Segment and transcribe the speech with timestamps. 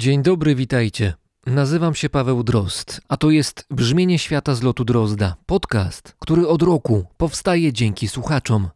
[0.00, 1.14] Dzień dobry, witajcie.
[1.46, 6.62] Nazywam się Paweł Drozd, a to jest Brzmienie Świata z lotu Drozda, podcast, który od
[6.62, 8.68] roku powstaje dzięki słuchaczom.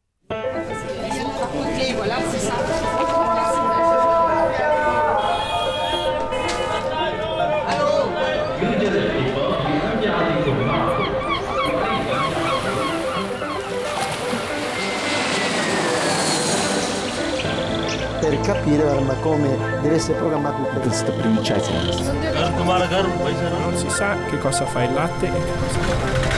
[18.80, 21.12] Arma, come deve essere programmato il pezzo.
[23.58, 26.32] Non si sa che cosa fa il latte e che cosa fa.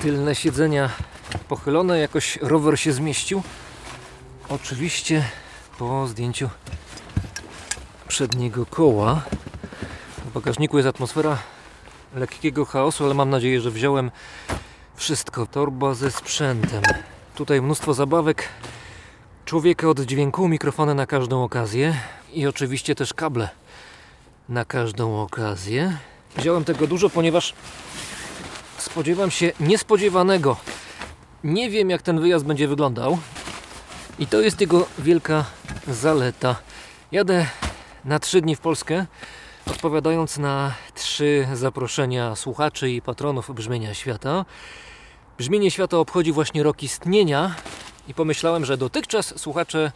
[0.00, 0.90] Tylne siedzenia
[1.48, 3.42] pochylone, jakoś rower się zmieścił.
[4.48, 5.24] Oczywiście
[5.78, 6.50] po zdjęciu
[8.08, 9.22] przedniego koła.
[10.26, 11.38] W bagażniku jest atmosfera
[12.14, 14.10] lekkiego chaosu, ale mam nadzieję, że wziąłem
[14.94, 15.46] wszystko.
[15.46, 16.82] Torba ze sprzętem.
[17.34, 18.48] Tutaj mnóstwo zabawek,
[19.44, 21.96] człowieka od dźwięku, mikrofony na każdą okazję
[22.32, 23.48] i oczywiście też kable
[24.48, 25.98] na każdą okazję.
[26.36, 27.54] Wziąłem tego dużo, ponieważ
[28.78, 30.56] spodziewam się niespodziewanego.
[31.44, 33.18] Nie wiem, jak ten wyjazd będzie wyglądał.
[34.18, 35.44] I to jest jego wielka
[35.88, 36.56] zaleta.
[37.12, 37.46] Jadę
[38.04, 39.06] na trzy dni w Polskę,
[39.66, 44.44] odpowiadając na trzy zaproszenia słuchaczy i patronów Brzmienia Świata.
[45.38, 47.54] Brzmienie Świata obchodzi właśnie rok istnienia
[48.08, 49.92] i pomyślałem, że dotychczas słuchacze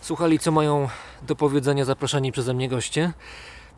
[0.00, 0.88] słuchali, co mają
[1.22, 3.12] do powiedzenia zaproszeni przeze mnie goście.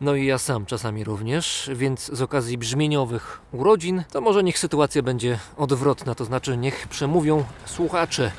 [0.00, 5.02] No i ja sam czasami również, więc z okazji brzmieniowych urodzin, to może niech sytuacja
[5.02, 8.32] będzie odwrotna, to znaczy niech przemówią słuchacze,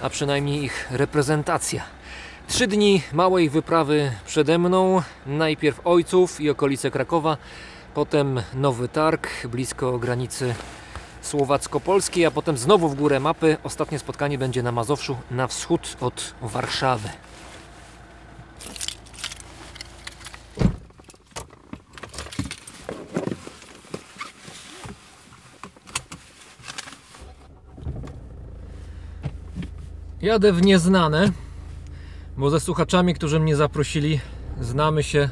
[0.00, 1.82] a przynajmniej ich reprezentacja.
[2.48, 7.36] Trzy dni małej wyprawy przede mną, najpierw Ojców i okolice Krakowa,
[7.94, 10.54] potem Nowy Targ, blisko granicy
[11.22, 13.56] słowacko-polskiej, a potem znowu w górę mapy.
[13.62, 17.08] Ostatnie spotkanie będzie na Mazowszu, na wschód od Warszawy.
[30.22, 31.32] Jadę w nieznane,
[32.36, 34.20] bo ze słuchaczami, którzy mnie zaprosili,
[34.60, 35.28] znamy się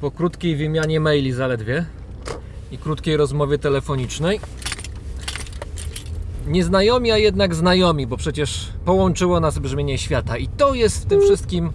[0.00, 1.86] po krótkiej wymianie maili zaledwie
[2.70, 4.40] i krótkiej rozmowie telefonicznej.
[6.46, 11.20] Nieznajomi, a jednak znajomi, bo przecież połączyło nas brzmienie świata i to jest w tym
[11.20, 11.72] wszystkim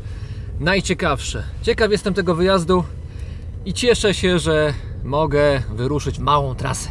[0.59, 1.43] najciekawsze.
[1.61, 2.83] Ciekaw jestem tego wyjazdu
[3.65, 4.73] i cieszę się, że
[5.03, 6.89] mogę wyruszyć małą trasę.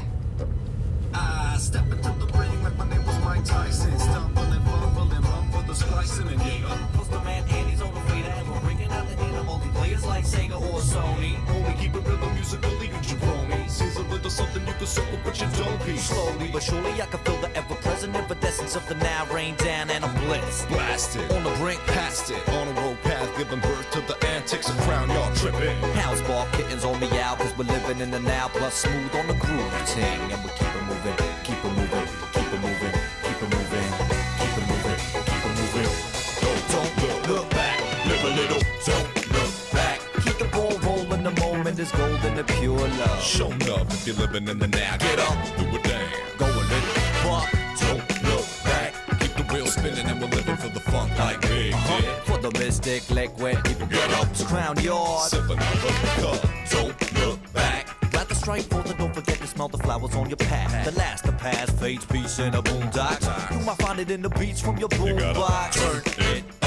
[14.39, 15.97] Something you can circle, but you don't be.
[15.97, 20.05] Slowly but surely I can feel the ever-present evanescence of the now rain down and
[20.05, 20.69] I'm blessed.
[20.69, 22.49] Blast it, on the brink, past it.
[22.51, 25.77] On a road path, giving birth to the antics of crown, y'all tripping.
[26.05, 29.27] House bar kittens on me out cause we're living in the now plus smooth on
[29.27, 31.38] the groove ting and we keep it moving,
[41.79, 43.23] the moment is golden and pure love.
[43.23, 44.97] Show love if you're living in the now.
[44.97, 46.17] Get up, do a dance.
[46.39, 46.95] Go a little
[47.25, 47.49] But
[47.81, 48.95] don't look back.
[49.21, 52.21] Keep the wheel spinning and we're living for the funk like big uh-huh.
[52.25, 53.63] for the mystic liquid.
[53.91, 55.31] Get up, to crown yard.
[55.31, 56.49] sip another cup.
[56.71, 57.87] Don't look back.
[58.11, 60.85] Got the strike for the don't forget to smell the flowers on your path.
[60.85, 63.59] The last to pass fades peace in a boondock.
[63.59, 65.73] You might find it in the beats from your boombox.
[65.73, 66.03] turn
[66.35, 66.58] it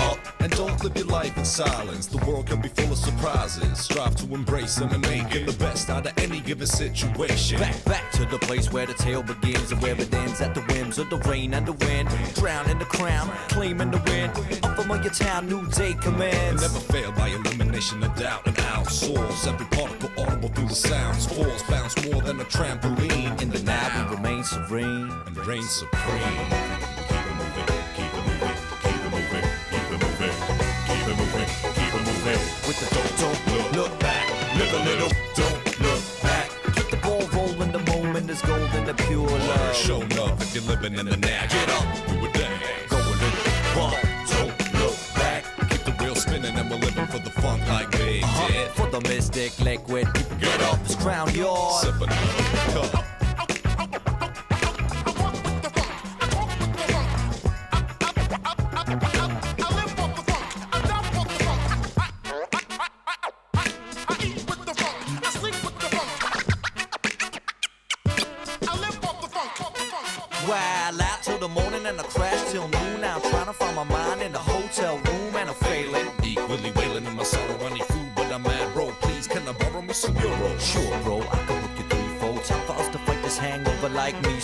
[0.68, 2.06] don't live your life in silence.
[2.06, 3.80] The world can be full of surprises.
[3.80, 7.60] Strive to embrace them and make it the best out of any given situation.
[7.60, 10.62] Back, back to the place where the tale begins and where it ends at the
[10.62, 12.10] whims of the rain and the wind.
[12.36, 14.30] Drown in the crown, claiming the win.
[14.64, 16.62] Up from your town, new day commends.
[16.62, 19.48] Never fail by elimination of doubt and outsource.
[19.52, 21.26] Every particle audible through the sounds.
[21.26, 23.42] Force bounce more than a trampoline.
[23.42, 25.10] In the now, we remain serene.
[25.26, 26.81] and reign supreme.
[40.54, 41.48] If you're living in the now.
[41.48, 42.90] Get up, do a dance.
[42.90, 43.30] Go a little
[43.76, 43.96] But
[44.30, 45.44] don't look back.
[45.70, 48.48] Keep the wheel spinning and we're living for the funk like Big uh-huh.
[48.48, 48.72] did.
[48.72, 50.08] for the mystic liquid.
[50.40, 51.84] Get up, It's crown yard.
[51.84, 53.01] sip another cup.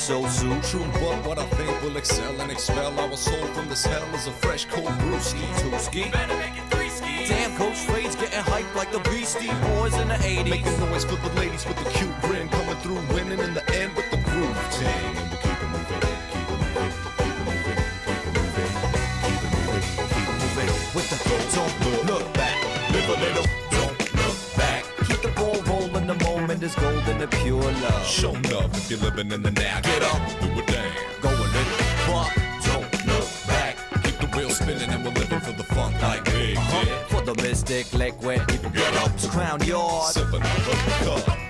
[0.07, 0.61] So soon.
[0.61, 4.25] True, but what I think will excel and expel our soul from this hell is
[4.27, 5.43] a fresh cold brewski.
[5.59, 6.09] Two ski.
[7.27, 10.49] Damn, Coach Fade's getting hyped like the Beastie Boys in the 80s.
[10.49, 13.01] Making noise for the ladies with the cute grin, coming through,
[27.47, 28.05] pure love.
[28.05, 29.79] Show love if you're living in the now.
[29.81, 30.91] Get up, do a thing.
[31.21, 32.31] Go a little fuck.
[32.67, 33.77] Don't look back.
[34.03, 36.57] Keep the wheel spinning and we're living for the funk like big did.
[36.57, 37.03] Uh-huh.
[37.07, 38.41] For the mystic liquid,
[38.73, 40.13] Get up, to crown yard.
[40.13, 41.46] sipping out of the cup.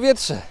[0.00, 0.42] Powietrze.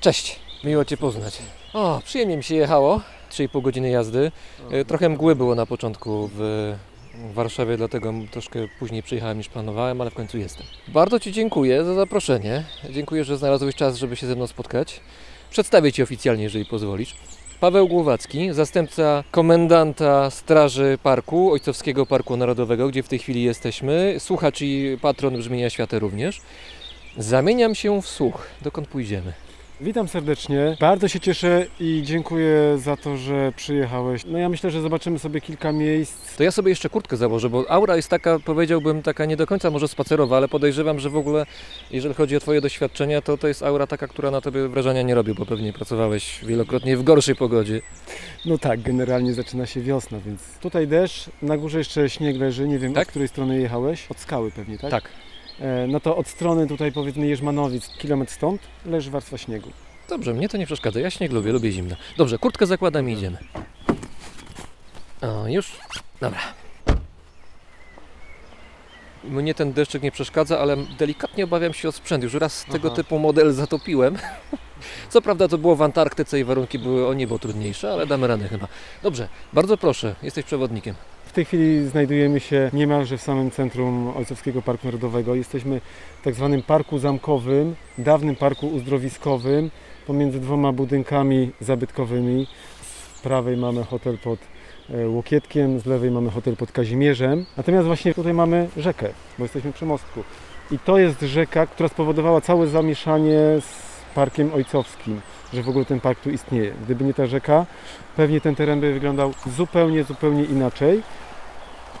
[0.00, 1.38] Cześć, miło Cię poznać.
[1.72, 3.00] O, przyjemnie mi się jechało.
[3.30, 4.32] 3,5 godziny jazdy.
[4.70, 6.74] E, Trochę mgły było na początku w
[7.34, 10.66] Warszawie, dlatego troszkę później przyjechałem niż planowałem, ale w końcu jestem.
[10.88, 12.64] Bardzo Ci dziękuję za zaproszenie.
[12.90, 15.00] Dziękuję, że znalazłeś czas, żeby się ze mną spotkać.
[15.50, 17.14] Przedstawię Ci oficjalnie, jeżeli pozwolisz.
[17.60, 24.16] Paweł Głowacki, zastępca komendanta Straży Parku, Ojcowskiego Parku Narodowego, gdzie w tej chwili jesteśmy.
[24.18, 26.40] Słuchacz i patron Brzmienia Świata również.
[27.18, 28.46] Zamieniam się w słuch.
[28.62, 29.32] Dokąd pójdziemy?
[29.80, 30.76] Witam serdecznie.
[30.80, 34.22] Bardzo się cieszę i dziękuję za to, że przyjechałeś.
[34.26, 36.36] No ja myślę, że zobaczymy sobie kilka miejsc.
[36.36, 39.70] To ja sobie jeszcze kurtkę założę, bo aura jest taka, powiedziałbym, taka nie do końca
[39.70, 41.46] może spacerowa, ale podejrzewam, że w ogóle,
[41.90, 45.14] jeżeli chodzi o Twoje doświadczenia, to to jest aura taka, która na Tobie wrażenia nie
[45.14, 47.80] robi, bo pewnie pracowałeś wielokrotnie w gorszej pogodzie.
[48.46, 52.68] No tak, generalnie zaczyna się wiosna, więc tutaj deszcz, na górze jeszcze śnieg leży.
[52.68, 53.02] Nie wiem, Tak?
[53.02, 54.06] od której strony jechałeś.
[54.10, 54.90] Od skały pewnie, tak?
[54.90, 55.08] Tak.
[55.60, 59.70] E, no to od strony tutaj powiedzmy Jerzmanowic, kilometr stąd, leży warstwa śniegu.
[60.08, 61.00] Dobrze, mnie to nie przeszkadza.
[61.00, 61.96] Ja śnieg lubię, lubię zimno.
[62.16, 63.38] Dobrze, kurtkę zakładam i idziemy.
[65.20, 65.72] O, już?
[66.20, 66.38] Dobra.
[69.24, 72.24] Mnie ten deszczyk nie przeszkadza, ale delikatnie obawiam się o sprzęt.
[72.24, 72.96] Już raz tego Aha.
[72.96, 74.18] typu model zatopiłem.
[75.10, 78.48] Co prawda to było w Antarktyce i warunki były o niebo trudniejsze, ale damy radę
[78.48, 78.68] chyba.
[79.02, 80.94] Dobrze, bardzo proszę, jesteś przewodnikiem.
[81.36, 85.34] Tej chwili znajdujemy się niemalże w samym centrum Ojcowskiego Parku Narodowego.
[85.34, 85.80] Jesteśmy
[86.20, 89.70] w tak zwanym parku zamkowym, dawnym parku uzdrowiskowym,
[90.06, 92.46] pomiędzy dwoma budynkami zabytkowymi.
[93.16, 94.38] Z prawej mamy hotel pod
[94.90, 97.46] e, Łokietkiem, z lewej mamy hotel pod Kazimierzem.
[97.56, 100.22] Natomiast właśnie tutaj mamy rzekę, bo jesteśmy przy mostku.
[100.70, 105.20] I to jest rzeka, która spowodowała całe zamieszanie z Parkiem Ojcowskim,
[105.52, 106.72] że w ogóle ten park tu istnieje.
[106.84, 107.66] Gdyby nie ta rzeka,
[108.16, 111.02] pewnie ten teren by wyglądał zupełnie, zupełnie inaczej.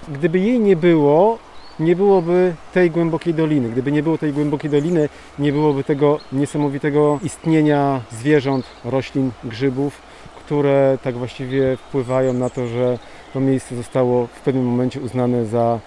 [0.08, 1.38] Gdyby jej nie było,
[1.80, 3.68] nie byłoby tej głębokiej doliny.
[3.68, 5.08] Gdyby nie było tej głębokiej doliny,
[5.38, 10.00] nie byłoby tego niesamowitego istnienia zwierząt, roślin, grzybów,
[10.44, 12.98] które tak właściwie wpływają na to, że
[13.32, 15.80] to miejsce zostało w pewnym momencie uznane za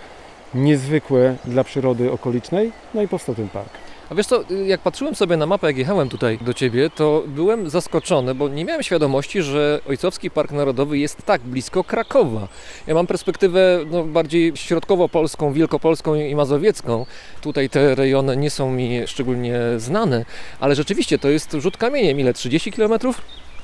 [0.54, 3.89] niezwykłe dla przyrody okolicznej, no i powstał ten park.
[4.10, 7.70] A wiesz co, jak patrzyłem sobie na mapę, jak jechałem tutaj do Ciebie, to byłem
[7.70, 12.48] zaskoczony, bo nie miałem świadomości, że Ojcowski Park Narodowy jest tak blisko Krakowa.
[12.88, 17.06] Ja mam perspektywę no, bardziej środkowo-polską, wielkopolską i mazowiecką.
[17.42, 20.26] Tutaj te rejony nie są mi szczególnie znane,
[20.60, 22.20] ale rzeczywiście to jest rzut kamieniem.
[22.20, 22.34] Ile?
[22.34, 22.94] 30 km?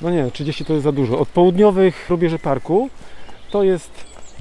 [0.01, 1.19] No nie, 30 to jest za dużo.
[1.19, 2.89] Od południowych rubieży parku
[3.51, 3.91] to jest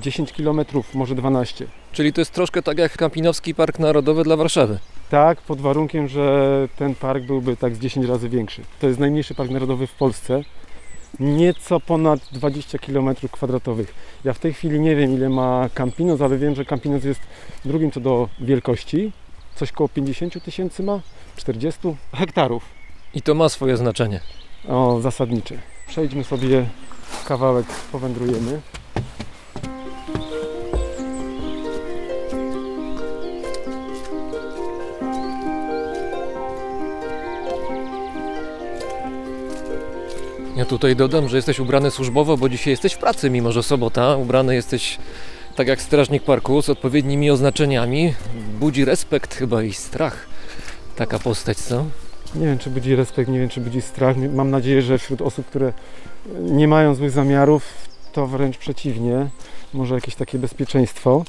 [0.01, 0.61] 10 km,
[0.95, 1.67] może 12.
[1.93, 4.79] Czyli to jest troszkę tak jak Kampinowski Park Narodowy dla Warszawy.
[5.15, 8.63] Tak, pod warunkiem, że ten park byłby tak z 10 razy większy.
[8.81, 10.43] To jest najmniejszy park narodowy w Polsce.
[11.21, 13.95] Nieco ponad 20 km kwadratowych.
[14.25, 17.21] Ja w tej chwili nie wiem ile ma Campinos, ale wiem, że Campinos jest
[17.65, 19.13] drugim co do wielkości.
[19.55, 21.01] Coś koło 50 tysięcy ma?
[21.37, 21.81] 40
[22.15, 22.65] hektarów.
[23.15, 24.21] I to ma swoje znaczenie.
[24.69, 25.55] O, zasadnicze.
[25.87, 26.67] Przejdźmy sobie
[27.27, 28.61] kawałek, powędrujemy.
[40.57, 44.17] Ja tutaj dodam, że jesteś ubrany służbowo, bo dzisiaj jesteś w pracy, mimo że sobota.
[44.17, 44.99] Ubrany jesteś
[45.57, 48.15] tak jak strażnik parku z odpowiednimi oznaczeniami.
[48.61, 50.27] Budzi respekt chyba i strach.
[50.97, 51.85] Taka postać, co?
[52.35, 54.17] Nie wiem, czy budzi respekt, nie wiem, czy budzi strach.
[54.33, 55.73] Mam nadzieję, że wśród osób, które
[56.41, 57.65] nie mają złych zamiarów,
[58.13, 59.27] to wręcz przeciwnie,
[59.75, 61.25] może jakieś takie bezpieczeństwo.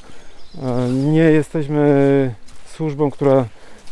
[0.62, 2.34] E, Nie jesteśmy
[2.74, 3.44] służbą, która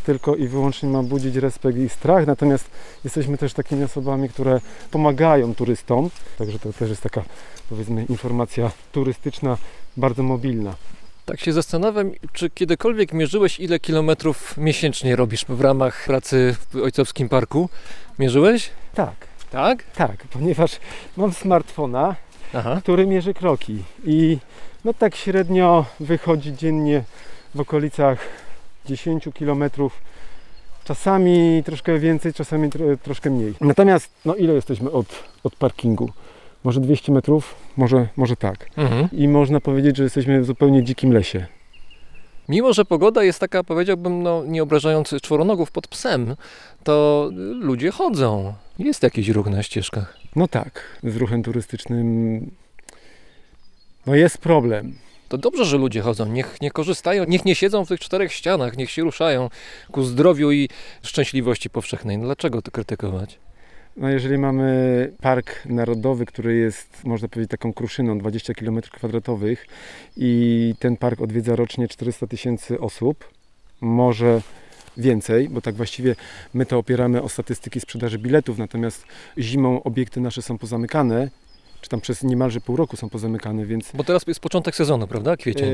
[0.05, 2.69] tylko i wyłącznie ma budzić respekt i strach, natomiast
[3.03, 7.23] jesteśmy też takimi osobami, które pomagają turystom, także to też jest taka
[7.69, 9.57] powiedzmy informacja turystyczna
[9.97, 10.75] bardzo mobilna.
[11.25, 17.29] Tak się zastanawiam, czy kiedykolwiek mierzyłeś, ile kilometrów miesięcznie robisz w ramach pracy w Ojcowskim
[17.29, 17.69] Parku?
[18.19, 18.69] Mierzyłeś?
[18.95, 19.15] Tak,
[19.51, 19.83] Tak?
[19.83, 20.79] tak, ponieważ
[21.17, 22.15] mam smartfona,
[22.53, 22.79] Aha.
[22.83, 24.37] który mierzy kroki i
[24.85, 27.03] no tak średnio wychodzi dziennie
[27.55, 28.19] w okolicach
[28.85, 29.63] 10 km.
[30.83, 33.53] Czasami troszkę więcej, czasami tro, troszkę mniej.
[33.61, 35.07] Natomiast no ile jesteśmy od,
[35.43, 36.09] od parkingu?
[36.63, 37.55] Może 200 metrów?
[37.77, 38.69] Może, może tak.
[38.77, 39.07] Mhm.
[39.11, 41.45] I można powiedzieć, że jesteśmy w zupełnie dzikim lesie.
[42.49, 46.35] Mimo, że pogoda jest taka, powiedziałbym, no, nie obrażając czworonogów pod psem,
[46.83, 47.29] to
[47.61, 48.53] ludzie chodzą.
[48.79, 50.17] Jest jakiś ruch na ścieżkach.
[50.35, 52.51] No tak, z ruchem turystycznym
[54.05, 54.95] no jest problem.
[55.35, 56.25] To dobrze, że ludzie chodzą.
[56.25, 59.49] Niech nie korzystają, niech nie siedzą w tych czterech ścianach, niech się ruszają
[59.91, 60.69] ku zdrowiu i
[61.03, 62.17] szczęśliwości powszechnej.
[62.17, 63.39] No dlaczego to krytykować?
[63.97, 69.67] No jeżeli mamy park narodowy, który jest, można powiedzieć, taką kruszyną 20 km kwadratowych
[70.17, 73.29] i ten park odwiedza rocznie 400 tysięcy osób,
[73.81, 74.41] może
[74.97, 76.15] więcej, bo tak właściwie
[76.53, 79.05] my to opieramy o statystyki sprzedaży biletów, natomiast
[79.37, 81.29] zimą obiekty nasze są pozamykane,
[81.85, 85.37] czy tam przez niemalże pół roku są pozamykane, więc Bo teraz jest początek sezonu, prawda?
[85.37, 85.69] Kwiecień.
[85.69, 85.73] E,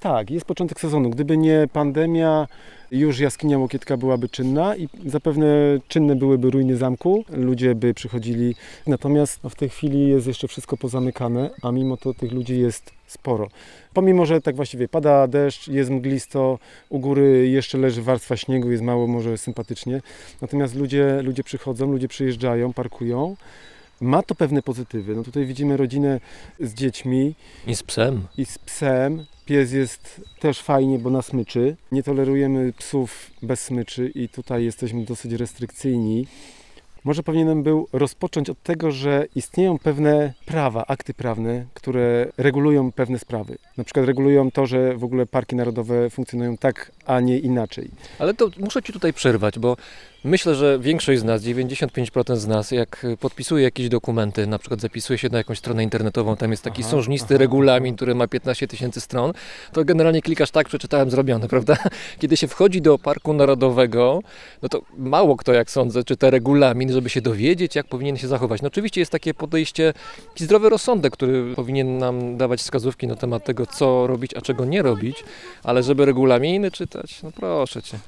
[0.00, 1.10] tak, jest początek sezonu.
[1.10, 2.46] Gdyby nie pandemia,
[2.90, 5.46] już jaskinia Łokietka byłaby czynna i zapewne
[5.88, 7.24] czynne byłyby ruiny zamku.
[7.30, 8.54] Ludzie by przychodzili.
[8.86, 12.90] Natomiast no, w tej chwili jest jeszcze wszystko pozamykane, a mimo to tych ludzi jest
[13.06, 13.48] sporo.
[13.94, 18.82] Pomimo, że tak właściwie pada deszcz, jest mglisto, u góry jeszcze leży warstwa śniegu, jest
[18.82, 20.00] mało może sympatycznie.
[20.40, 23.36] Natomiast ludzie, ludzie przychodzą, ludzie przyjeżdżają, parkują.
[24.02, 25.16] Ma to pewne pozytywy.
[25.16, 26.20] No tutaj widzimy rodzinę
[26.60, 27.34] z dziećmi,
[27.66, 28.26] I z psem.
[28.38, 29.26] i z psem.
[29.46, 31.76] Pies jest też fajnie, bo na smyczy.
[31.92, 36.26] Nie tolerujemy psów bez smyczy i tutaj jesteśmy dosyć restrykcyjni.
[37.04, 43.18] Może powinienem był rozpocząć od tego, że istnieją pewne prawa, akty prawne, które regulują pewne
[43.18, 43.58] sprawy.
[43.76, 47.90] Na przykład regulują to, że w ogóle parki narodowe funkcjonują tak, a nie inaczej.
[48.18, 49.76] Ale to muszę Ci tutaj przerwać, bo
[50.24, 55.18] myślę, że większość z nas, 95% z nas, jak podpisuje jakieś dokumenty, na przykład zapisuje
[55.18, 58.68] się na jakąś stronę internetową, tam jest taki Aha, sążnisty aha, regulamin, który ma 15
[58.68, 59.32] tysięcy stron,
[59.72, 61.76] to generalnie klikasz tak, przeczytałem, zrobione, prawda?
[62.18, 64.20] Kiedy się wchodzi do Parku Narodowego,
[64.62, 68.62] no to mało kto, jak sądzę, czyta regulamin, żeby się dowiedzieć, jak powinien się zachować.
[68.62, 69.92] No oczywiście jest takie podejście,
[70.28, 74.64] taki zdrowy rozsądek, który powinien nam dawać wskazówki na temat tego, co robić, a czego
[74.64, 75.24] nie robić,
[75.64, 77.98] ale żeby regulaminy czytać, no proszę Cię.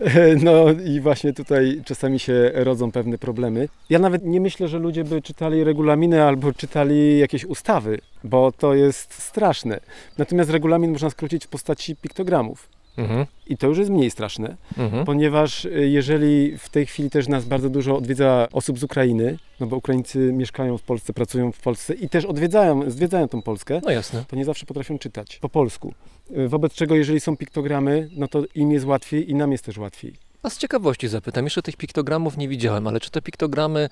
[0.44, 3.68] No i właśnie tutaj czasami się rodzą pewne problemy.
[3.90, 8.74] Ja nawet nie myślę, że ludzie by czytali regulaminy albo czytali jakieś ustawy, bo to
[8.74, 9.80] jest straszne.
[10.18, 12.68] Natomiast regulamin można skrócić w postaci piktogramów.
[12.96, 15.04] Mhm, I to już jest mniej straszne, mhm.
[15.04, 19.66] ponieważ y, jeżeli w tej chwili też nas bardzo dużo odwiedza osób z Ukrainy, no
[19.66, 23.90] bo Ukraińcy mieszkają w Polsce, pracują w Polsce i też odwiedzają, zwiedzają tą Polskę, No
[23.90, 24.24] jasne.
[24.28, 25.94] to nie zawsze potrafią czytać po polsku.
[26.36, 29.78] Y, Wobec czego, jeżeli są piktogramy, no to im jest łatwiej i nam jest też
[29.78, 30.14] łatwiej.
[30.42, 33.88] A z ciekawości zapytam, jeszcze tych piktogramów nie widziałem, ale czy te piktogramy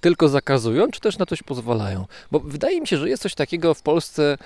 [0.00, 2.04] tylko zakazują, czy też na coś pozwalają?
[2.30, 4.38] Bo wydaje mi się, że jest coś takiego w Polsce,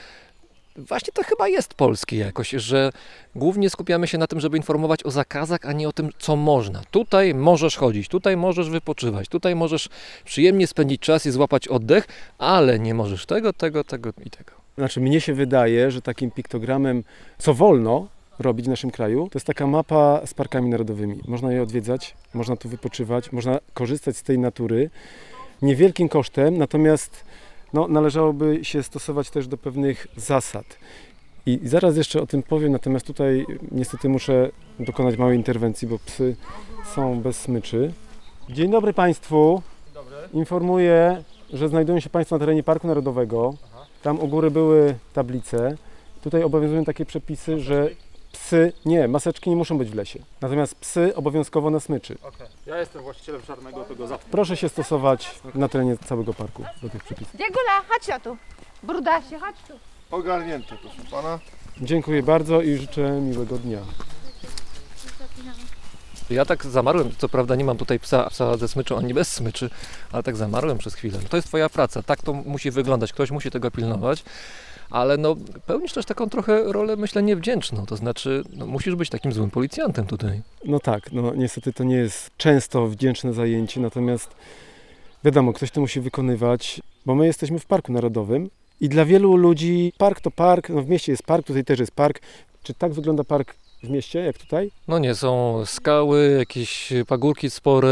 [0.78, 2.92] właśnie to chyba jest polskie jakoś, że
[3.34, 6.82] głównie skupiamy się na tym, żeby informować o zakazach, a nie o tym, co można.
[6.90, 9.88] Tutaj możesz chodzić, tutaj możesz wypoczywać, tutaj możesz
[10.24, 12.08] przyjemnie spędzić czas i złapać oddech,
[12.38, 14.52] ale nie możesz tego, tego, tego i tego.
[14.78, 17.04] Znaczy, mnie się wydaje, że takim piktogramem,
[17.38, 18.08] co wolno
[18.38, 21.20] robić w naszym kraju, to jest taka mapa z parkami narodowymi.
[21.28, 24.90] Można je odwiedzać, można tu wypoczywać, można korzystać z tej natury
[25.62, 27.24] niewielkim kosztem, natomiast
[27.72, 30.78] no, należałoby się stosować też do pewnych zasad.
[31.46, 36.36] I zaraz jeszcze o tym powiem, natomiast tutaj niestety muszę dokonać małej interwencji, bo psy
[36.94, 37.92] są bez smyczy.
[38.50, 39.62] Dzień dobry Państwu.
[40.32, 41.22] Informuję,
[41.52, 43.54] że znajdują się Państwo na terenie Parku Narodowego.
[44.02, 45.76] Tam u góry były tablice.
[46.22, 47.90] Tutaj obowiązują takie przepisy, że
[48.44, 50.18] psy, nie, maseczki nie muszą być w lesie.
[50.40, 52.18] Natomiast psy obowiązkowo na smyczy.
[52.66, 54.28] Ja jestem właścicielem czarnego tego zawsze.
[54.30, 57.36] Proszę się stosować na terenie całego parku do tych przepisów.
[57.36, 58.36] Diegula, chodź tu.
[58.82, 59.72] Brudasie, chodź tu.
[60.10, 61.38] Ogarnięte, proszę pana.
[61.80, 63.78] Dziękuję bardzo i życzę miłego dnia.
[66.30, 69.70] Ja tak zamarłem, co prawda nie mam tutaj psa, psa ze smyczą, ani bez smyczy,
[70.12, 71.18] ale tak zamarłem przez chwilę.
[71.28, 74.24] To jest twoja praca, tak to musi wyglądać, ktoś musi tego pilnować,
[74.90, 79.32] ale no pełnisz też taką trochę rolę, myślę, niewdzięczną, to znaczy no, musisz być takim
[79.32, 80.42] złym policjantem tutaj.
[80.64, 84.30] No tak, no niestety to nie jest często wdzięczne zajęcie, natomiast
[85.24, 89.92] wiadomo, ktoś to musi wykonywać, bo my jesteśmy w Parku Narodowym i dla wielu ludzi
[89.98, 92.20] park to park, no w mieście jest park, tutaj też jest park.
[92.62, 94.70] Czy tak wygląda park w mieście, jak tutaj?
[94.88, 97.90] No nie, są skały, jakieś pagórki spore,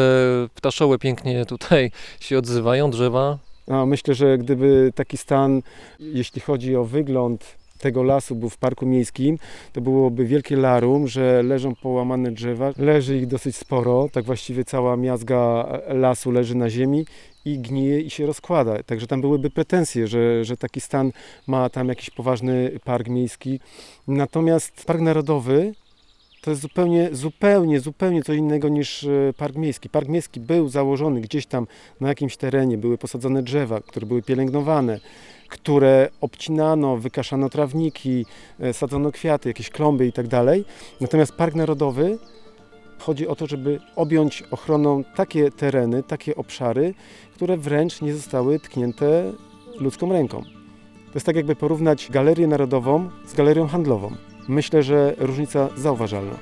[0.55, 3.39] ptaszoły pięknie tutaj się odzywają, drzewa.
[3.87, 5.63] Myślę, że gdyby taki stan,
[6.01, 9.39] jeśli chodzi o wygląd tego lasu był w parku miejskim,
[9.73, 14.97] to byłoby wielkie larum, że leżą połamane drzewa, leży ich dosyć sporo, tak właściwie cała
[14.97, 17.07] miazga lasu leży na ziemi
[17.45, 18.83] i gnije i się rozkłada.
[18.83, 21.13] Także tam byłyby pretensje, że, że taki stan
[21.47, 23.61] ma tam jakiś poważny park miejski.
[24.09, 25.75] Natomiast park narodowy
[26.47, 29.89] to jest zupełnie, zupełnie, zupełnie co innego niż e, park miejski.
[29.89, 31.67] Park miejski był założony gdzieś tam
[32.01, 35.01] na jakimś terenie, były posadzone drzewa, które były pielęgnowane,
[35.49, 38.27] które obcinano, wykaszano trawniki,
[38.61, 40.27] e, sadzono kwiaty, jakieś klomby i tak.
[41.01, 42.19] Natomiast park narodowy
[42.99, 46.95] chodzi o to, żeby objąć ochroną takie tereny, takie obszary,
[47.35, 49.33] które wręcz nie zostały tknięte
[49.81, 50.43] ludzką ręką.
[51.07, 54.36] To jest tak jakby porównać galerię narodową z galerią handlową.
[54.49, 56.37] Myślę, że różnica zauważalna.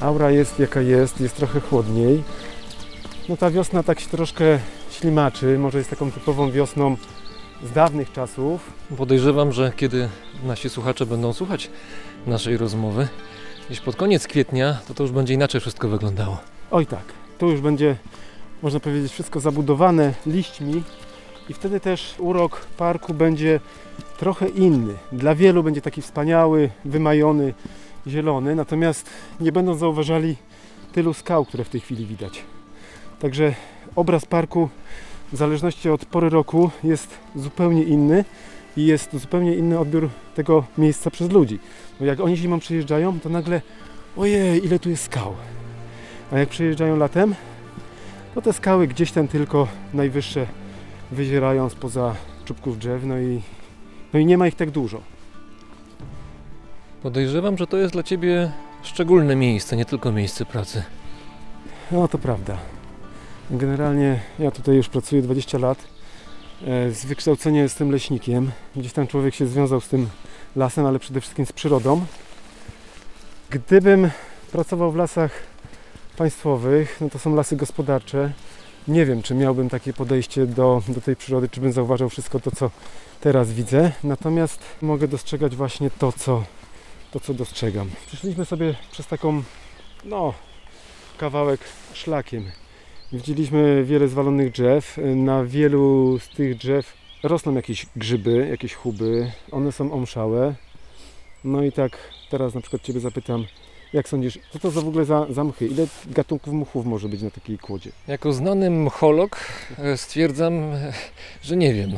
[0.00, 2.22] Aura jest jaka jest, jest trochę chłodniej.
[3.28, 4.58] No ta wiosna tak się troszkę
[4.90, 6.96] ślimaczy, może jest taką typową wiosną
[7.64, 8.72] z dawnych czasów.
[8.96, 10.08] Podejrzewam, że kiedy
[10.44, 11.70] nasi słuchacze będą słuchać
[12.26, 13.08] naszej rozmowy,
[13.66, 16.38] gdzieś pod koniec kwietnia, to to już będzie inaczej wszystko wyglądało.
[16.70, 17.04] Oj tak,
[17.38, 17.96] tu już będzie,
[18.62, 20.82] można powiedzieć, wszystko zabudowane liśćmi
[21.48, 23.60] i wtedy też urok parku będzie
[24.18, 24.94] trochę inny.
[25.12, 27.54] Dla wielu będzie taki wspaniały, wymajony,
[28.06, 29.10] zielony, natomiast
[29.40, 30.36] nie będą zauważali
[30.92, 32.42] tylu skał, które w tej chwili widać.
[33.20, 33.54] Także
[33.96, 34.68] obraz parku
[35.32, 38.24] w zależności od pory roku jest zupełnie inny
[38.76, 41.58] i jest zupełnie inny odbiór tego miejsca przez ludzi.
[42.00, 43.62] Bo jak oni zimą przyjeżdżają, to nagle
[44.16, 45.34] ojej, ile tu jest skał.
[46.34, 47.34] A jak przyjeżdżają latem,
[48.34, 50.46] to te skały gdzieś tam tylko najwyższe
[51.10, 53.42] wyzierają spoza czubków drzew, no i,
[54.12, 55.00] no i nie ma ich tak dużo.
[57.02, 60.82] Podejrzewam, że to jest dla Ciebie szczególne miejsce, nie tylko miejsce pracy.
[61.90, 62.56] No to prawda.
[63.50, 65.78] Generalnie ja tutaj już pracuję 20 lat.
[66.66, 68.50] E, Z wykształcenia jestem leśnikiem.
[68.76, 70.08] Gdzieś tam człowiek się związał z tym
[70.56, 72.06] lasem, ale przede wszystkim z przyrodą.
[73.50, 74.10] Gdybym
[74.52, 75.53] pracował w lasach
[76.16, 78.32] państwowych, no to są lasy gospodarcze.
[78.88, 82.50] Nie wiem, czy miałbym takie podejście do, do tej przyrody, czy bym zauważał wszystko to,
[82.50, 82.70] co
[83.20, 83.92] teraz widzę.
[84.04, 86.44] Natomiast mogę dostrzegać właśnie to, co,
[87.10, 87.90] to, co dostrzegam.
[88.06, 89.42] Przyszliśmy sobie przez taką,
[90.04, 90.34] no,
[91.18, 91.60] kawałek
[91.92, 92.44] szlakiem.
[93.12, 94.98] Widzieliśmy wiele zwalonych drzew.
[95.16, 99.32] Na wielu z tych drzew rosną jakieś grzyby, jakieś chuby.
[99.52, 100.54] One są omszałe.
[101.44, 101.98] No i tak
[102.30, 103.46] teraz na przykład Ciebie zapytam,
[103.94, 105.66] jak sądzisz, co to za w ogóle za, za mchy?
[105.66, 107.90] Ile gatunków mchów może być na takiej kłodzie?
[108.08, 109.36] Jako znany mcholog
[109.78, 110.92] e, stwierdzam, e,
[111.42, 111.92] że nie wiem.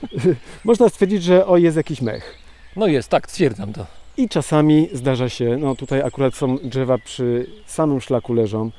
[0.64, 2.34] Można stwierdzić, że o jest jakiś mech.
[2.76, 3.86] No jest, tak, stwierdzam to.
[4.16, 8.70] I czasami zdarza się, no tutaj akurat są drzewa przy samym szlaku leżą.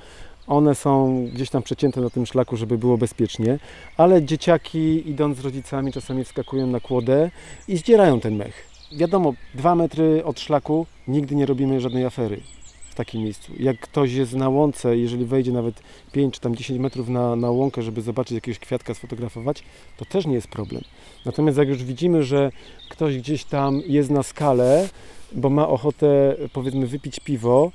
[0.47, 3.59] One są gdzieś tam przecięte na tym szlaku, żeby było bezpiecznie,
[3.97, 7.31] ale dzieciaki idąc z rodzicami czasami wskakują na kłodę
[7.67, 8.67] i zdzierają ten mech.
[8.91, 12.41] Wiadomo, dwa metry od szlaku nigdy nie robimy żadnej afery
[12.89, 13.53] w takim miejscu.
[13.59, 17.51] Jak ktoś jest na łące, jeżeli wejdzie nawet 5 czy tam 10 metrów na, na
[17.51, 19.63] łąkę, żeby zobaczyć jakiegoś kwiatka, sfotografować,
[19.97, 20.81] to też nie jest problem.
[21.25, 22.51] Natomiast jak już widzimy, że
[22.89, 24.89] ktoś gdzieś tam jest na skale,
[25.31, 27.71] bo ma ochotę powiedzmy wypić piwo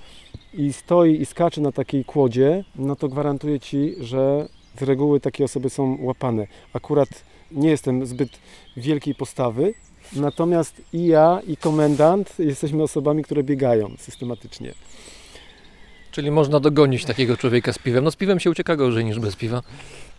[0.54, 5.44] i stoi i skacze na takiej kłodzie, no to gwarantuję Ci, że z reguły takie
[5.44, 6.46] osoby są łapane.
[6.72, 7.08] Akurat
[7.52, 8.38] nie jestem zbyt
[8.76, 9.74] wielkiej postawy,
[10.16, 14.74] natomiast i ja, i komendant jesteśmy osobami, które biegają systematycznie.
[16.10, 18.04] Czyli można dogonić takiego człowieka z piwem.
[18.04, 19.62] No z piwem się ucieka gorzej niż bez piwa.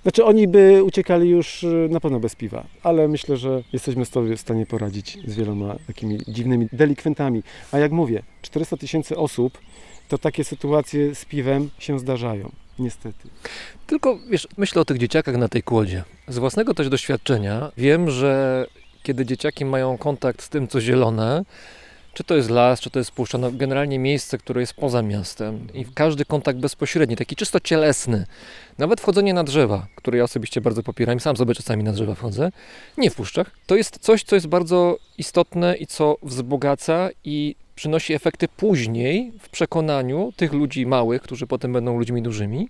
[0.03, 4.37] Znaczy oni by uciekali już y, na pewno bez piwa, ale myślę, że jesteśmy sobie
[4.37, 7.43] w stanie poradzić z wieloma takimi dziwnymi delikwentami.
[7.71, 9.57] A jak mówię, 400 tysięcy osób,
[10.09, 13.29] to takie sytuacje z piwem się zdarzają, niestety.
[13.87, 16.03] Tylko wiesz, myślę o tych dzieciakach na tej kłodzie.
[16.27, 18.65] Z własnego też doświadczenia wiem, że
[19.03, 21.45] kiedy dzieciaki mają kontakt z tym, co zielone,
[22.13, 25.67] czy to jest las, czy to jest puszcza, no generalnie miejsce, które jest poza miastem
[25.73, 28.25] i każdy kontakt bezpośredni, taki czysto cielesny,
[28.77, 32.51] nawet wchodzenie na drzewa, które ja osobiście bardzo popieram, sam sobie czasami na drzewa wchodzę,
[32.97, 38.13] nie w puszczach, to jest coś, co jest bardzo istotne i co wzbogaca i przynosi
[38.13, 42.69] efekty później w przekonaniu tych ludzi małych, którzy potem będą ludźmi dużymi,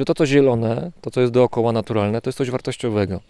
[0.00, 3.20] że to, co zielone, to, co jest dookoła naturalne, to jest coś wartościowego.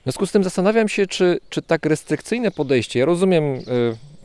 [0.00, 3.62] W związku z tym zastanawiam się, czy, czy tak restrykcyjne podejście, ja rozumiem y,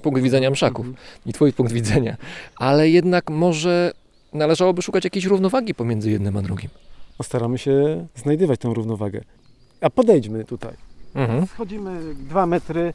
[0.01, 0.85] punkt widzenia mszaków
[1.25, 2.17] i twój punkt widzenia,
[2.55, 3.91] ale jednak może
[4.33, 6.69] należałoby szukać jakiejś równowagi pomiędzy jednym a drugim.
[7.23, 9.21] staramy się znajdywać tę równowagę.
[9.81, 10.73] A podejdźmy tutaj.
[11.15, 11.47] Mhm.
[11.47, 12.93] Schodzimy dwa metry,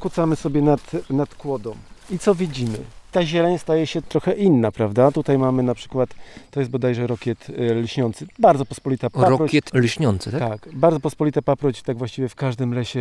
[0.00, 1.74] kucamy sobie nad, nad kłodą.
[2.10, 2.78] I co widzimy?
[3.12, 5.10] Ta zieleń staje się trochę inna, prawda?
[5.12, 6.10] Tutaj mamy na przykład,
[6.50, 8.26] to jest bodajże rokiet e, lśniący.
[8.38, 9.40] Bardzo pospolita paproć.
[9.40, 10.40] Rokiet lśniący, tak?
[10.40, 13.00] Tak, bardzo pospolita paproć, tak właściwie w każdym lesie,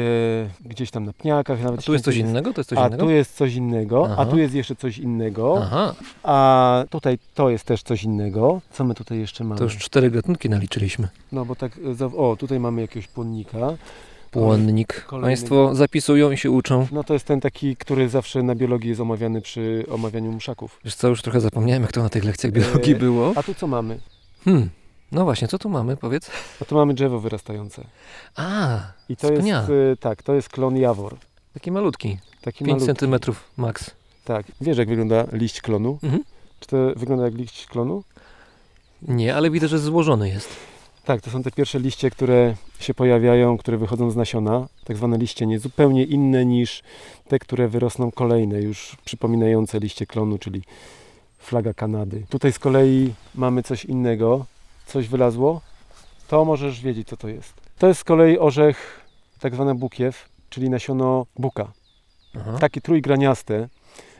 [0.65, 1.63] gdzieś tam na pniakach.
[1.63, 2.53] Nawet A tu jest coś innego?
[2.53, 3.03] To jest coś A innego?
[3.03, 4.15] tu jest coś innego, Aha.
[4.21, 8.61] a tu jest jeszcze coś innego, Aha, a tutaj to jest też coś innego.
[8.71, 9.57] Co my tutaj jeszcze mamy?
[9.57, 11.07] to już cztery gatunki naliczyliśmy.
[11.31, 13.57] No bo tak, za- o tutaj mamy jakiegoś płonnika.
[14.31, 15.05] Płonnik.
[15.05, 16.87] Kolejny- Państwo zapisują i się uczą.
[16.91, 20.79] No to jest ten taki, który zawsze na biologii jest omawiany przy omawianiu muszaków.
[20.85, 23.33] Wiesz co, już trochę zapomniałem, jak to na tych lekcjach biologii Eee, było.
[23.35, 23.99] A tu co mamy?
[24.45, 24.69] Hmm.
[25.11, 26.31] No właśnie, co tu mamy, powiedz?
[26.61, 27.83] A tu mamy drzewo wyrastające.
[28.35, 31.15] A, I to Z jest, e, tak, to jest klon jawor.
[31.53, 32.17] taki malutki.
[32.41, 32.85] Taki 5 malutki.
[32.85, 33.91] centymetrów max.
[34.25, 34.45] Tak.
[34.61, 35.99] Wiesz jak wygląda liść klonu?
[36.03, 36.23] Mhm.
[36.59, 38.03] Czy to wygląda jak liść klonu?
[39.01, 40.49] Nie, ale widzę, że złożony jest.
[41.05, 45.17] Tak, to są te pierwsze liście, które się pojawiają, które wychodzą z nasiona, tak zwane
[45.17, 46.83] liście nie zupełnie inne niż
[47.27, 50.61] te, które wyrosną kolejne, już przypominające liście klonu, czyli
[51.39, 52.23] flaga Kanady.
[52.29, 54.45] Tutaj z kolei mamy coś innego,
[54.85, 55.61] coś wylazło,
[56.27, 57.53] to możesz wiedzieć, co to jest.
[57.79, 59.05] To jest z kolei orzech,
[59.39, 61.71] tak zwane bukiew, czyli nasiono buka,
[62.35, 62.57] Aha.
[62.59, 63.69] takie trójgraniaste.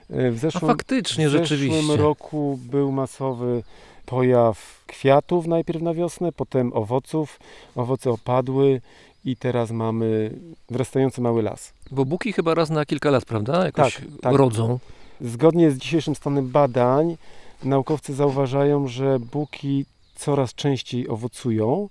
[0.10, 1.82] W A zeszłym, faktycznie, w rzeczywiście.
[1.82, 3.64] zeszłym roku był masowy
[4.10, 7.40] pojaw kwiatów najpierw na wiosnę, potem owoców.
[7.76, 8.82] Owoce opadły
[9.26, 10.32] i teraz mamy
[10.70, 11.74] wyrastający mały las.
[11.92, 13.66] Bo buki chyba raz na kilka lat, prawda?
[13.66, 14.36] Jakoś Tak, tak.
[14.36, 14.80] rodzą.
[15.22, 17.18] Zgodnie z dzisiejszym stanem badań
[17.64, 21.90] naukowcy zauważają, że buki coraz częściej owocują,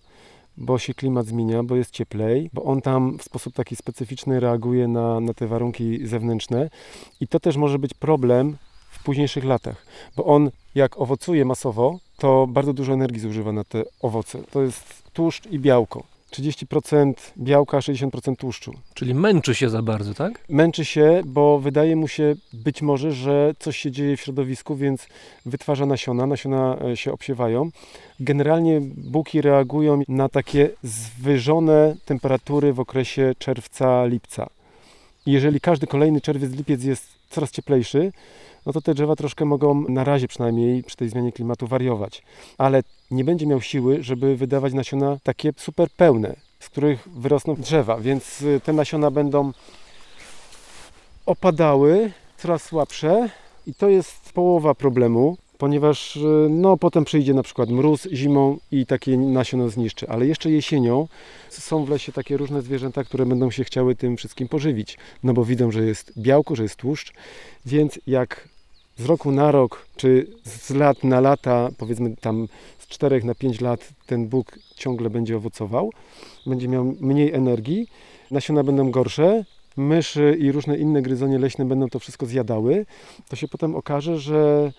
[0.56, 4.88] bo się klimat zmienia, bo jest cieplej, bo on tam w sposób taki specyficzny reaguje
[4.88, 6.70] na, na te warunki zewnętrzne
[7.20, 8.56] i to też może być problem
[8.90, 13.84] w późniejszych latach, bo on jak owocuje masowo, to bardzo dużo energii zużywa na te
[14.00, 14.38] owoce.
[14.50, 16.02] To jest tłuszcz i białko.
[16.32, 18.72] 30% białka, 60% tłuszczu.
[18.94, 20.44] Czyli męczy się za bardzo, tak?
[20.48, 25.06] Męczy się, bo wydaje mu się być może, że coś się dzieje w środowisku, więc
[25.46, 27.70] wytwarza nasiona, nasiona e, się obsiewają.
[28.20, 34.46] Generalnie buki reagują na takie zwyżone temperatury w okresie czerwca, lipca.
[35.26, 38.12] I jeżeli każdy kolejny czerwiec, lipiec jest coraz cieplejszy,
[38.68, 42.22] no to te drzewa troszkę mogą na razie przynajmniej przy tej zmianie klimatu wariować.
[42.58, 47.96] Ale nie będzie miał siły, żeby wydawać nasiona takie super pełne, z których wyrosną drzewa,
[48.00, 49.52] więc y, te nasiona będą
[51.26, 53.30] opadały, coraz słabsze.
[53.66, 58.86] I to jest połowa problemu, ponieważ y, no, potem przyjdzie na przykład mróz zimą i
[58.86, 61.08] takie nasiono zniszczy, ale jeszcze jesienią
[61.50, 65.44] są w lesie takie różne zwierzęta, które będą się chciały tym wszystkim pożywić, no bo
[65.44, 67.12] widzą, że jest białko, że jest tłuszcz,
[67.66, 68.48] więc jak
[68.98, 73.60] z roku na rok, czy z lat na lata, powiedzmy tam z 4 na 5
[73.60, 75.90] lat ten Bóg ciągle będzie owocował,
[76.46, 77.88] będzie miał mniej energii,
[78.30, 79.44] nasiona będą gorsze,
[79.76, 82.86] myszy i różne inne gryzonie leśne będą to wszystko zjadały,
[83.28, 84.72] to się potem okaże, że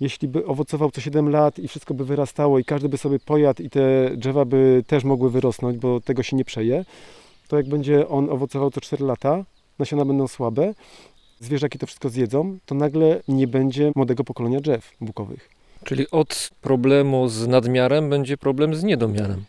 [0.00, 3.62] jeśli by owocował co 7 lat i wszystko by wyrastało i każdy by sobie pojadł
[3.62, 6.84] i te drzewa by też mogły wyrosnąć, bo tego się nie przeje,
[7.48, 9.44] to jak będzie on owocował co 4 lata,
[9.78, 10.74] nasiona będą słabe,
[11.40, 15.48] zwierzaki to wszystko zjedzą, to nagle nie będzie młodego pokolenia drzew bukowych.
[15.84, 19.44] Czyli od problemu z nadmiarem będzie problem z niedomiarem.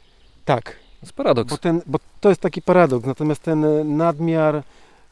[0.46, 1.52] Tak, To jest paradoks.
[1.52, 4.64] Bo, ten, bo to jest taki paradoks, natomiast ten e, nadmiar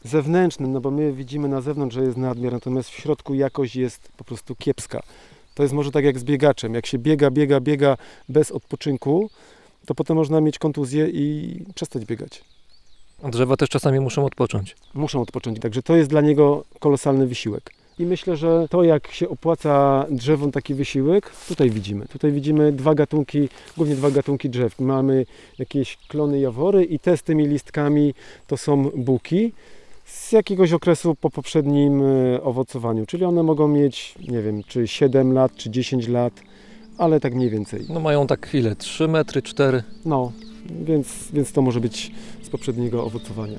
[0.04, 4.08] zewnętrzny, no bo my widzimy na zewnątrz, że jest nadmiar, natomiast w środku jakość jest
[4.16, 5.02] po prostu kiepska.
[5.54, 6.74] To jest może tak jak z biegaczem.
[6.74, 7.96] Jak się biega, biega, biega
[8.28, 9.30] bez odpoczynku,
[9.86, 12.44] to potem można mieć kontuzję i przestać biegać.
[13.22, 14.76] A drzewa też czasami muszą odpocząć.
[14.94, 17.70] Muszą odpocząć, także to jest dla niego kolosalny wysiłek.
[17.98, 22.06] I myślę, że to jak się opłaca drzewom taki wysiłek, tutaj widzimy.
[22.06, 24.80] Tutaj widzimy dwa gatunki, głównie dwa gatunki drzew.
[24.80, 25.26] Mamy
[25.58, 28.14] jakieś klony jawory i te z tymi listkami
[28.46, 29.52] to są buki
[30.04, 33.06] z jakiegoś okresu po poprzednim e, owocowaniu.
[33.06, 36.32] Czyli one mogą mieć, nie wiem, czy 7 lat, czy 10 lat,
[36.98, 37.86] ale tak mniej więcej.
[37.88, 39.82] No mają tak chwilę, 3 metry, 4.
[40.04, 40.32] No,
[40.84, 42.12] więc, więc to może być
[42.50, 43.58] poprzedniego owocowania.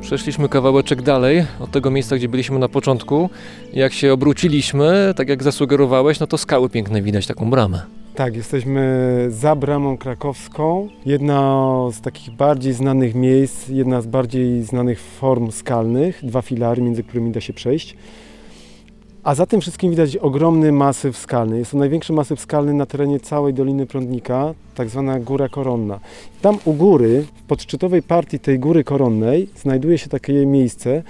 [0.00, 3.30] Przeszliśmy kawałeczek dalej od tego miejsca, gdzie byliśmy na początku.
[3.72, 8.05] Jak się obróciliśmy, tak jak zasugerowałeś, no to skały piękne widać, taką bramę.
[8.16, 10.88] Tak, jesteśmy za bramą krakowską.
[11.06, 17.02] Jedna z takich bardziej znanych miejsc, jedna z bardziej znanych form skalnych, dwa filary, między
[17.02, 17.96] którymi da się przejść.
[19.22, 21.58] A za tym wszystkim widać ogromny masyw skalny.
[21.58, 26.00] Jest to największy masyw skalny na terenie całej Doliny Prądnika, tak zwana Góra Koronna.
[26.42, 31.02] Tam u góry, w podszczytowej partii tej Góry Koronnej, znajduje się takie miejsce,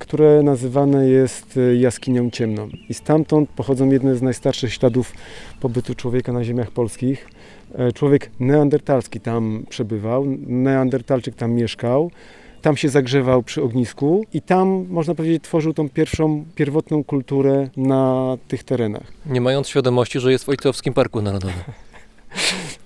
[0.00, 2.68] które nazywane jest e, jaskinią ciemną.
[2.88, 5.12] I stamtąd pochodzą jedne z najstarszych śladów
[5.60, 7.28] pobytu człowieka na ziemiach polskich.
[7.74, 12.10] E, Człowiek neandertalski tam przebywał, neandertalczyk tam mieszkał,
[12.62, 18.36] tam się zagrzewał przy ognisku i tam, można powiedzieć, tworzył tą pierwszą, pierwotną kulturę na
[18.48, 19.12] tych terenach.
[19.26, 21.54] Nie mając świadomości, że jest w Ojcowskim Parku Narodowym.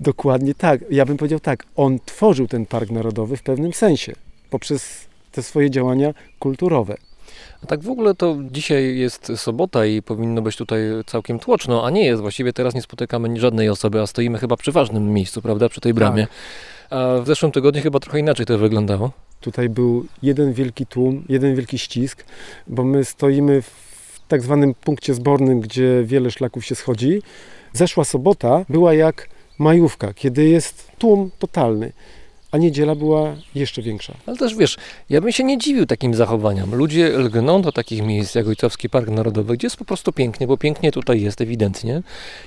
[0.01, 0.81] Dokładnie tak.
[0.91, 4.13] Ja bym powiedział tak, on tworzył ten park narodowy w pewnym sensie,
[4.51, 6.97] poprzez te swoje działania kulturowe.
[7.63, 11.91] A tak w ogóle to dzisiaj jest sobota i powinno być tutaj całkiem tłoczno, a
[11.91, 12.23] nie jest.
[12.23, 15.95] Właściwie teraz nie spotykamy żadnej osoby, a stoimy chyba przy ważnym miejscu, prawda, przy tej
[15.95, 16.27] bramie.
[16.91, 19.11] A w zeszłym tygodniu chyba trochę inaczej to wyglądało.
[19.41, 22.25] Tutaj był jeden wielki tłum, jeden wielki ścisk,
[22.67, 27.23] bo my stoimy w tak zwanym punkcie zbornym, gdzie wiele szlaków się schodzi.
[27.73, 31.93] Zeszła sobota była jak majówka, kiedy jest tłum totalny,
[32.55, 34.15] a niedziela była jeszcze większa.
[34.27, 34.77] Ale też wiesz,
[35.11, 36.75] ja bym się nie dziwił takim zachowaniom.
[36.75, 40.57] Ludzie lgną do takich miejsc jak Ojcowski Park Narodowy, gdzie jest po prostu pięknie, bo
[40.57, 42.03] pięknie tutaj jest ewidentnie.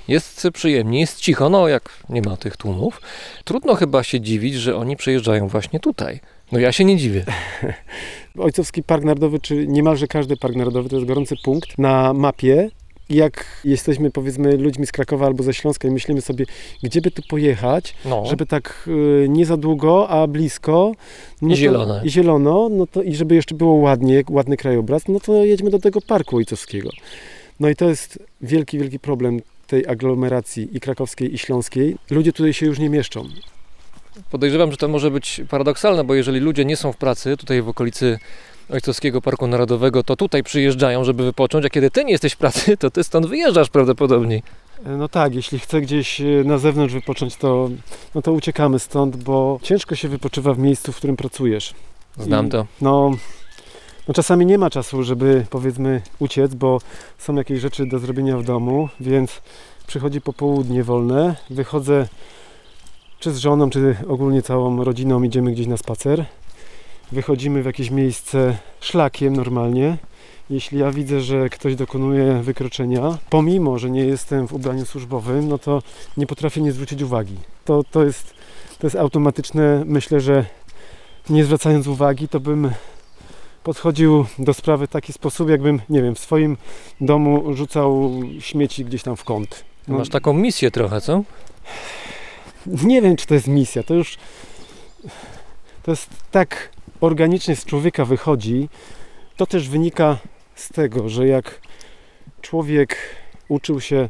[0.08, 3.00] Jest przyjemnie, jest cicho, no jak nie ma tych tłumów.
[3.44, 6.20] Trudno chyba się dziwić, że oni przyjeżdżają właśnie tutaj.
[6.52, 7.24] No ja się nie dziwię.
[8.38, 12.70] Ojcowski Park Narodowy, czy niemalże każdy park narodowy, to jest gorący punkt na mapie.
[13.10, 16.44] Jak jesteśmy, powiedzmy, ludźmi z Krakowa albo ze Śląska i myślimy sobie,
[16.82, 18.26] gdzie by tu pojechać, No.
[18.26, 18.88] żeby tak
[19.24, 20.92] y, nie za długo, a blisko.
[21.42, 22.00] No I to- zielone.
[22.04, 25.78] I zielono, no to i żeby jeszcze było ładnie, ładny krajobraz, no to jedźmy do
[25.78, 26.90] tego parku ojcowskiego.
[27.60, 31.96] No i to jest wielki, wielki problem tej aglomeracji i krakowskiej, i śląskiej.
[32.10, 33.24] Ludzie tutaj się już nie mieszczą.
[34.30, 37.68] Podejrzewam, że to może być paradoksalne, bo jeżeli ludzie nie są w pracy tutaj w
[37.68, 38.18] okolicy
[38.72, 42.76] Ojcowskiego Parku Narodowego, to tutaj przyjeżdżają, żeby wypocząć, a kiedy ty nie jesteś w pracy,
[42.76, 44.42] to ty stąd wyjeżdżasz prawdopodobnie.
[44.86, 47.70] No tak, jeśli chcę gdzieś e, na zewnątrz wypocząć, to,
[48.14, 51.74] no to uciekamy stąd, bo ciężko się wypoczywa w miejscu, w którym pracujesz.
[52.18, 52.66] Znam I- to.
[52.80, 53.10] No,
[54.08, 56.80] no czasami nie ma czasu, żeby powiedzmy uciec, bo
[57.18, 59.42] są jakieś rzeczy do zrobienia w domu, więc
[59.86, 62.08] przychodzi popołudnie wolne, wychodzę
[63.18, 66.24] czy z żoną, czy ogólnie całą rodziną idziemy gdzieś na spacer.
[67.12, 69.96] Wychodzimy w jakieś miejsce szlakiem normalnie.
[70.50, 75.58] Jeśli ja widzę, że ktoś dokonuje wykroczenia, pomimo, że nie jestem w ubraniu służbowym, no
[75.58, 75.82] to
[76.16, 77.36] nie potrafię nie zwrócić uwagi.
[77.64, 78.34] To, to, jest,
[78.78, 79.82] to jest automatyczne.
[79.86, 80.44] Myślę, że
[81.30, 82.70] nie zwracając uwagi, to bym
[83.64, 86.56] podchodził do sprawy w taki sposób, jakbym, nie wiem, w swoim
[87.00, 89.64] domu rzucał śmieci gdzieś tam w kąt.
[89.88, 91.22] No, Masz taką misję trochę, co?
[92.66, 93.82] nie wiem, czy to jest misja.
[93.82, 94.18] To już
[95.82, 98.68] to jest tak organicznie z człowieka wychodzi.
[99.36, 100.16] To też wynika
[100.54, 101.60] z tego, że jak
[102.40, 102.96] człowiek
[103.48, 104.08] uczył się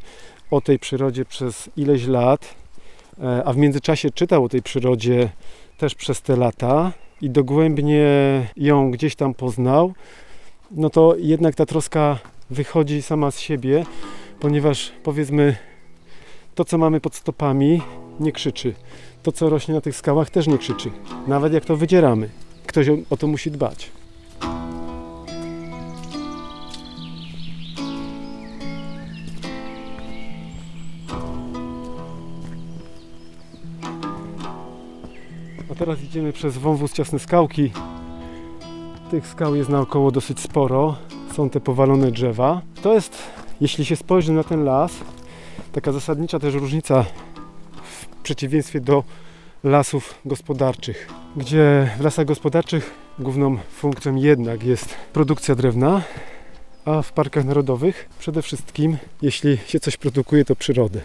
[0.50, 2.54] o tej przyrodzie przez ileś lat,
[3.22, 5.28] e, a w międzyczasie czytał o tej przyrodzie
[5.78, 8.06] też przez te lata i dogłębnie
[8.56, 9.94] ją gdzieś tam poznał,
[10.70, 12.18] no to jednak ta troska
[12.50, 13.84] wychodzi sama z siebie,
[14.40, 15.56] ponieważ powiedzmy
[16.54, 17.82] to, co mamy pod stopami,
[18.20, 18.74] nie krzyczy.
[19.22, 20.90] To, co rośnie na tych skałach, też nie krzyczy.
[21.26, 22.28] Nawet jak to wydzieramy.
[22.68, 23.90] Ktoś o, to musi dbać.
[35.70, 37.70] A teraz idziemy przez wąwóz ciasne skałki.
[39.10, 40.96] Tych skał jest naokoło dosyć sporo.
[41.32, 42.62] Są te powalone drzewa.
[42.82, 43.18] To jest,
[43.60, 44.92] jeśli się spojrzy na ten las,
[45.72, 47.04] taka zasadnicza też różnica
[47.82, 49.04] w przeciwieństwie do
[49.64, 56.02] lasów gospodarczych, gdzie w lasach gospodarczych główną funkcją jednak jest produkcja drewna,
[56.84, 61.00] a w parkach narodowych przede wszystkim, jeśli się coś produkuje, to przyrodę.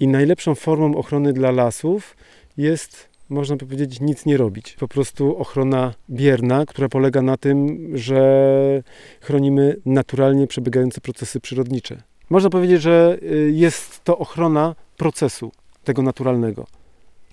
[0.00, 2.16] I najlepszą formą ochrony dla lasów
[2.56, 4.76] jest, można powiedzieć, nic nie robić.
[4.80, 8.82] Po prostu ochrona bierna, która polega na tym, że
[9.20, 12.02] chronimy naturalnie przebiegające procesy przyrodnicze.
[12.30, 15.52] Można powiedzieć, że y, jest to ochrona procesu
[15.84, 16.66] tego naturalnego.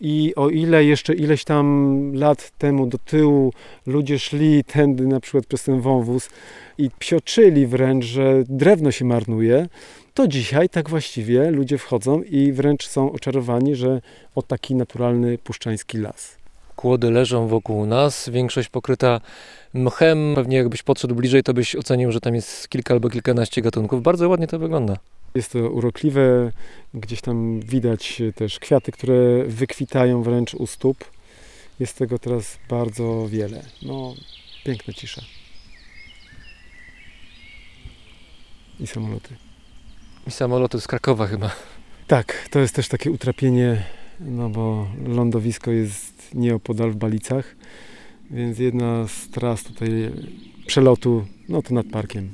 [0.06, 3.54] I o ile jeszcze ileś tam lat temu do tyłu
[3.86, 6.30] ludzie szli tędy na przykład przez ten wąwóz
[6.78, 9.68] i psioczyli wręcz, że drewno się marnuje,
[10.14, 14.02] to dzisiaj tak właściwie ludzie wchodzą i wręcz są oczarowani, że
[14.36, 16.38] o taki naturalny puszczański las.
[16.76, 19.22] Kłody leżą wokół nas, większość pokryta
[19.74, 20.32] mchem.
[20.36, 24.04] Pewnie jakbyś podszedł bliżej, to byś ocenił, że tam jest kilka albo kilkanaście gatunków.
[24.04, 24.98] Bardzo ładnie to wygląda.
[25.36, 26.52] Jest to urokliwe,
[26.94, 31.06] gdzieś tam widać też kwiaty, które wykwitają wręcz u stóp.
[31.80, 33.64] Jest tego teraz bardzo wiele.
[33.82, 34.14] No,
[34.64, 35.22] piękna cisza.
[38.80, 39.36] i samoloty.
[40.28, 41.56] I samoloty z Krakowa chyba.
[42.08, 43.84] Tak, to jest też takie utrapienie,
[44.20, 47.56] no bo lądowisko jest nieopodal w Balicach,
[48.32, 50.12] więc jedna z tras tutaj
[50.68, 52.32] przelotu, no to nad parkiem.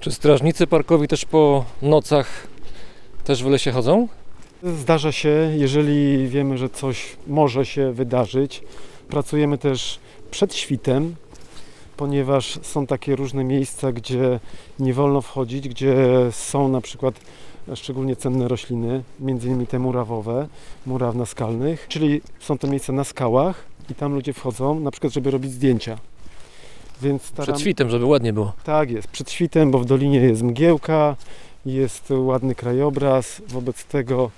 [0.00, 2.46] Czy strażnicy parkowi też po nocach
[3.24, 4.08] też w lesie chodzą?
[4.62, 8.62] Zdarza się, jeżeli wiemy, że coś może się wydarzyć.
[9.08, 9.98] Pracujemy też
[10.30, 11.14] przed świtem,
[11.96, 14.40] ponieważ są takie różne miejsca, gdzie
[14.78, 15.96] nie wolno wchodzić, gdzie
[16.30, 17.20] są na przykład
[17.74, 20.48] szczególnie cenne rośliny, między innymi te murawowe,
[20.86, 25.30] muraw naskalnych, czyli są to miejsca na skałach i tam ludzie wchodzą, na przykład, żeby
[25.30, 25.98] robić zdjęcia.
[27.02, 27.46] Więc staram...
[27.46, 28.52] Przed świtem, żeby ładnie było.
[28.64, 31.16] Tak jest, przed świtem, bo w dolinie jest mgiełka,
[31.66, 34.30] jest ładny krajobraz, wobec tego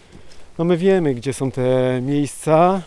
[0.59, 2.83] no my wiemy, gdzie są te miejsca,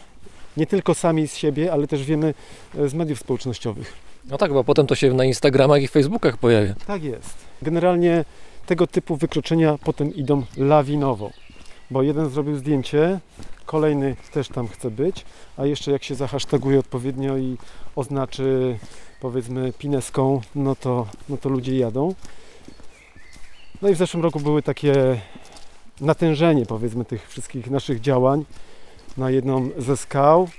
[0.57, 2.33] nie tylko sami z siebie, ale też wiemy
[2.77, 3.93] e, z mediów społecznościowych.
[4.29, 6.73] No tak, bo potem to się na Instagramach i Facebookach pojawia.
[6.87, 7.33] Tak jest.
[7.61, 8.25] Generalnie
[8.65, 11.31] tego typu wykroczenia potem idą lawinowo,
[11.91, 13.19] bo jeden zrobił zdjęcie,
[13.65, 15.25] kolejny też tam chce być,
[15.57, 17.57] a jeszcze jak się zahasztaguje odpowiednio i
[17.95, 18.77] oznaczy
[19.25, 22.13] powiedzmy pineską, no to, no to ludzie jadą.
[23.81, 25.21] No i w zeszłym roku były takie
[26.01, 28.45] natężenie powiedzmy tych wszystkich naszych działań
[29.17, 30.49] na jedną ze skał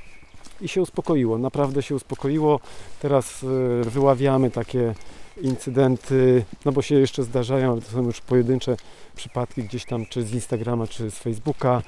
[0.61, 2.61] i się uspokoiło, naprawdę się uspokoiło.
[3.01, 3.47] Teraz y,
[3.91, 4.95] wyławiamy takie
[5.43, 8.77] incydenty, no bo się jeszcze zdarzają, ale to są już pojedyncze
[9.17, 11.83] przypadki gdzieś tam, czy z Instagrama, czy z Facebooka.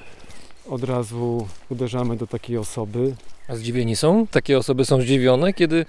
[0.69, 3.15] Od razu uderzamy do takiej osoby.
[3.47, 4.27] A zdziwieni są?
[4.27, 5.85] Takie osoby są zdziwione, kiedy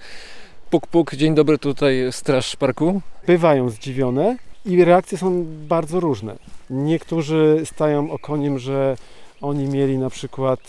[0.71, 3.01] puk puk, dzień dobry, tutaj straż parku.
[3.27, 6.35] Bywają zdziwione i reakcje są bardzo różne.
[6.69, 8.97] Niektórzy stają okoniem, że
[9.41, 10.59] oni mieli na przykład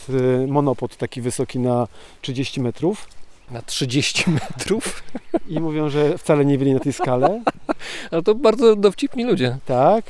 [0.44, 1.88] y, monopod taki wysoki na
[2.22, 3.08] 30 metrów
[3.50, 5.02] Na 30 metrów.
[5.48, 7.42] i mówią, że wcale nie byli na tej skale.
[8.10, 9.58] Ale to bardzo dowcipni ludzie.
[9.66, 10.04] Tak.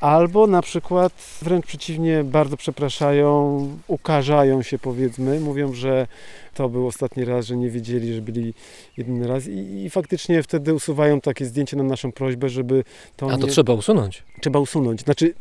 [0.00, 6.06] Albo na przykład wręcz przeciwnie, bardzo przepraszają, ukarzają się powiedzmy, mówią, że
[6.54, 8.54] to był ostatni raz, że nie wiedzieli, że byli
[8.96, 12.84] jedyny raz i, i faktycznie wtedy usuwają takie zdjęcie na naszą prośbę, żeby
[13.16, 13.52] to A to nie...
[13.52, 14.22] trzeba usunąć.
[14.40, 15.00] trzeba usunąć.
[15.00, 15.34] Znaczy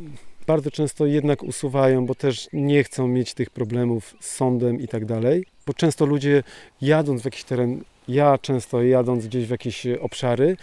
[0.48, 5.06] bardzo często jednak usuwają, bo też nie chcą mieć tych problemów z sądem i tak
[5.06, 6.44] dalej, bo często ludzie
[6.82, 10.58] jadąc w jakiś teren, ja często jadąc gdzieś w jakieś obszary,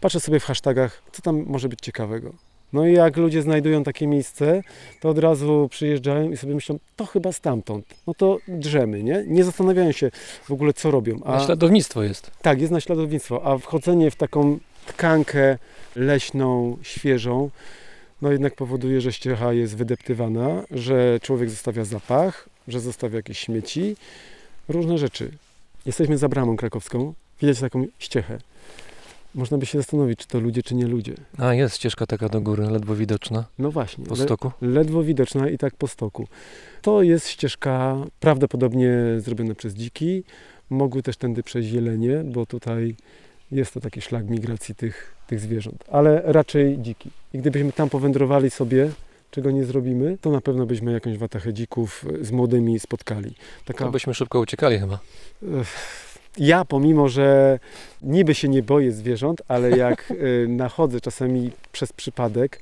[0.00, 2.47] patrzę sobie w hashtagach, co tam może być ciekawego.
[2.72, 4.62] No i jak ludzie znajdują takie miejsce,
[5.00, 7.84] to od razu przyjeżdżają i sobie myślą, to chyba stamtąd.
[8.06, 9.24] No to drzemy, nie?
[9.26, 10.10] Nie zastanawiają się
[10.44, 11.18] w ogóle, co robią.
[11.24, 12.30] Naśladownictwo jest.
[12.42, 15.58] Tak, jest naśladownictwo, a wchodzenie w taką tkankę
[15.96, 17.50] leśną, świeżą,
[18.22, 23.96] no jednak powoduje, że ściecha jest wydeptywana, że człowiek zostawia zapach, że zostawia jakieś śmieci,
[24.68, 25.30] różne rzeczy.
[25.86, 28.38] Jesteśmy za bramą krakowską, widać taką ściechę.
[29.34, 31.14] Można by się zastanowić, czy to ludzie, czy nie ludzie.
[31.38, 34.50] A jest ścieżka taka do góry, ledwo widoczna, No właśnie, po le- stoku.
[34.62, 36.28] ledwo widoczna i tak po stoku.
[36.82, 40.24] To jest ścieżka prawdopodobnie zrobiona przez dziki.
[40.70, 42.96] Mogły też tędy przejść jelenie, bo tutaj
[43.52, 47.10] jest to taki szlak migracji tych, tych zwierząt, ale raczej dziki.
[47.34, 48.90] I gdybyśmy tam powędrowali sobie,
[49.30, 53.34] czego nie zrobimy, to na pewno byśmy jakąś watachę dzików z młodymi spotkali.
[53.64, 54.98] Taka To byśmy szybko uciekali chyba.
[56.38, 57.58] Ja, pomimo że
[58.02, 62.60] niby się nie boję zwierząt, ale jak y, nachodzę czasami przez przypadek,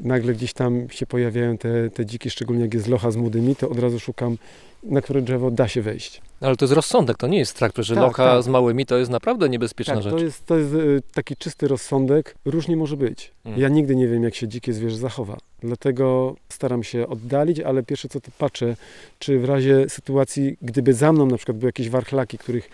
[0.00, 3.68] nagle gdzieś tam się pojawiają te, te dziki, szczególnie jak jest locha z młodymi, to
[3.68, 4.38] od razu szukam,
[4.82, 6.22] na które drzewo da się wejść.
[6.40, 8.42] Ale to jest rozsądek, to nie jest strach, że Tak, locha tak.
[8.42, 10.12] z małymi to jest naprawdę niebezpieczna Tak, rzecz.
[10.12, 12.34] to jest, to jest y, taki czysty rozsądek.
[12.44, 13.32] Różnie może być.
[13.44, 13.60] Mm.
[13.60, 15.36] Ja nigdy nie wiem, jak się dzikie zwierzę zachowa.
[15.62, 18.76] Dlatego staram się oddalić, ale pierwsze co to patrzę,
[19.18, 22.70] czy w razie sytuacji, gdyby za mną na przykład były jakieś warchlaki, których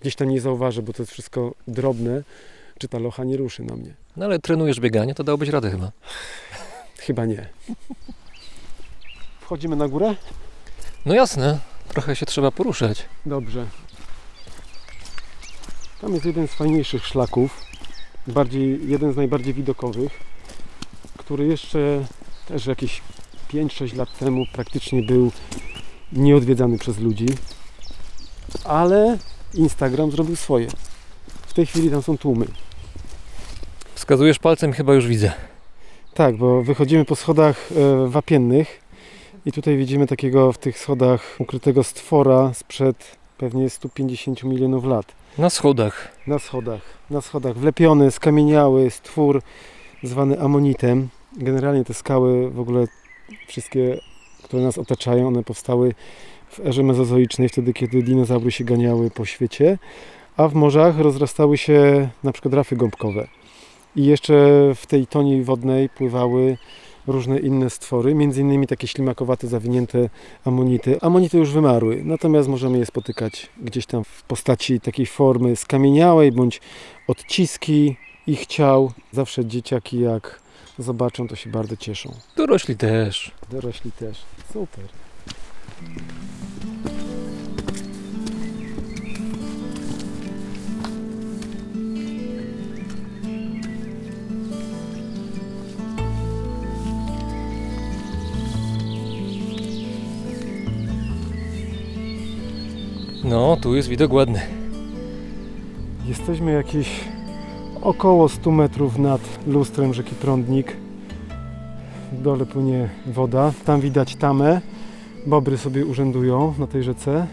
[0.00, 2.22] gdzieś tam nie zauważę, bo to jest wszystko drobne,
[2.78, 3.94] czy ta locha nie ruszy na mnie.
[4.16, 5.92] No ale trenujesz bieganie, to dałbyś radę chyba.
[7.06, 7.48] Chyba nie.
[9.40, 10.14] Wchodzimy na górę?
[11.06, 13.04] No jasne, trochę się trzeba poruszać.
[13.26, 13.66] Dobrze.
[16.00, 17.60] Tam jest jeden z fajniejszych szlaków,
[18.26, 20.12] bardziej, jeden z najbardziej widokowych,
[21.18, 22.04] który jeszcze
[22.46, 23.02] też jakieś
[23.48, 25.32] 5-6 lat temu praktycznie był
[26.12, 27.28] nieodwiedzany przez ludzi,
[28.64, 29.18] ale
[29.54, 30.68] Instagram zrobił swoje.
[31.46, 32.46] W tej chwili tam są tłumy.
[33.94, 35.53] Wskazujesz palcem, chyba już widzę.
[36.14, 38.80] Tak, bo wychodzimy po schodach e, wapiennych
[39.46, 45.06] i tutaj widzimy takiego w tych schodach ukrytego stwora sprzed pewnie 150 milionów lat.
[45.38, 46.12] Na schodach.
[46.26, 47.56] Na schodach, na schodach.
[47.56, 49.42] Wlepiony, skamieniały stwór
[50.02, 51.08] zwany amonitem.
[51.36, 52.86] Generalnie te skały w ogóle
[53.46, 54.00] wszystkie,
[54.42, 55.94] które nas otaczają, one powstały
[56.48, 59.78] w erze mezozoicznej, wtedy kiedy dinozaury się ganiały po świecie.
[60.36, 63.26] a w morzach rozrastały się na przykład rafy gąbkowe.
[63.96, 64.34] I jeszcze
[64.74, 66.56] w tej toni wodnej pływały
[67.06, 70.08] różne inne stwory, między innymi takie ślimakowate, zawinięte
[70.44, 71.00] amonity.
[71.00, 76.60] Amonity już wymarły, natomiast możemy je spotykać gdzieś tam w postaci takiej formy skamieniałej bądź
[77.08, 78.92] odciski ich ciał.
[79.12, 80.40] Zawsze dzieciaki jak
[80.78, 82.12] zobaczą, to się bardzo cieszą.
[82.36, 83.30] Dorośli też.
[83.50, 84.18] Dorośli też.
[84.52, 84.84] Super.
[103.24, 104.40] No, tu jest widok ładny.
[106.06, 107.00] Jesteśmy jakieś
[107.82, 110.76] około 100 metrów nad lustrem rzeki Prądnik.
[112.12, 113.52] W dole płynie woda.
[113.64, 114.60] Tam widać tamę.
[115.26, 117.26] Bobry sobie urzędują na tej rzece.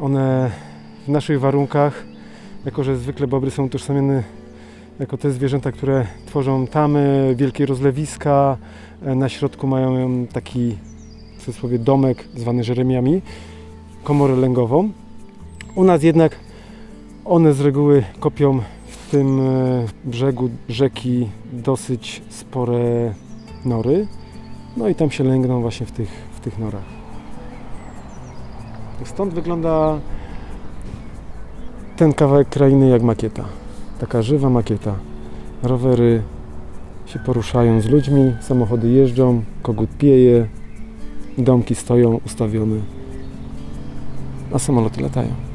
[0.00, 0.50] One
[1.06, 2.04] w naszych warunkach,
[2.64, 4.22] jako że zwykle bobry są utożsamiane
[5.00, 8.56] jako te zwierzęta, które tworzą tamy, wielkie rozlewiska.
[9.06, 10.76] E, Na środku mają taki
[11.38, 13.22] w cudzysłowie domek zwany Żeremiami,
[14.08, 14.90] komorę lęgową.
[15.74, 16.36] U nas jednak
[17.24, 23.14] one z reguły kopią w tym e, brzegu rzeki dosyć spore
[23.64, 24.06] nory.
[24.76, 26.84] No i tam się lęgną właśnie w tych, w tych norach.
[29.04, 29.98] Stąd wygląda
[31.96, 33.44] ten kawałek krainy jak makieta.
[34.00, 34.94] Taka żywa makieta.
[35.62, 36.22] Rowery
[37.06, 40.48] się poruszają z ludźmi, samochody jeżdżą, kogut pieje,
[41.38, 42.76] domki stoją ustawione,
[44.52, 45.47] a samoloty latają.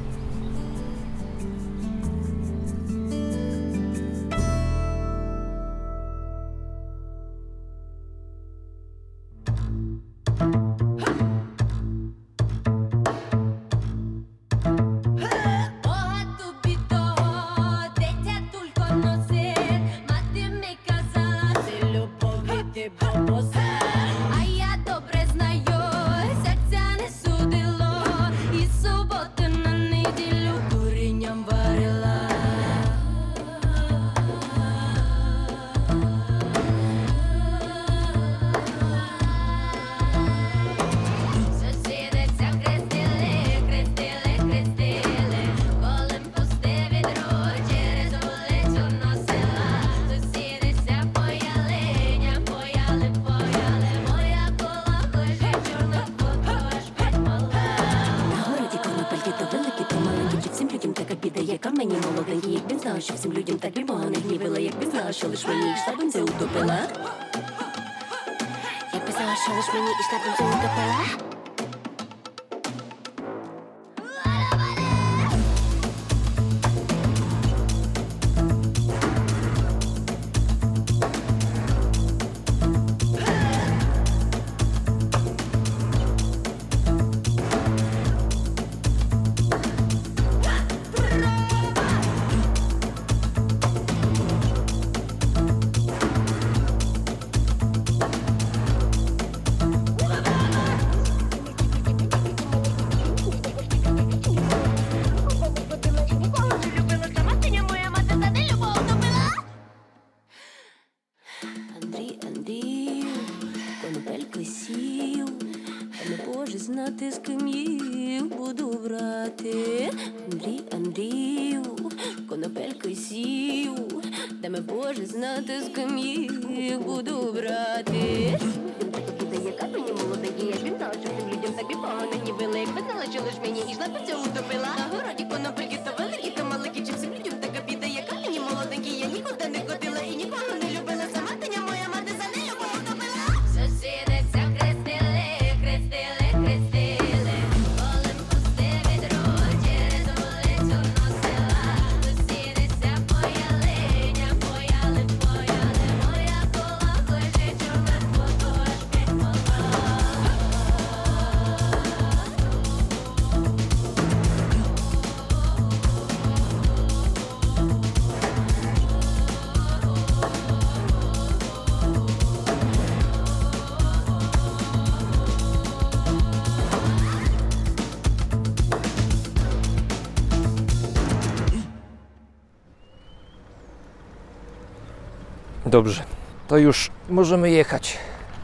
[185.73, 186.03] Dobrze,
[186.47, 187.97] to już możemy jechać.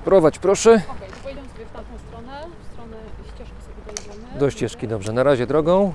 [0.05, 0.69] Prowadź proszę.
[0.69, 2.97] Okej, to pojedziemy sobie w tamtą stronę, w stronę
[3.35, 4.39] ścieżki sobie dojdziemy.
[4.39, 5.13] Do ścieżki, dobrze.
[5.13, 5.93] Na razie drogą.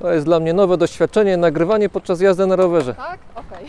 [0.00, 2.94] To jest dla mnie nowe doświadczenie, nagrywanie podczas jazdy na rowerze.
[2.94, 3.18] Tak?
[3.34, 3.66] Okej.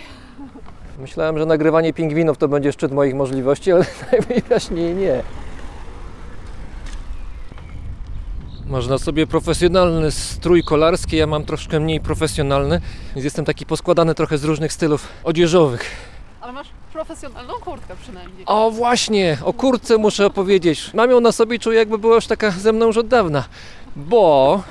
[0.99, 5.23] Myślałem, że nagrywanie pingwinów to będzie szczyt moich możliwości, ale najwyraźniej nie.
[8.65, 12.81] Można sobie profesjonalny strój kolarski, ja mam troszkę mniej profesjonalny,
[13.15, 16.15] więc jestem taki poskładany trochę z różnych stylów odzieżowych.
[16.41, 18.43] Ale masz profesjonalną kurtkę przynajmniej.
[18.45, 20.93] O właśnie, o kurtce muszę opowiedzieć.
[20.93, 23.43] Mam ją na sobie i czuję jakby była już taka ze mną już od dawna.
[23.95, 24.63] Bo,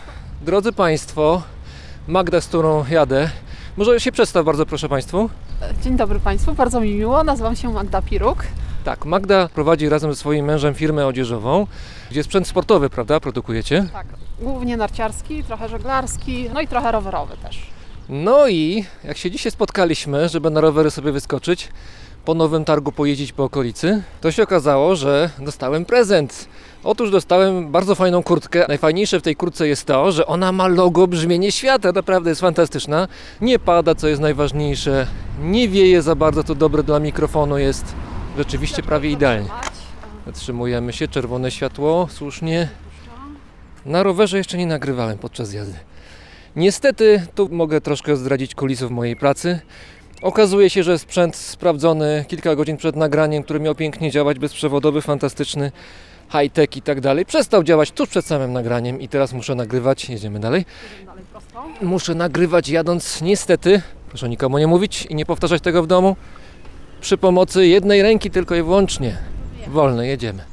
[0.43, 1.43] drodzy Państwo,
[2.09, 3.31] Magda, z którą jadę,
[3.77, 5.31] może się przedstaw bardzo proszę Państwu.
[5.83, 7.25] Dzień dobry Państwu, bardzo mi miło.
[7.25, 8.45] Nazywam się Magda Piruk.
[8.85, 11.66] Tak, Magda prowadzi razem ze swoim mężem firmę odzieżową,
[12.11, 13.89] gdzie sprzęt sportowy, prawda, produkujecie?
[13.93, 14.07] Tak,
[14.41, 17.66] głównie narciarski, trochę żeglarski, no i trochę rowerowy też.
[18.09, 21.68] No i jak się dzisiaj spotkaliśmy, żeby na rowery sobie wyskoczyć,
[22.25, 26.49] po nowym targu pojeździć po okolicy, to się okazało, że dostałem prezent.
[26.85, 28.64] Otóż dostałem bardzo fajną kurtkę.
[28.68, 31.93] Najfajniejsze w tej kurtce jest to, że ona ma logo brzmienie świata.
[31.93, 33.09] Naprawdę jest fantastyczna.
[33.41, 35.07] Nie pada, co jest najważniejsze.
[35.41, 37.95] Nie wieje za bardzo, to dobre dla mikrofonu jest.
[38.39, 39.49] Rzeczywiście prawie idealnie.
[40.27, 42.68] Zatrzymujemy się, czerwone światło, słusznie.
[43.87, 45.79] Na rowerze jeszcze nie nagrywałem podczas jazdy.
[46.57, 49.61] Niestety, tu mogę troszkę zdradzić kulisów mojej pracy.
[50.23, 55.73] Okazuje się, że sprzęt sprawdzony kilka godzin przed nagraniem, który miał pięknie działać, bezprzewodowy, fantastyczny,
[56.33, 60.11] high-tech i tak dalej, przestał działać tuż przed samym nagraniem i teraz muszę nagrywać.
[60.11, 60.65] Jedziemy dalej.
[61.83, 66.17] Muszę nagrywać jadąc niestety, proszę nikomu nie mówić i nie powtarzać tego w domu,
[67.01, 69.17] przy pomocy jednej ręki tylko i wyłącznie.
[69.67, 70.45] Wolne, jedziemy.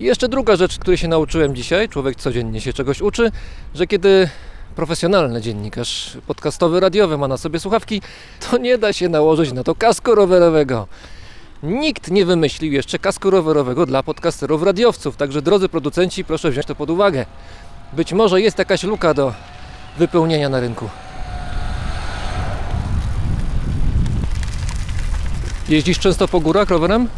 [0.00, 3.30] I jeszcze druga rzecz, której się nauczyłem dzisiaj, człowiek codziennie się czegoś uczy,
[3.74, 4.28] że kiedy
[4.76, 8.02] profesjonalny dziennikarz podcastowy, radiowy ma na sobie słuchawki,
[8.50, 10.86] to nie da się nałożyć na to kasku rowerowego.
[11.62, 16.74] Nikt nie wymyślił jeszcze kasku rowerowego dla podcasterów radiowców, także drodzy producenci, proszę wziąć to
[16.74, 17.26] pod uwagę.
[17.92, 19.32] Być może jest jakaś luka do
[19.98, 20.88] wypełnienia na rynku.
[25.68, 27.08] Jeździsz często po górach rowerem?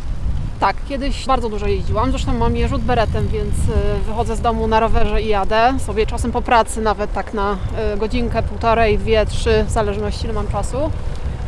[0.60, 2.10] Tak, kiedyś bardzo dużo jeździłam.
[2.10, 5.74] Zresztą mam je beretem, więc y, wychodzę z domu na rowerze i jadę.
[5.78, 7.56] Sobie czasem po pracy nawet tak na
[7.94, 10.90] y, godzinkę, półtorej, dwie, trzy, w zależności ile mam czasu.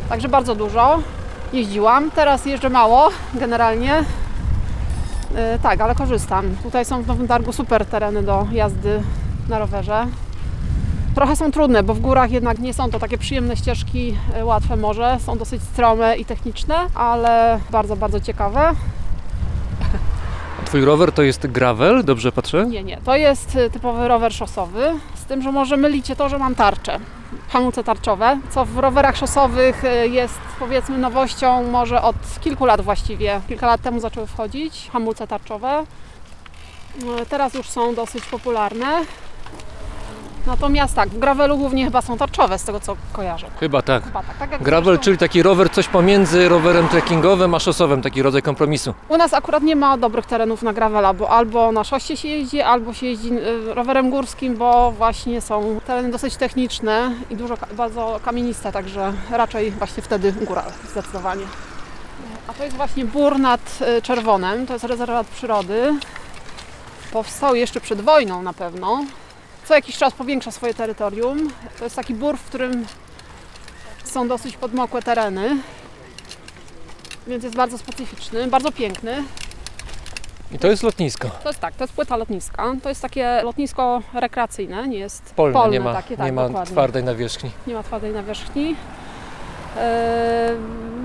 [0.09, 0.99] Także bardzo dużo
[1.53, 2.11] jeździłam.
[2.11, 3.99] Teraz jeżdżę mało generalnie.
[3.99, 6.55] Y, Tak, ale korzystam.
[6.63, 9.03] Tutaj są w Nowym Targu super tereny do jazdy
[9.49, 10.07] na rowerze.
[11.15, 15.17] Trochę są trudne, bo w górach jednak nie są to takie przyjemne ścieżki, łatwe może.
[15.19, 18.71] Są dosyć strome i techniczne, ale bardzo, bardzo ciekawe.
[20.65, 22.65] Twój rower to jest gravel, dobrze patrzę?
[22.65, 22.97] Nie, nie.
[22.97, 26.99] To jest y, typowy rower szosowy, z tym, że może mylicie to, że mam tarczę.
[27.49, 33.41] Hamulce tarczowe, co w rowerach szosowych y, jest powiedzmy nowością może od kilku lat właściwie.
[33.47, 35.83] Kilka lat temu zaczęły wchodzić hamulce tarczowe.
[37.21, 39.01] Y, Teraz już są dosyć popularne.
[40.47, 43.47] Natomiast tak, w gravelu głównie chyba są tarczowe, z tego co kojarzę.
[43.59, 44.03] Chyba tak.
[44.03, 48.01] Chyba tak, tak jak Gravel, zresztą- czyli taki rower coś pomiędzy rowerem trekkingowym a szosowym,
[48.01, 48.93] taki rodzaj kompromisu.
[49.09, 52.61] U nas akurat nie ma dobrych terenów na gravela, bo albo na szosie się jeździ,
[52.61, 57.67] albo się jeździ y, rowerem górskim, bo właśnie są tereny dosyć techniczne i dużo, ka-
[57.77, 61.43] bardzo kamieniste, także raczej właśnie wtedy góra zdecydowanie.
[62.47, 63.61] A to jest właśnie Bór nad
[63.97, 65.93] y, Czerwonem, to jest rezerwat przyrody.
[67.13, 69.03] Powstał jeszcze przed wojną na pewno.
[69.65, 71.49] Co jakiś czas powiększa swoje terytorium.
[71.77, 72.85] To jest taki bór, w którym
[74.03, 75.57] są dosyć podmokłe tereny.
[77.27, 79.23] Więc jest bardzo specyficzny, bardzo piękny.
[80.51, 81.29] I to jest lotnisko.
[81.43, 82.73] To jest tak, to jest płyta lotniska.
[82.83, 86.71] To jest takie lotnisko rekreacyjne, nie jest Polne, nie ma, takie, nie tak, ma dokładnie.
[86.71, 87.51] twardej nawierzchni.
[87.67, 88.75] Nie ma twardej nawierzchni.
[89.77, 90.57] Eee,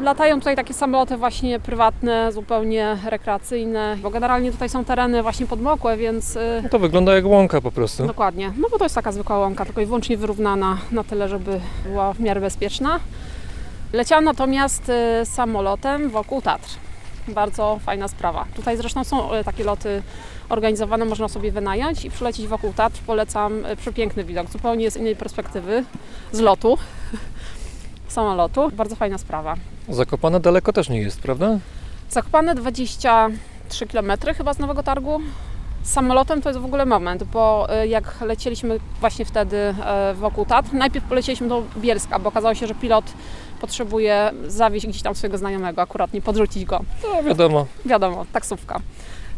[0.03, 5.97] latają tutaj takie samoloty właśnie prywatne, zupełnie rekreacyjne, bo generalnie tutaj są tereny właśnie podmokłe,
[5.97, 8.07] więc e, No to wygląda jak łąka po prostu.
[8.07, 8.53] dokładnie.
[8.59, 12.13] No bo to jest taka zwykła łąka, tylko i wyłącznie wyrównana na tyle, żeby była
[12.13, 13.01] w miarę bezpieczna.
[13.93, 16.69] Leciałam natomiast e, samolotem wokół Tatr.
[17.29, 18.45] Bardzo fajna sprawa.
[18.57, 20.03] Tutaj zresztą są takie loty
[20.49, 22.99] organizowane, można sobie wynająć i przylecieć wokół Tatr.
[23.07, 25.85] Polecam przepiękny widok, zupełnie z innej perspektywy,
[26.33, 26.79] z lotu,
[28.13, 28.71] samolotu.
[28.77, 29.55] Bardzo fajna sprawa.
[29.89, 31.59] Zakopane daleko też nie jest, prawda?
[32.11, 35.21] Zakopane 23 km chyba z Nowego Targu.
[35.83, 40.73] Samolotem to jest w ogóle moment, bo e, jak lecieliśmy właśnie wtedy e, wokół Tatr,
[40.73, 43.05] najpierw polecieliśmy do Bielska, bo okazało się, że pilot
[43.61, 46.81] potrzebuje zawieźć gdzieś tam swojego znajomego, akurat nie podrzucić go.
[47.03, 47.67] No wiadomo.
[47.85, 48.81] Wiadomo, taksówka.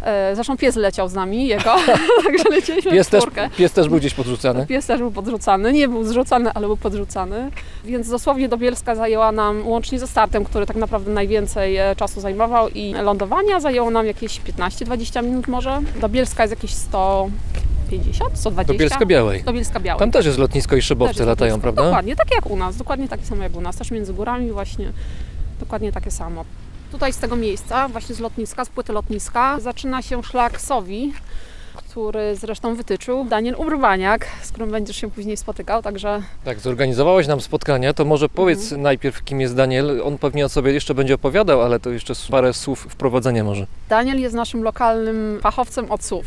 [0.02, 1.76] E, Zresztą pies leciał z nami, jego,
[2.24, 3.24] także lecieliśmy Pies w też,
[3.56, 4.66] pies też był gdzieś podrzucany.
[4.66, 7.50] Pies też był podrzucany, nie był zrzucany, ale był podrzucany.
[7.84, 12.20] Więc dosłownie do Bielska zajęła nam, łącznie ze startem, który tak naprawdę najwięcej e, czasu
[12.20, 15.80] zajmował i lądowania zajęło nam jakieś 15-20 minut może.
[16.00, 17.28] Do Bielska jest jakieś 100,
[17.88, 18.72] 150, 120.
[18.72, 19.42] Do Bielska Białej.
[19.42, 19.98] Do Bielska Białej.
[19.98, 21.62] Tam też jest lotnisko i szybowce latają, lotnisko.
[21.62, 21.82] prawda?
[21.82, 24.92] Dokładnie, tak jak u nas, dokładnie takie samo jak u nas, też między górami właśnie,
[25.60, 26.44] dokładnie takie samo.
[26.92, 31.12] Tutaj z tego miejsca, właśnie z lotniska, z płyty lotniska, zaczyna się szlak Sowi,
[31.76, 37.40] który zresztą wytyczył Daniel Urbaniak, z którym będziesz się później spotykał, także Tak, zorganizowałeś nam
[37.40, 38.82] spotkania, to może powiedz Mhm.
[38.82, 40.02] najpierw, kim jest Daniel.
[40.04, 43.66] On pewnie o sobie jeszcze będzie opowiadał, ale to jeszcze parę słów wprowadzenia może.
[43.88, 46.24] Daniel jest naszym lokalnym fachowcem od SUV.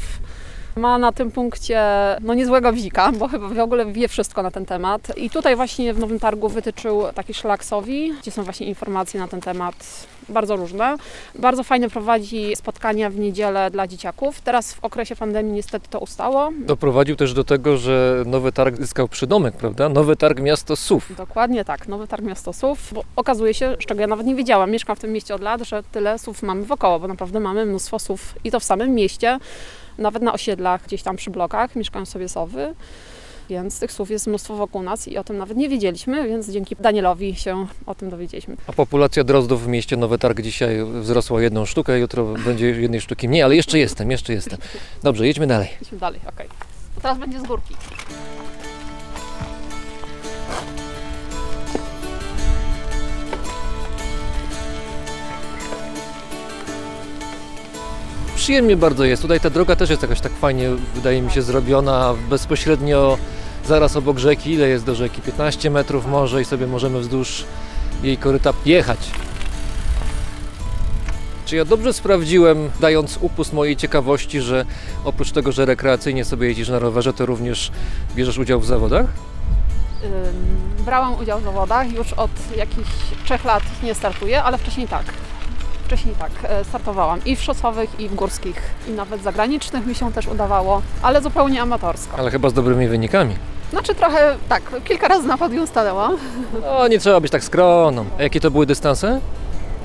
[0.76, 1.82] Ma na tym punkcie
[2.22, 5.18] no niezłego wzika, bo chyba w ogóle wie wszystko na ten temat.
[5.18, 9.28] I tutaj właśnie w Nowym Targu wytyczył taki szlak Sowi, gdzie są właśnie informacje na
[9.28, 10.96] ten temat bardzo różne.
[11.36, 14.42] Bardzo fajnie prowadzi spotkania w niedzielę dla dzieciaków.
[14.42, 16.50] Teraz w okresie pandemii niestety to ustało.
[16.60, 19.90] Doprowadził też do tego, że Nowy Targ zyskał przydomek, prawda?
[19.90, 21.16] Nowy Targ Miasto Sów.
[21.18, 24.72] Dokładnie tak, Nowy Targ Miasto SUV, bo okazuje się, z czego ja nawet nie wiedziałam,
[24.72, 28.00] mieszkam w tym mieście od lat, że tyle SUV mamy wokoło, bo naprawdę mamy mnóstwo
[28.00, 29.40] SUV i to w samym mieście,
[29.98, 32.74] nawet na osiedlach, gdzieś tam przy blokach mieszkają sobie sowy,
[33.50, 36.76] więc tych SUV jest mnóstwo wokół nas i o tym nawet nie wiedzieliśmy, więc dzięki
[36.80, 38.58] Danielowi się o tym dowiedzieliśmy.
[38.68, 43.30] A populacja drozdów w mieście Nowy Targ dzisiaj wzrosła jedną sztukę, jutro będzie jednej sztuki
[43.30, 44.60] mniej, ale jeszcze jestem, jeszcze jestem.
[45.04, 45.70] Dobrze, jedźmy dalej.
[45.82, 46.48] Idźmy dalej, okej.
[46.96, 47.76] To teraz będzie z górki.
[58.42, 59.22] Przyjemnie bardzo jest.
[59.22, 63.18] Tutaj ta droga też jest jakoś tak fajnie, wydaje mi się, zrobiona bezpośrednio
[63.66, 64.52] zaraz obok rzeki.
[64.52, 65.22] Ile jest do rzeki?
[65.22, 67.46] 15 metrów może i sobie możemy wzdłuż
[68.04, 69.00] jej koryta jechać.
[71.46, 74.66] Czy ja dobrze sprawdziłem, dając upust mojej ciekawości, że
[75.04, 77.72] oprócz tego, że rekreacyjnie sobie jeździsz na rowerze, to również
[78.16, 79.06] bierzesz udział w zawodach?
[80.86, 82.90] Brałam udział w zawodach, już od jakichś
[83.26, 85.04] trzech lat nie startuję, ale wcześniej tak.
[85.92, 90.12] Wcześniej tak, e, startowałam i w szosowych, i w górskich, i nawet zagranicznych mi się
[90.12, 92.18] też udawało, ale zupełnie amatorsko.
[92.18, 93.36] Ale chyba z dobrymi wynikami.
[93.72, 96.18] Znaczy trochę, tak, kilka razy na podium stanęłam.
[96.62, 98.06] No, nie trzeba być tak skromną.
[98.20, 99.20] A jakie to były dystanse?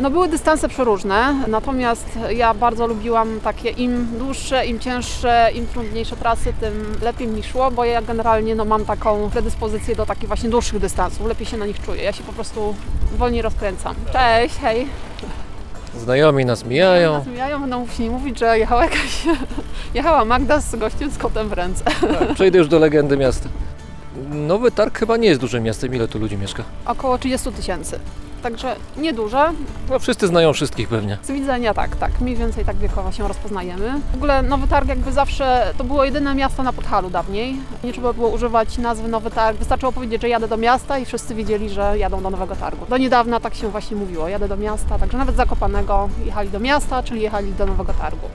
[0.00, 6.16] No były dystanse przeróżne, natomiast ja bardzo lubiłam takie im dłuższe, im cięższe, im trudniejsze
[6.16, 10.50] trasy, tym lepiej mi szło, bo ja generalnie no, mam taką predyspozycję do takich właśnie
[10.50, 12.74] dłuższych dystansów, lepiej się na nich czuję, ja się po prostu
[13.18, 13.94] wolniej rozkręcam.
[14.12, 14.86] Cześć, hej!
[16.00, 17.12] Znajomi nas mijają.
[17.12, 19.26] Nas mijają, będą musieli mówić, że jechała jakaś,
[19.94, 21.84] jechała Magda z gościem z kotem w ręce.
[21.84, 23.48] Tak, przejdę już do legendy miasta.
[24.30, 25.94] Nowy Targ chyba nie jest dużym miastem.
[25.94, 26.62] Ile tu ludzi mieszka?
[26.86, 27.98] Około 30 tysięcy,
[28.50, 29.52] także nieduże,
[29.90, 31.18] No, wszyscy znają wszystkich pewnie.
[31.22, 32.20] Z widzenia tak, tak.
[32.20, 34.00] Mniej więcej tak wiekowo się rozpoznajemy.
[34.12, 37.56] W ogóle Nowy Targ jakby zawsze to było jedyne miasto na Podhalu dawniej.
[37.84, 39.58] Nie trzeba było używać nazwy Nowy Targ.
[39.58, 42.86] Wystarczyło powiedzieć, że jadę do miasta i wszyscy wiedzieli, że jadą do Nowego Targu.
[42.86, 47.02] Do niedawna tak się właśnie mówiło, jadę do miasta, także nawet Zakopanego jechali do miasta,
[47.02, 48.28] czyli jechali do Nowego Targu.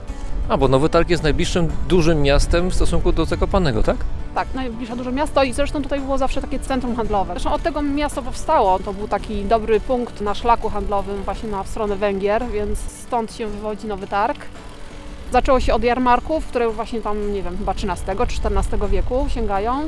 [0.48, 3.96] A, bo Nowy Targ jest najbliższym dużym miastem w stosunku do Zakopanego, tak?
[4.34, 7.32] Tak, najbliższe duże miasto i zresztą tutaj było zawsze takie centrum handlowe.
[7.32, 8.78] Zresztą od tego miasto powstało.
[8.78, 13.46] To był taki dobry punkt na szlaku handlowym właśnie na stronę Węgier, więc stąd się
[13.46, 14.46] wywodzi Nowy Targ.
[15.32, 19.80] Zaczęło się od jarmarków, które właśnie tam, nie wiem, chyba XIII czy XIV wieku sięgają.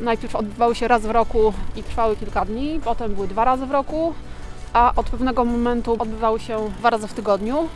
[0.00, 3.70] Najpierw odbywały się raz w roku i trwały kilka dni, potem były dwa razy w
[3.70, 4.14] roku,
[4.72, 7.68] a od pewnego momentu odbywały się dwa razy w tygodniu.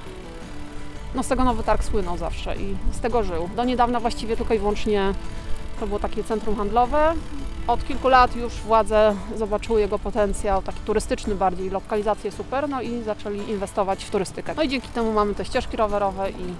[1.14, 3.49] No z tego Nowy Targ słynął zawsze i z tego żył.
[3.57, 5.14] Do niedawna właściwie tylko i wyłącznie
[5.81, 7.14] to było takie centrum handlowe.
[7.66, 13.03] Od kilku lat już władze zobaczyły jego potencjał, taki turystyczny bardziej, lokalizację super, no i
[13.03, 14.53] zaczęli inwestować w turystykę.
[14.57, 16.55] No i dzięki temu mamy te ścieżki rowerowe i,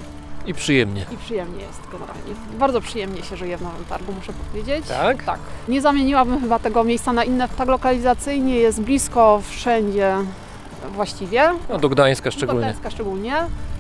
[0.51, 1.07] I przyjemnie.
[1.13, 2.35] i przyjemnie jest generalnie.
[2.59, 4.89] Bardzo przyjemnie się żyje w Nowym Targu, muszę powiedzieć.
[4.89, 5.25] Tak?
[5.25, 5.39] Tak.
[5.69, 7.49] Nie zamieniłabym chyba tego miejsca na inne.
[7.49, 10.17] Tak lokalizacyjnie jest blisko wszędzie
[10.95, 11.51] właściwie.
[11.69, 12.61] No do Gdańska Do szczególnie.
[12.61, 13.35] Gdańska szczególnie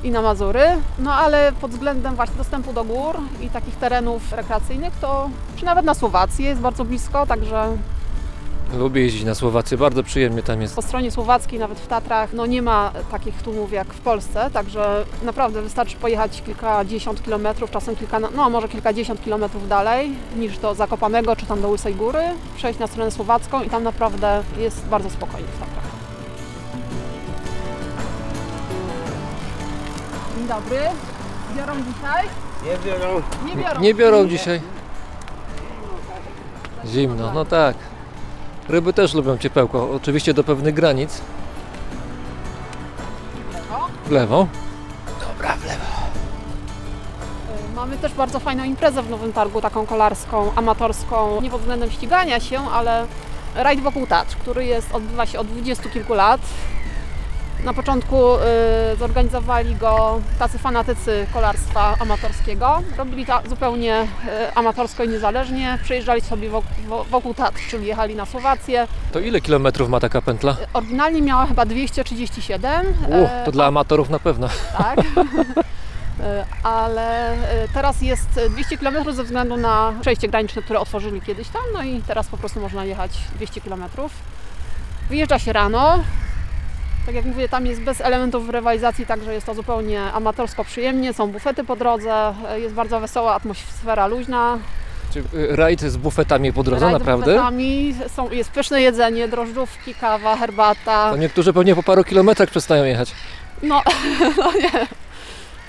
[0.05, 0.65] i na Mazury,
[0.99, 5.85] no ale pod względem właśnie dostępu do gór i takich terenów rekreacyjnych to, czy nawet
[5.85, 7.77] na Słowację jest bardzo blisko, także
[8.79, 10.77] Lubię jeździć na Słowację, bardzo przyjemnie tam jest.
[10.77, 15.05] po stronie słowackiej, nawet w Tatrach, no nie ma takich tłumów jak w Polsce, także
[15.23, 21.37] naprawdę wystarczy pojechać kilkadziesiąt kilometrów, czasem kilka, no może kilkadziesiąt kilometrów dalej niż do Zakopanego
[21.37, 22.23] czy tam do Łysej Góry,
[22.57, 25.86] przejść na stronę słowacką i tam naprawdę jest bardzo spokojnie w Tatrach.
[30.47, 30.79] Dzień dobry.
[31.57, 32.29] Biorą dzisiaj?
[32.65, 33.23] Nie biorą.
[33.47, 33.81] Nie biorą.
[33.81, 34.61] Nie biorą dzisiaj.
[36.85, 37.77] Zimno, no tak.
[38.69, 41.21] Ryby też lubią ciepełko, oczywiście do pewnych granic.
[44.05, 44.47] W lewo.
[47.75, 52.41] Mamy też bardzo fajną imprezę w Nowym Targu, taką kolarską, amatorską, nie pod względem ścigania
[52.41, 53.07] się, ale
[53.55, 56.41] rajd wokół Tatr, który jest, odbywa się od dwudziestu kilku lat.
[57.67, 62.83] Na początku y, zorganizowali go tacy fanatycy kolarstwa amatorskiego.
[62.99, 65.79] Robili to zupełnie y, amatorsko i niezależnie.
[65.83, 66.51] Przejeżdżali sobie
[67.11, 68.89] wokół, Tatr, czyli jechali na Słowację.
[69.13, 70.57] To ile kilometrów ma taka pętla?
[70.73, 72.87] Oryginalnie miała chyba 237.
[73.07, 74.49] Uch, e, to dla amatorów na pewno.
[74.79, 74.99] tak.
[76.21, 81.49] E, Ale e, teraz jest 200 km ze względu na przejście graniczne, które otworzyli kiedyś
[81.49, 83.85] tam, no i teraz po prostu można jechać 200 km.
[85.09, 85.99] Wyjeżdża się rano.
[87.07, 91.13] Tak jak mówię, tam jest bez elementów rywalizacji, także jest to zupełnie amatorsko przyjemnie.
[91.13, 94.59] Są bufety po drodze, e, jest bardzo wesoła atmosfera luźna.
[95.13, 97.33] Czy y, rajd z bufetami po drodze, Rajd z naprawdę?
[97.33, 101.11] bufetami, Są, jest pyszne jedzenie, drożdżówki, kawa, herbata.
[101.11, 103.13] To niektórzy pewnie po paru kilometrach przestają jechać.
[103.63, 103.83] No,
[104.39, 104.87] no nie.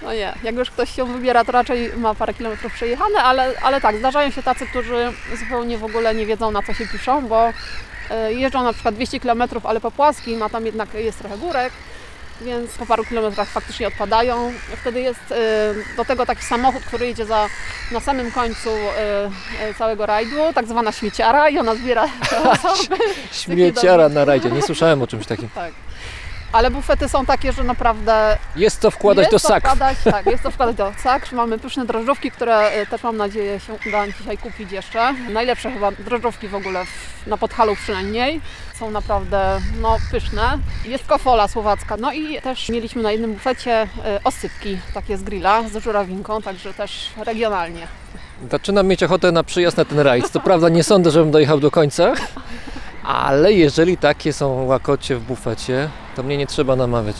[0.01, 3.81] No nie, jak już ktoś się wybiera, to raczej ma parę kilometrów przejechane, ale, ale
[3.81, 7.47] tak, zdarzają się tacy, którzy zupełnie w ogóle nie wiedzą na co się piszą, bo
[7.47, 7.53] e,
[8.29, 11.73] jeżdżą na przykład 200 km, ale po płaskim, a tam jednak jest trochę górek,
[12.41, 14.51] więc po paru kilometrach faktycznie odpadają.
[14.81, 15.35] Wtedy jest e,
[15.97, 17.47] do tego taki samochód, który jedzie za,
[17.91, 19.29] na samym końcu e,
[19.61, 22.07] e, całego rajdu, tak zwana śmieciara i ona zbiera
[22.43, 22.95] osoby.
[23.43, 25.49] Śmieciara na rajdzie, nie słyszałem o czymś takim.
[25.49, 25.73] Tak.
[26.51, 29.69] Ale bufety są takie, że naprawdę Jest co wkładać jest do to saków.
[29.69, 31.31] Wkładać, tak, jest to wkładać do sak.
[31.31, 35.13] Mamy pyszne drożdżówki, które e, też mam nadzieję się uda dzisiaj kupić jeszcze.
[35.13, 38.41] Najlepsze chyba drożdżówki w ogóle w, na Podhalu przynajmniej.
[38.79, 40.57] Są naprawdę no, pyszne.
[40.85, 41.97] Jest kofola słowacka.
[41.97, 46.73] No i też mieliśmy na jednym bufecie e, osypki takie z grilla z żurawinką, także
[46.73, 47.87] też regionalnie.
[48.51, 50.29] Zaczynam mieć ochotę na przyjazd na ten rajd.
[50.29, 52.13] Co prawda nie sądzę, żebym dojechał do końca,
[53.03, 57.15] ale jeżeli takie są łakocie w bufecie, to mnie nie trzeba namawiać.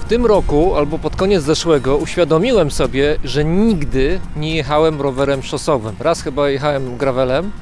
[0.00, 5.94] W tym roku, albo pod koniec zeszłego, uświadomiłem sobie, że nigdy nie jechałem rowerem szosowym.
[6.00, 7.52] Raz chyba jechałem gravelem,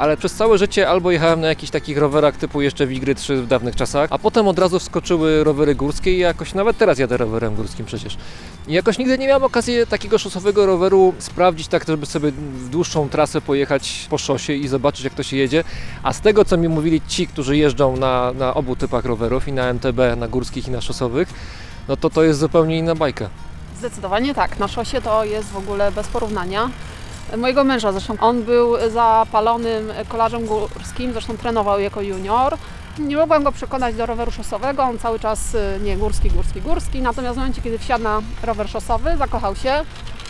[0.00, 3.46] ale przez całe życie albo jechałem na jakichś takich rowerach typu jeszcze Wigry 3 w
[3.46, 7.54] dawnych czasach, a potem od razu wskoczyły rowery górskie i jakoś nawet teraz jadę rowerem
[7.54, 8.16] górskim przecież.
[8.68, 13.08] I jakoś nigdy nie miałem okazji takiego szosowego roweru sprawdzić tak, żeby sobie w dłuższą
[13.08, 15.64] trasę pojechać po szosie i zobaczyć jak to się jedzie.
[16.02, 19.52] A z tego co mi mówili ci, którzy jeżdżą na, na obu typach rowerów i
[19.52, 21.28] na MTB, na górskich i na szosowych,
[21.88, 23.28] no to to jest zupełnie inna bajka.
[23.78, 24.58] Zdecydowanie tak.
[24.58, 26.70] Na szosie to jest w ogóle bez porównania.
[27.36, 32.56] Mojego męża zresztą, on był zapalonym kolarzem górskim, zresztą trenował jako junior.
[32.98, 37.02] Nie mogłam go przekonać do roweru szosowego, on cały czas y, nie górski, górski, górski.
[37.02, 39.72] Natomiast w momencie, kiedy wsiadł na rower szosowy, zakochał się.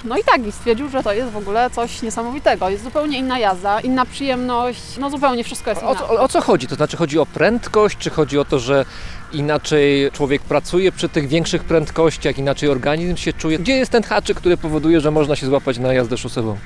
[0.05, 2.69] No i tak, i stwierdził, że to jest w ogóle coś niesamowitego.
[2.71, 5.99] Jest zupełnie inna jazda, inna przyjemność, no zupełnie wszystko jest O, inne.
[5.99, 6.67] co- o co chodzi?
[6.67, 8.85] To znaczy chodzi o prędkość, czy chodzi o to, że
[9.33, 13.59] inaczej człowiek pracuje przy tych większych prędkościach, inaczej organizm się czuje?
[13.59, 16.57] Gdzie jest ten haczyk, który powoduje, że można się złapać na jazdę szosową?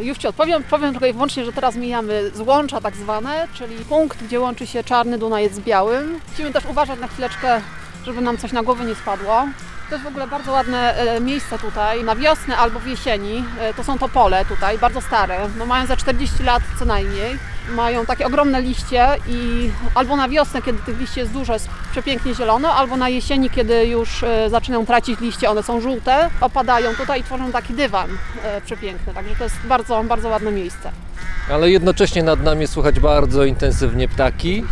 [0.00, 0.62] Już Ci odpowiem.
[0.62, 4.84] Powiem tylko i wyłącznie, że teraz mijamy złącza tak zwane, czyli punkt, gdzie łączy się
[4.84, 6.20] czarny Dunajec z białym.
[6.30, 7.60] Musimy też uważać na chwileczkę,
[8.06, 9.46] żeby nam coś na głowę nie spadło.
[9.88, 13.44] To jest w ogóle bardzo ładne e, miejsce tutaj, na wiosnę albo w jesieni.
[13.60, 17.38] E, To są topole tutaj, bardzo stare, no mają za 40 lat co najmniej.
[17.74, 22.34] Mają takie ogromne liście i albo na wiosnę, kiedy tych liści jest dużo, jest przepięknie
[22.34, 27.20] zielono, albo na jesieni, kiedy już e, zaczynają tracić liście, one są żółte, opadają tutaj
[27.20, 28.10] i tworzą taki dywan
[28.44, 29.14] e, przepiękny.
[29.14, 30.90] Także to jest bardzo, bardzo ładne miejsce.
[31.52, 34.64] Ale jednocześnie nad nami słychać bardzo intensywnie ptaki,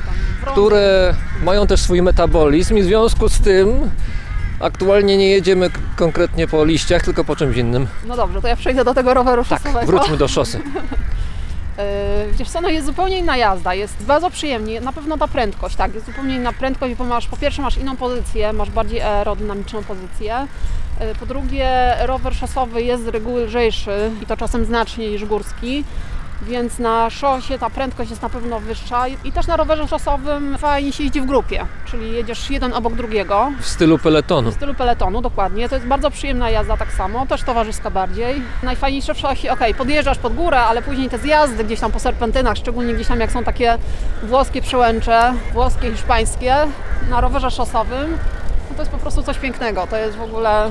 [0.47, 3.91] które mają też swój metabolizm i w związku z tym
[4.61, 7.87] aktualnie nie jedziemy konkretnie po liściach, tylko po czymś innym.
[8.07, 9.87] No dobrze, to ja przejdę do tego roweru Tak, szosowego.
[9.87, 10.61] wróćmy do szosy.
[11.79, 15.77] Yy, Wiesz co, no jest zupełnie inna jazda, jest bardzo przyjemnie, na pewno ta prędkość,
[15.77, 19.85] tak, jest zupełnie inna prędkość, bo masz, po pierwsze masz inną pozycję, masz bardziej aerodynamiczną
[19.85, 20.47] pozycję,
[21.01, 25.85] Yy, po drugie rower szosowy jest z reguły lżejszy i to czasem znacznie niż górski,
[26.43, 30.93] więc na szosie ta prędkość jest na pewno wyższa i też na rowerze szosowym fajnie
[30.93, 34.51] się jeździ w grupie, czyli jedziesz jeden obok drugiego, W stylu peletonu.
[34.51, 35.69] w stylu peletonu, dokładnie.
[35.69, 38.43] To jest bardzo przyjemna jazda tak samo, też towarzyska bardziej.
[38.63, 42.57] Najfajniejsze w szosie, okej, podjeżdżasz pod górę, ale później te zjazdy gdzieś tam po serpentynach,
[42.57, 43.79] szczególnie gdzieś tam jak są takie
[44.23, 46.55] włoskie przełęcze, włoskie, hiszpańskie,
[47.11, 48.19] na rowerze szosowym,
[48.71, 49.87] no to jest po prostu coś pięknego.
[49.87, 50.71] To jest w ogóle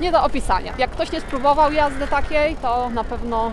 [0.00, 0.72] nie do opisania.
[0.78, 3.50] Jak ktoś nie spróbował jazdy takiej, to na pewno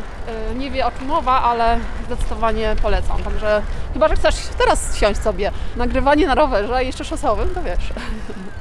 [0.51, 3.23] y, nie wie o czym mowa, ale zdecydowanie polecam.
[3.23, 3.61] Także
[3.97, 7.93] chyba, że chcesz teraz siąść sobie, nagrywanie na rowerze, jeszcze szosowym, to wiesz.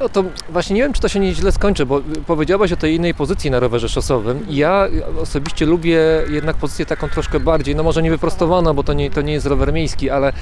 [0.00, 2.94] No to właśnie nie wiem, czy to się nie źle skończy, bo powiedziałaś o tej
[2.94, 4.88] innej pozycji na rowerze szosowym ja
[5.22, 9.22] osobiście lubię jednak pozycję taką troszkę bardziej, no może nie wyprostowaną, bo to nie, to
[9.22, 10.32] nie jest rower miejski, ale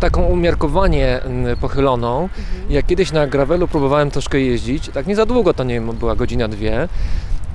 [0.00, 2.28] taką umiarkowanie mm, pochyloną.
[2.70, 6.16] Jak kiedyś na gravelu próbowałem troszkę jeździć, tak nie za długo, to nie wiem, była
[6.16, 6.88] godzina, dwie,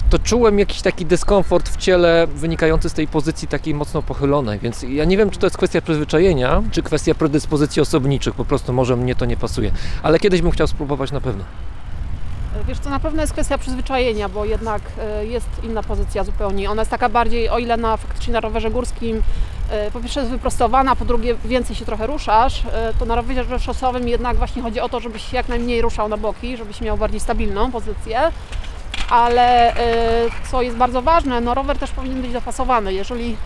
[0.09, 4.83] to czułem jakiś taki dyskomfort w ciele wynikający z tej pozycji takiej mocno pochylonej, więc
[4.83, 8.95] ja nie wiem, czy to jest kwestia przyzwyczajenia, czy kwestia predyspozycji osobniczych, po prostu może
[8.95, 9.71] mnie to nie pasuje,
[10.03, 11.43] ale kiedyś bym chciał spróbować na pewno.
[12.67, 16.71] Wiesz, to na pewno jest kwestia przyzwyczajenia, bo jednak e, jest inna pozycja zupełnie.
[16.71, 19.21] Ona jest taka bardziej, o ile na faktycznie na rowerze górskim
[19.69, 23.59] e, po pierwsze jest wyprostowana, po drugie więcej się trochę ruszasz, e, to na rowerze
[23.59, 27.19] szosowym jednak właśnie chodzi o to, żebyś jak najmniej ruszał na boki, żebyś miał bardziej
[27.19, 28.19] stabilną pozycję.
[29.09, 32.93] Ale e, co jest bardzo ważne, no rower też powinien być dopasowany.
[32.93, 33.37] Jeżeli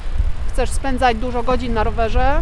[0.53, 2.41] chcesz spędzać dużo godzin na rowerze,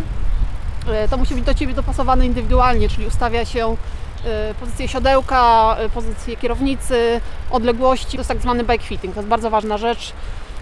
[0.87, 3.75] e, to musi być do Ciebie dopasowany indywidualnie, czyli ustawia się
[4.25, 8.11] e, pozycję siodełka, pozycję kierownicy, odległości.
[8.11, 10.13] To jest tak zwany bike fitting, to jest bardzo ważna rzecz.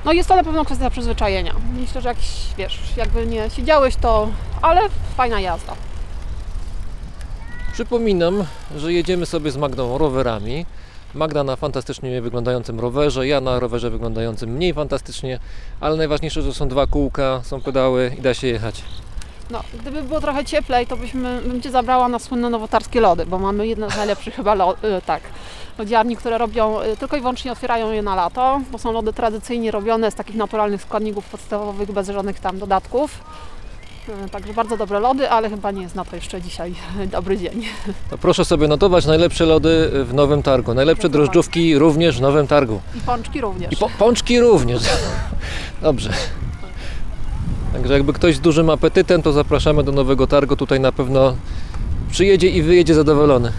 [0.05, 1.53] No jest to na pewno kwestia przyzwyczajenia.
[1.79, 2.17] Myślę, że jak
[2.57, 4.27] wiesz, jakby nie siedziałeś, to
[4.61, 4.81] ale
[5.17, 5.73] fajna jazda.
[7.73, 8.43] Przypominam,
[8.75, 10.65] że jedziemy sobie z Magdą rowerami.
[11.15, 15.39] Magda na fantastycznie wyglądającym rowerze, ja na rowerze wyglądającym mniej fantastycznie,
[15.79, 18.83] ale najważniejsze, że są dwa kółka, są pedały i da się jechać.
[19.49, 23.39] No, gdyby było trochę cieplej, to byśmy, bym Cię zabrała na słynne nowotarskie lody, bo
[23.39, 25.21] mamy jedne z najlepszych chyba y, tak,
[25.77, 29.71] lodziarni, które robią, y, tylko i wyłącznie otwierają je na lato, bo są lody tradycyjnie
[29.71, 33.19] robione z takich naturalnych składników podstawowych, bez żadnych tam dodatków.
[34.09, 36.75] Y, Także bardzo dobre lody, ale chyba nie jest na to jeszcze dzisiaj
[37.11, 37.65] dobry dzień.
[38.09, 42.81] To proszę sobie notować najlepsze lody w Nowym Targu, najlepsze drożdżówki również w Nowym Targu.
[42.95, 43.73] I pączki również.
[43.73, 44.83] I po, pączki również.
[45.81, 46.09] Dobrze.
[47.73, 50.55] Także jakby ktoś z dużym apetytem, to zapraszamy do Nowego Targu.
[50.55, 51.35] Tutaj na pewno
[52.11, 53.51] przyjedzie i wyjedzie zadowolony.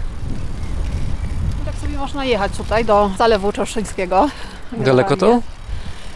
[1.65, 4.29] Tak sobie można jechać tutaj do Zalewu Czoszyńskiego.
[4.77, 5.41] Daleko to?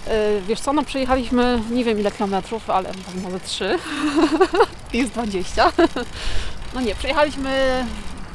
[0.08, 2.91] Y, Wiesz co, no przejechaliśmy nie wiem ile kilometrów, ale
[3.24, 3.80] może 3.
[4.93, 5.72] Jest 20.
[6.74, 7.86] No nie, przejechaliśmy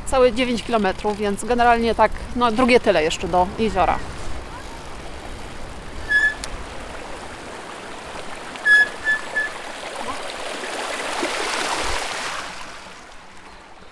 [0.06, 3.98] całe 9 kilometrów, więc generalnie tak, no drugie tyle jeszcze do jeziora.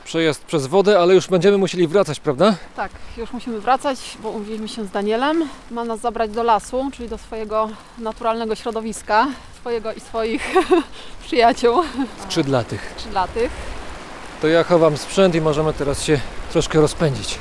[0.06, 2.54] Przejazd przez wodę, ale już będziemy musieli wracać, prawda?
[2.76, 5.48] Tak, już musimy wracać, bo umówiliśmy się z Danielem.
[5.70, 9.26] Ma nas zabrać do lasu, czyli do swojego naturalnego środowiska,
[9.60, 10.54] swojego i swoich
[11.26, 11.82] przyjaciół
[12.24, 12.92] Skrzydlatych.
[12.96, 13.50] skrzydlatych.
[14.40, 16.20] To ja chowam sprzęt i możemy teraz się
[16.52, 17.38] troszkę rozpędzić.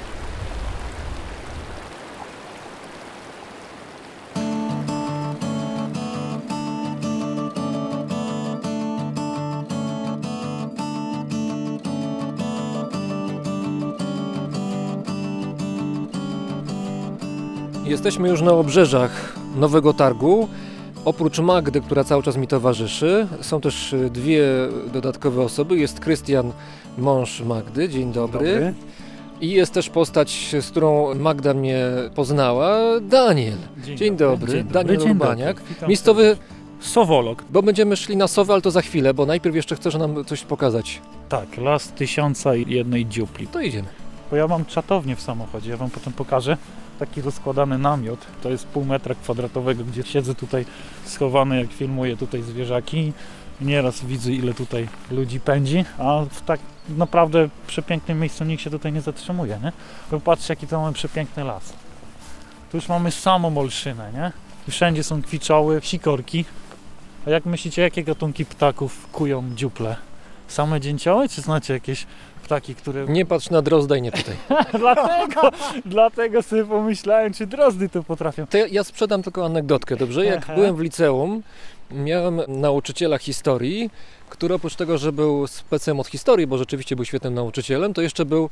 [17.86, 20.48] Jesteśmy już na obrzeżach Nowego Targu.
[21.06, 24.44] Oprócz Magdy, która cały czas mi towarzyszy, są też y, dwie
[24.94, 25.78] dodatkowe osoby.
[25.78, 26.52] Jest Krystian,
[26.98, 27.90] mąż Magdy.
[27.90, 28.74] Dzień dobry.
[29.42, 33.58] I jest też postać, z którą Magda mnie poznała, Daniel.
[33.96, 34.64] Dzień, dobry.
[34.64, 35.12] Daniel Dzień dobry.
[35.12, 35.62] Urbaniak.
[35.70, 36.38] Witam Miejscowy,
[36.80, 37.44] Sowolog.
[37.50, 40.42] bo będziemy szli na Sowę, ale to za chwilę, bo najpierw jeszcze chcesz nam coś
[40.42, 41.02] pokazać.
[41.30, 43.48] Tak, las tysiąca i jednej dziupli.
[43.48, 43.88] To idziemy.
[44.32, 46.58] Bo ja mam czatownię w samochodzie, ja wam potem pokażę.
[47.00, 50.66] Taki rozkładany namiot, to jest pół metra kwadratowego, gdzie siedzę tutaj
[51.06, 53.14] schowany, jak filmuję tutaj zwierzaki.
[53.62, 56.60] Nieraz widzę, ile tutaj ludzi pędzi, a w tak
[56.90, 59.72] naprawdę przepięknym miejscu nikt się tutaj nie zatrzymuje, nie?
[60.10, 61.74] Popatrzcie, jaki to mamy przepiękny las.
[62.72, 64.32] Tu już mamy samą olszynę, nie?
[64.72, 66.46] Wszędzie są kwiczoły, sikorki.
[67.28, 69.96] A jak myślicie, jakie gatunki ptaków kują dziuple?
[70.48, 72.06] Same dzięcioły, czy znacie jakieś
[72.46, 73.06] ptaki, które...
[73.06, 74.36] Nie patrz na drozda i nie pytaj.
[74.80, 75.52] dlatego,
[75.86, 78.48] dlatego sobie pomyślałem, czy drozdy to potrafią.
[78.48, 80.26] To ja, ja sprzedam tylko anegdotkę, dobrze?
[80.26, 81.44] Jak byłem w liceum,
[81.92, 83.90] miałem nauczyciela historii,
[84.30, 88.26] który oprócz tego, że był specem od historii, bo rzeczywiście był świetnym nauczycielem, to jeszcze
[88.26, 88.50] był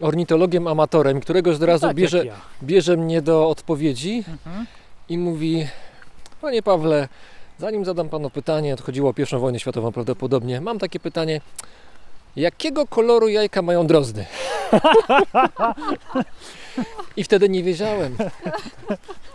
[0.00, 2.34] ornitologiem amatorem, którego z razu tak bierze, ja.
[2.62, 4.66] bierze mnie do odpowiedzi Mhm.
[5.08, 5.66] i mówi
[6.40, 7.08] Panie Pawle,
[7.58, 11.40] zanim zadam Panu pytanie, to chodziło o pierwszą wojnę światową prawdopodobnie, mam takie pytanie,
[12.36, 14.26] jakiego koloru jajka mają drozdy?
[17.16, 18.16] I wtedy nie wiedziałem.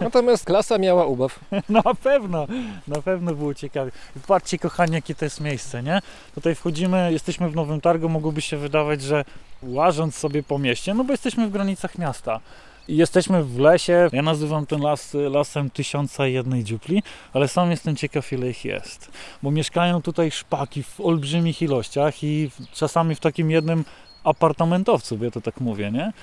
[0.01, 1.39] Natomiast klasa miała ubaw.
[1.69, 2.47] Na pewno,
[2.87, 3.91] na pewno było ciekawe.
[4.27, 6.01] Patrzcie kochani, jakie to jest miejsce, nie?
[6.35, 9.25] Tutaj wchodzimy, jesteśmy w Nowym Targu, mogłoby się wydawać, że
[9.63, 12.39] łażąc sobie po mieście, no bo jesteśmy w granicach miasta.
[12.87, 18.33] Jesteśmy w lesie, ja nazywam ten las lasem tysiąca jednej dziupli, ale sam jestem ciekaw
[18.33, 19.11] ile ich jest.
[19.43, 23.85] Bo mieszkają tutaj szpaki w olbrzymich ilościach i czasami w takim jednym
[24.23, 26.13] apartamentowcu, ja to tak mówię, nie?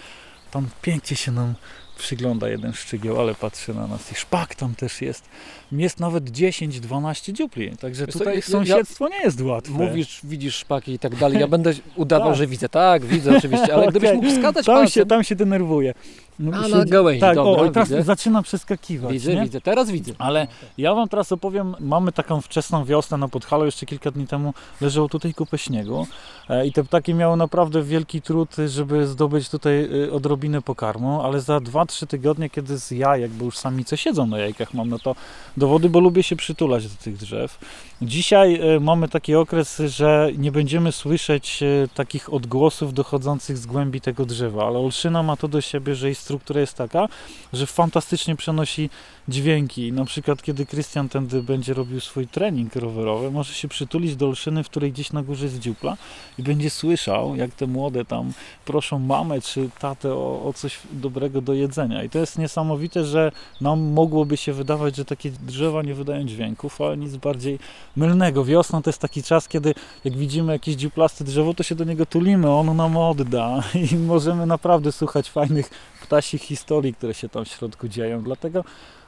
[0.51, 1.55] Tam pięknie się nam
[1.99, 5.25] przygląda jeden szczygieł, ale patrzy na nas i szpak tam też jest.
[5.73, 9.73] Jest nawet 10-12 dziupli, także Wiesz tutaj ja- sąsiedztwo nie jest łatwe.
[9.73, 11.41] Mówisz, widzisz szpaki i tak dalej.
[11.41, 12.37] Ja będę udawał, Tak.
[12.39, 12.69] że widzę.
[12.69, 14.23] Tak, widzę oczywiście, ale gdybyś Okej.
[14.23, 14.91] mógł wskazać tam palcem...
[14.91, 15.95] się, tam się denerwuje.
[16.39, 18.03] No, A, na gałęzi, Tak, dobra, o, i teraz widzę.
[18.03, 19.13] zaczyna przeskakiwać.
[19.13, 19.43] Widzę, nie?
[19.43, 20.13] widzę, teraz widzę.
[20.19, 20.47] Ale
[20.79, 25.09] ja wam teraz opowiem, mamy taką wczesną wiosnę na Podhalu, jeszcze kilka dni temu leżało
[25.09, 26.07] tutaj kupę śniegu
[26.49, 31.41] e, i te ptaki miały naprawdę wielki trud, żeby zdobyć tutaj y, odrobinę pokarmu, ale
[31.41, 35.17] za 2-3 tygodnie, kiedy z jajek, bo już samice siedzą na jajkach, mam na to
[35.57, 37.59] dowody, bo lubię się przytulać do tych drzew.
[38.03, 44.01] Dzisiaj e, mamy taki okres, że nie będziemy słyszeć e, takich odgłosów dochodzących z głębi
[44.01, 47.09] tego drzewa, ale olszyna ma to do siebie, że jej struktura jest taka,
[47.53, 48.91] że fantastycznie przenosi
[49.29, 49.93] dźwięki.
[49.93, 54.65] Na przykład, kiedy Krystian tędy będzie robił swój trening rowerowy, może się przytulić do olszyny,
[54.65, 55.97] w której gdzieś na górze jest dziupla
[56.39, 58.33] i będzie słyszał, jak te młode tam
[58.65, 62.05] proszą mamę czy tatę o, o coś dobrego do jedzenia.
[62.05, 66.81] I to jest niesamowite, że nam mogłoby się wydawać, że takie drzewa nie wydają dźwięków,
[66.81, 67.59] ale nic bardziej
[67.97, 68.45] mylnego.
[68.45, 69.75] Wiosna to jest taki czas, kiedy
[70.05, 74.47] jak widzimy jakieś dziuplaste drzewo, to się do niego tulimy, ono nam odda i możemy
[74.47, 75.71] naprawdę słuchać fajnych
[76.03, 78.23] ptasich historii, które się tam w środku dzieją.
[78.23, 78.65] Dlatego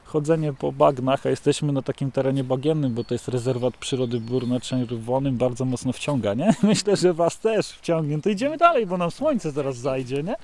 [0.07, 4.47] chodzenie po bagnach, a jesteśmy na takim terenie bagiennym, bo to jest rezerwat przyrody Bór
[4.47, 6.55] nad Czerwonym, bardzo mocno wciąga, nie?
[6.63, 8.21] Myślę, że Was też wciągnie.
[8.21, 10.35] To idziemy dalej, bo nam słońce zaraz zajdzie, nie?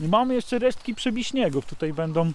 [0.08, 1.66] Mamy jeszcze resztki przebiśniegów.
[1.66, 2.32] Tutaj będą,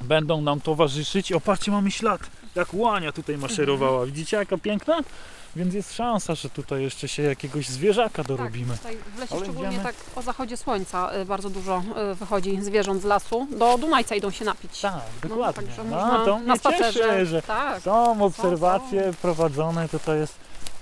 [0.00, 1.32] będą nam towarzyszyć.
[1.32, 2.20] O, patrzcie, mamy ślad,
[2.54, 4.06] jak łania tutaj maszerowała.
[4.06, 4.98] Widzicie, jaka piękna?
[5.56, 8.68] Więc jest szansa, że tutaj jeszcze się jakiegoś zwierzaka dorobimy.
[8.72, 11.82] Tak, tutaj w lesie Ale szczególnie idziemy- tak o zachodzie słońca y, bardzo dużo
[12.12, 13.46] y, wychodzi zwierząt z lasu.
[13.50, 14.80] Do Dunajca idą się napić.
[14.80, 15.62] Tak, dokładnie.
[15.66, 16.92] także No, to na mnie spacerze.
[17.00, 17.82] cieszy, że Tak.
[17.82, 20.34] są obserwacje prowadzone, to to jest,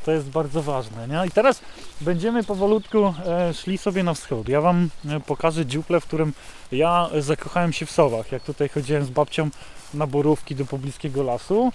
[0.08, 1.08] to jest bardzo ważne.
[1.08, 1.26] Nie?
[1.26, 1.60] I teraz
[2.00, 4.48] będziemy powolutku e, szli sobie na wschód.
[4.48, 6.32] Ja Wam e, pokażę dziuple, w którym
[6.72, 8.32] ja zakochałem się w sowach.
[8.32, 9.50] Jak tutaj chodziłem z babcią
[9.94, 11.72] na borówki do pobliskiego lasu,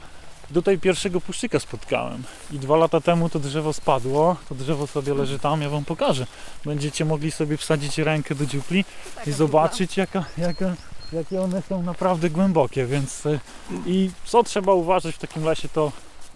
[0.53, 2.23] tutaj pierwszego puszczyka spotkałem.
[2.51, 6.27] I dwa lata temu to drzewo spadło, to drzewo sobie leży tam, ja Wam pokażę.
[6.65, 8.85] Będziecie mogli sobie wsadzić rękę do dziupli
[9.27, 10.75] i zobaczyć jaka, jaka,
[11.11, 13.39] jakie one są naprawdę głębokie, więc e,
[13.85, 15.91] i co trzeba uważać w takim lesie, to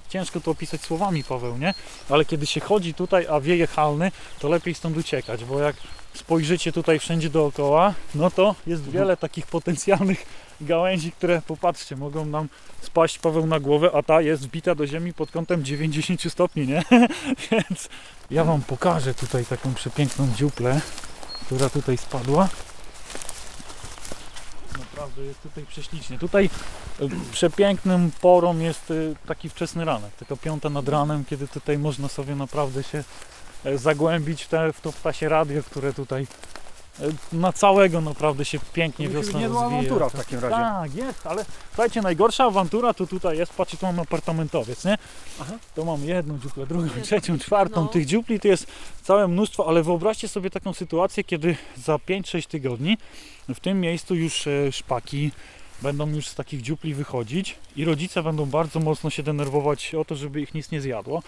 [0.10, 1.74] ciężko to opisać słowami, Paweł, nie?
[2.10, 5.76] Ale kiedy się chodzi tutaj, a wieje halny, to lepiej stąd uciekać, bo jak
[6.14, 10.26] spojrzycie tutaj wszędzie dookoła, no to jest wiele takich potencjalnych
[10.62, 12.50] gałęzi, które, popatrzcie, mogą nam
[12.82, 16.84] spaść, Paweł, na głowę, a ta jest wbita do ziemi pod kątem 90 stopni, nie?
[17.52, 17.90] Więc
[18.32, 20.82] ja Wam pokażę tutaj taką przepiękną dziuplę,
[21.46, 22.50] która tutaj spadła.
[25.08, 26.20] Naprawdę jest tutaj prześlicznie.
[26.20, 26.50] Tutaj
[27.00, 28.94] e, przepięknym porą jest e,
[29.28, 33.04] taki wczesny ranek, taka piąta nad ranem, kiedy tutaj można sobie naprawdę się
[33.66, 36.28] e, zagłębić w, te, w to ptasie radio, które tutaj
[37.34, 39.80] na całego naprawdę się pięknie wiosna niezła rozwija.
[39.80, 40.56] awantura w takim razie.
[40.56, 44.98] Tak, jest, ale słuchajcie, najgorsza awantura to tutaj jest, patrzcie, tu mamy apartamentowiec, nie?
[45.42, 45.54] Aha.
[45.76, 47.82] To mamy jedną dziuplę, drugą, trzecią, czwartą.
[47.82, 47.88] No.
[47.88, 48.68] Tych dziupli to jest
[49.04, 52.98] całe mnóstwo, ale wyobraźcie sobie taką sytuację, kiedy za 5-6 tygodni
[53.50, 55.32] w tym miejscu już e, szpaki
[55.82, 60.16] będą już z takich dziupli wychodzić i rodzice będą bardzo mocno się denerwować o to,
[60.16, 61.24] żeby ich nic nie zjadło.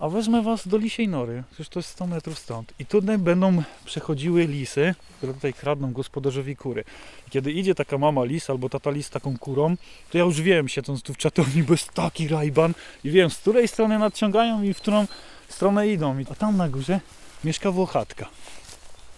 [0.00, 2.72] A wezmę was do lisiej nory, przecież to jest 100 metrów stąd.
[2.78, 6.84] I tutaj będą przechodziły lisy, które tutaj kradną gospodarzowi kury.
[7.28, 9.76] I kiedy idzie taka mama lis albo tata lis z taką kurą,
[10.10, 12.74] to ja już wiem, siedząc tu w czatowni, bo jest taki rajban
[13.04, 15.06] i wiem, z której strony nadciągają i w którą
[15.48, 16.16] stronę idą.
[16.30, 17.00] A tam na górze
[17.44, 18.26] mieszka Włochatka.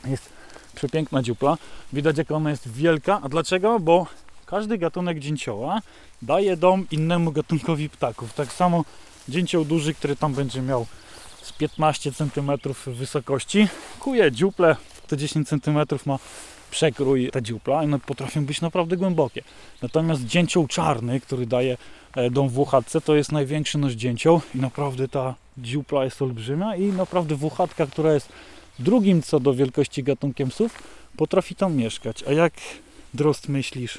[0.06, 0.30] Jest
[0.74, 1.58] przepiękna dziupla.
[1.92, 3.20] Widać, jaka ona jest wielka.
[3.22, 3.80] A dlaczego?
[3.80, 4.06] Bo
[4.46, 5.80] każdy gatunek dzięcioła
[6.22, 8.34] daje dom innemu gatunkowi ptaków.
[8.34, 8.84] Tak samo
[9.28, 10.86] dzięcioł duży, który tam będzie miał
[11.42, 12.50] z 15 cm
[12.86, 13.68] wysokości,
[14.00, 16.18] kuje dziuple, te 10 cm ma
[16.70, 19.42] przekrój ta dziupla i one potrafią być naprawdę głębokie.
[19.82, 21.76] Natomiast dzięcioł czarny, który daje
[22.16, 26.84] e, dom włochatce, to jest największy nasz dzięcioł i naprawdę ta dziupla jest olbrzymia i
[26.84, 28.28] naprawdę włochatka, która jest
[28.78, 30.82] drugim co do wielkości gatunkiem psów,
[31.16, 32.24] potrafi tam mieszkać.
[32.28, 32.52] A jak
[33.14, 33.98] Drost myślisz,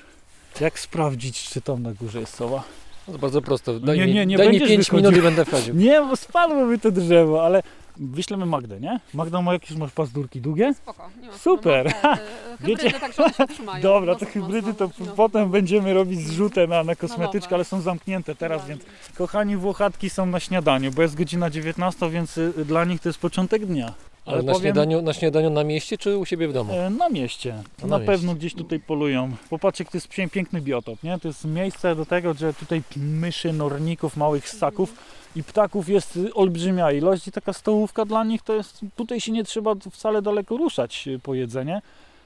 [0.59, 2.63] jak sprawdzić, czy tam na górze jest sowa?
[3.05, 3.79] To jest bardzo prosto.
[3.79, 4.97] Daj Nie, mi, nie, nie daj mi będziesz 5 wychodził.
[5.11, 5.75] minut i będę wchodził.
[5.85, 7.63] Nie, bo spadłoby to drzewo, ale
[7.97, 8.99] wyślemy Magdę, nie?
[9.13, 10.73] Magda, ma jakieś masz pazdurki długie?
[10.73, 11.85] Spoko, nie ma Super.
[11.85, 12.17] No, te, y,
[12.57, 13.81] hybrydy, Wiecie- także one się trzymają.
[13.91, 14.89] Dobra, to dosyć hybrydy to.
[14.99, 15.05] No.
[15.15, 17.55] potem będziemy robić zrzutę na, na kosmetyczkę, nowe.
[17.55, 18.67] ale są zamknięte teraz, No.
[18.67, 18.83] więc
[19.17, 23.19] kochani Włochatki są na śniadaniu, bo jest godzina 19, więc y, dla nich to jest
[23.19, 23.93] początek dnia.
[24.25, 26.73] Ale na, śniadaniu, na śniadaniu na mieście czy u siebie w domu?
[26.73, 27.63] E, Na mieście.
[27.81, 28.35] Na, na pewno mieście.
[28.39, 29.31] gdzieś tutaj polują.
[29.49, 31.19] Popatrzcie, to jest pię- piękny biotop, nie?
[31.19, 34.93] To jest miejsce do tego, że tutaj myszy, norników, małych ssaków
[35.35, 39.43] i ptaków jest olbrzymia ilość i taka stołówka dla nich to jest, tutaj się nie
[39.43, 41.81] trzeba wcale daleko ruszać y, po jedzenie.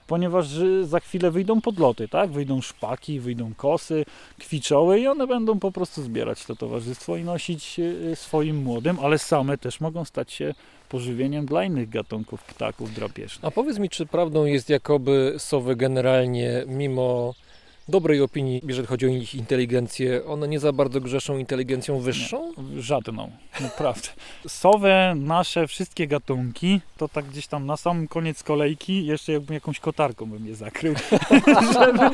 [0.08, 2.30] Ponieważ y, za chwilę wyjdą podloty, tak?
[2.32, 4.05] Wyjdą szpaki, wyjdą kosy,
[4.39, 9.20] kwiczoły i one będą po prostu zbierać to towarzystwo i nosić y, swoim młodym, ale
[9.20, 10.53] same też mogą stać się
[10.89, 13.45] pożywieniem dla innych gatunków ptaków drapieżnych.
[13.45, 17.34] A powiedz mi, czy prawdą jest, jakoby sowy generalnie, mimo
[17.89, 22.53] dobrej opinii, jeżeli chodzi o ich inteligencję, one nie za bardzo grzeszą inteligencją wyższą?
[22.77, 23.31] Żadną,
[23.61, 24.09] naprawdę.
[24.47, 29.79] Sowe, nasze wszystkie gatunki, to tak gdzieś tam na sam koniec kolejki, jeszcze jakbym jakąś
[29.79, 30.93] kotarką bym je zakrył,
[31.73, 32.09] żeby,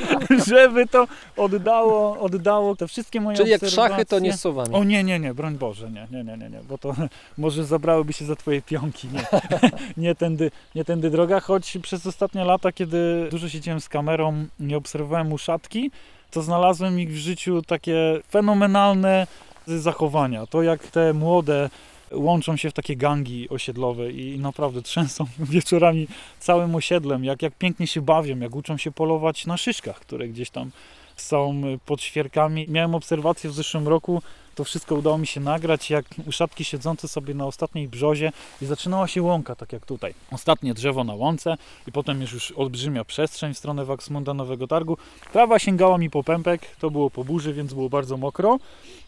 [0.45, 1.07] żeby to
[1.37, 4.75] oddało, oddało te wszystkie moje Czyli jak szachy, to nie z sowami.
[4.75, 6.95] O nie, nie, nie, broń Boże, nie, nie, nie, nie, nie, bo to
[7.37, 9.25] może zabrałyby się za twoje pionki, nie,
[10.03, 14.77] nie, tędy, nie tędy droga, choć przez ostatnie lata, kiedy dużo siedziałem z kamerą, nie
[14.77, 15.33] obserwowałem
[15.63, 15.91] uszatki,
[16.31, 19.27] to znalazłem ich w życiu takie fenomenalne
[19.67, 20.47] zachowania.
[20.47, 21.69] To jak te młode
[22.11, 26.07] łączą się w takie gangi osiedlowe i naprawdę trzęsą wieczorami
[26.39, 30.49] całym osiedlem, jak, jak pięknie się bawią, jak uczą się polować na szyszkach, które gdzieś
[30.49, 30.71] tam
[31.15, 32.65] są pod świerkami.
[32.69, 34.21] Miałem obserwację w zeszłym roku,
[34.55, 38.31] to wszystko udało mi się nagrać, jak uszatki siedzące sobie na ostatniej brzozie
[38.61, 40.13] i zaczynała się łąka, tak jak tutaj.
[40.31, 44.97] Ostatnie drzewo na łące i potem już, już olbrzymia przestrzeń w stronę Waxmunda Nowego Targu.
[45.33, 48.59] Trawa sięgała mi po pępek, to było po burzy, więc było bardzo mokro.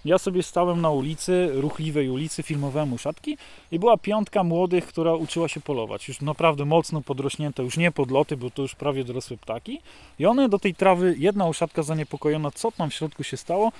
[0.06, 3.38] Ja sobie stałem na ulicy, ruchliwej ulicy, filmowałem uszatki
[3.72, 6.08] i była piątka młodych, która uczyła się polować.
[6.08, 9.82] Już naprawdę mocno podrośnięte, już nie podloty, bo to już prawie dorosłe ptaki.
[10.20, 13.72] I one do tej trawy, jedna uszatka zaniepokojona, co tam w środku się stało,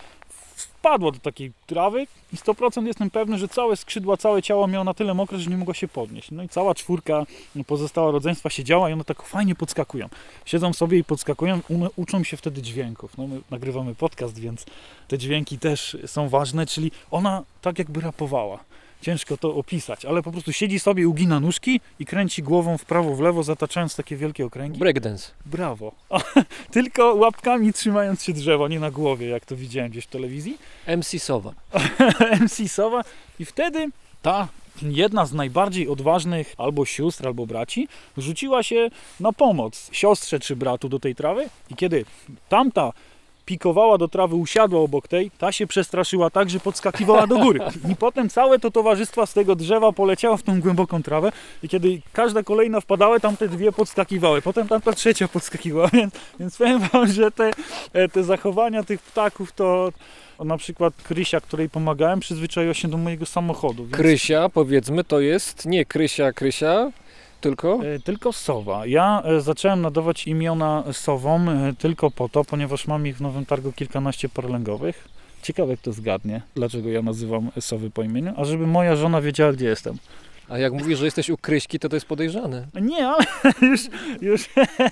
[0.56, 4.94] wpadła do takiej trawy i 100% jestem pewny, że całe skrzydła, całe ciało miało na
[4.94, 6.32] tyle mokre, że nie mogła się podnieść.
[6.32, 7.26] No i cała czwórka
[7.68, 10.10] pozostała rodzeństwa siedziała i one tak fajnie podskakują.
[10.46, 11.60] Siedzą sobie i podskakują,
[11.96, 13.18] uczą się wtedy dźwięków.
[13.18, 14.66] No my nagrywamy podcast, więc
[15.08, 18.60] te dźwięki też są ważne, czyli ona tak jakby rapowała.
[19.02, 23.16] Ciężko to opisać, ale po prostu siedzi sobie, ugina nóżki i kręci głową w prawo,
[23.16, 24.80] w lewo, zataczając takie wielkie okręgi.
[24.80, 25.32] Breakdance.
[25.46, 25.92] Brawo.
[26.72, 30.58] Tylko łapkami trzymając się drzewa, nie na głowie, jak to widziałem gdzieś w telewizji.
[30.88, 31.54] MC Sowa.
[32.42, 33.02] MC Sowa
[33.40, 33.90] i wtedy
[34.22, 34.48] ta
[34.82, 37.88] jedna z najbardziej odważnych albo sióstr, albo braci
[38.18, 38.90] rzuciła się
[39.20, 42.06] na pomoc siostrze czy bratu do tej trawy i kiedy
[42.50, 42.92] tamta
[43.46, 47.60] pikowała do trawy, usiadła obok tej, ta się przestraszyła tak, że podskakiwała do góry.
[47.92, 51.32] I potem całe to towarzystwo z tego drzewa poleciało w tą głęboką trawę
[51.64, 54.42] i kiedy każda kolejna wpadała, tam te dwie podskakiwały.
[54.42, 57.52] Potem tamta trzecia podskakiwała, więc, więc powiem wam, że te,
[57.94, 59.92] e, te zachowania tych ptaków to
[60.40, 63.84] na przykład Krysia, której pomagałem, przyzwyczaiła się do mojego samochodu.
[63.84, 63.96] Więc...
[63.98, 66.92] Krysia, powiedzmy, to jest nie Krysia, Krysia,
[67.46, 68.86] tylko E, Tylko sowa.
[68.86, 73.46] Ja e, zacząłem nadawać imiona sowom e, tylko po to, ponieważ mam ich w Nowym
[73.46, 75.08] Targu kilkanaście paralęgowych.
[75.42, 79.66] Ciekawe, kto zgadnie, dlaczego ja nazywam sowy po imieniu, a żeby moja żona wiedziała, gdzie
[79.66, 79.98] jestem.
[80.50, 82.68] A jak mówisz, że jesteś u Kryśki, to to jest podejrzane.
[82.82, 83.26] Nie, ale
[83.72, 83.82] już,
[84.22, 84.50] już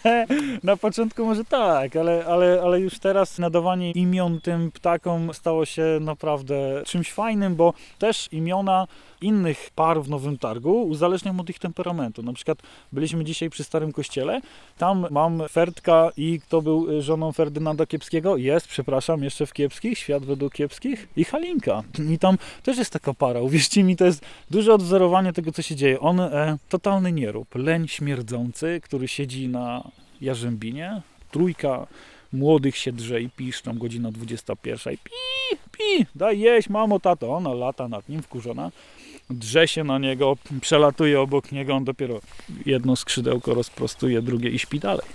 [0.63, 5.83] na początku może tak, ale, ale, ale już teraz nadawanie imion tym ptakom stało się
[6.01, 8.87] naprawdę czymś fajnym, bo też imiona
[9.23, 12.23] innych par w Nowym Targu uzależniam od ich temperamentu.
[12.23, 12.57] Na przykład
[12.91, 14.41] byliśmy dzisiaj przy Starym Kościele,
[14.77, 18.37] tam mam Ferdka i kto był y, żoną Ferdynanda Kiepskiego?
[18.37, 21.83] Jest, przepraszam, jeszcze w Kiepskich, Świat według Kiepskich i Halinka.
[22.13, 25.75] I tam też jest taka para, uwierzcie mi, to jest duże odwzorowanie tego, co się
[25.75, 25.99] dzieje.
[25.99, 29.83] On e, totalny nierób, leń śmierdzący, który siedzi na
[30.21, 31.01] jarzębinie,
[31.31, 31.87] trójka
[32.33, 35.11] młodych się drze i piszczą, godzina 21 i pi,
[35.71, 37.35] pi, daj jeść, mamo, tato.
[37.35, 38.71] Ona lata nad nim wkurzona,
[39.33, 42.19] drze się na niego, przelatuje obok niego, on dopiero
[42.65, 45.05] jedno skrzydełko rozprostuje, drugie i śpi dalej.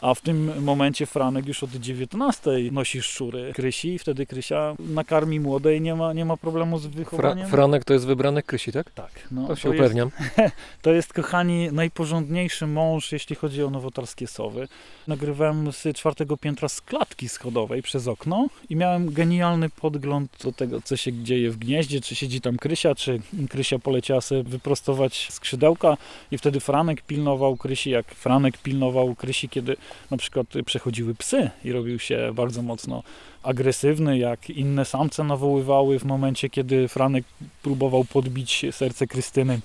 [0.00, 5.40] A w tym momencie Franek już od 19 nosi szczury Krysi i wtedy Krysia nakarmi
[5.40, 7.48] młodej, nie ma, nie ma problemu z Fra wychowaniem.
[7.48, 8.90] Franek to jest wybrany Krysi, tak?
[8.90, 10.10] tak, no, To się jest- upewniam.
[10.82, 14.68] to jest, kochani, najporządniejszy mąż, jeśli chodzi o nowotarskie sowy.
[15.08, 20.80] Nagrywałem z czwartego piętra z klatki schodowej przez okno i miałem genialny podgląd do tego,
[20.82, 23.20] co się dzieje w gnieździe, czy siedzi tam Krysia, czy
[23.50, 25.96] Krysia poleciała sobie wyprostować skrzydełka
[26.30, 29.76] i wtedy Franek pilnował Krysi, jak Franek pilnował Krysi, kiedy
[30.10, 33.02] na przykład przechodziły psy i robił się bardzo mocno
[33.42, 37.24] agresywny, jak inne samce nawoływały w momencie, kiedy Franek
[37.62, 39.60] próbował podbić serce Krystyny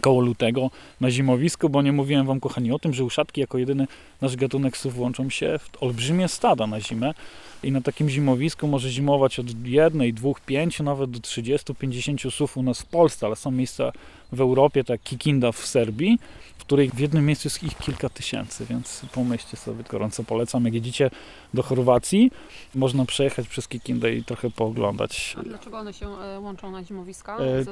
[0.00, 0.70] koło lutego
[1.00, 3.86] na zimowisku, bo nie mówiłem wam kochani o tym, że uszatki jako jedyny
[4.20, 7.14] nasz gatunek sów łączą się w olbrzymie stada na zimę
[7.62, 12.56] i na takim zimowisku może zimować od jednej, dwóch, pięciu, nawet do 30, 50 sów
[12.56, 13.92] u nas w Polsce, ale są miejsca
[14.32, 16.18] w Europie, tak Kikinda w Serbii,
[16.58, 20.74] w której w jednym miejscu jest ich kilka tysięcy, więc pomyślcie sobie, gorąco polecam, jak
[20.74, 21.10] jedziecie
[21.54, 22.30] do Chorwacji,
[22.74, 25.36] można przejechać przez Kikindę i trochę pooglądać.
[25.38, 27.36] A dlaczego one się e, łączą na zimowiska?
[27.38, 27.64] E,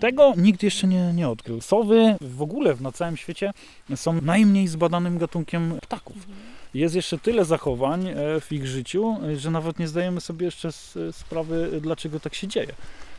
[0.00, 1.60] Tego nikt jeszcze nie, nie odkrył.
[1.60, 3.52] Sowy w ogóle na całym świecie
[3.94, 6.16] są najmniej zbadanym gatunkiem ptaków.
[6.74, 10.70] Jest jeszcze tyle zachowań e, w ich życiu, e, że nawet nie zdajemy sobie jeszcze
[11.12, 12.72] sprawy, e, dlaczego tak się dzieje.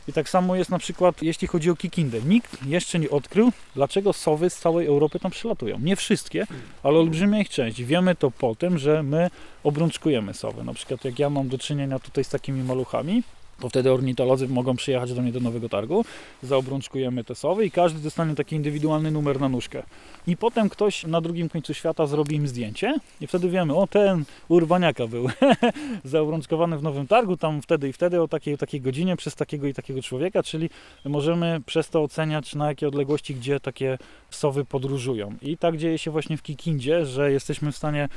[0.08, 2.22] I tak samo jest na przykład, jeśli chodzi o kikindę.
[2.22, 5.78] Nikt jeszcze nie odkrył, dlaczego sowy z całej Europy tam przylatują.
[5.78, 6.46] Nie wszystkie,
[6.82, 7.82] ale olbrzymia ich część.
[7.82, 9.30] Wiemy to po tym, że my
[9.64, 10.64] obrączkujemy sowy.
[10.64, 13.22] Na przykład jak ja mam do czynienia tutaj z takimi maluchami,
[13.60, 16.04] to wtedy ornitolodzy mogą przyjechać do mnie do Nowego Targu,
[16.42, 19.82] zaobrączkujemy te sowy i każdy dostanie taki indywidualny numer na nóżkę.
[20.26, 24.24] I potem ktoś na drugim końcu świata zrobi im zdjęcie i wtedy wiemy, o ten
[24.48, 25.28] urbaniaka był
[26.04, 29.74] zaobrączkowany w Nowym Targu, tam wtedy i wtedy o takiej, takiej godzinie przez takiego i
[29.74, 30.70] takiego człowieka, czyli
[31.04, 33.98] możemy przez to oceniać na jakie odległości, gdzie takie
[34.30, 35.34] sowy podróżują.
[35.42, 38.08] I tak dzieje się właśnie w Kikindzie, że jesteśmy w stanie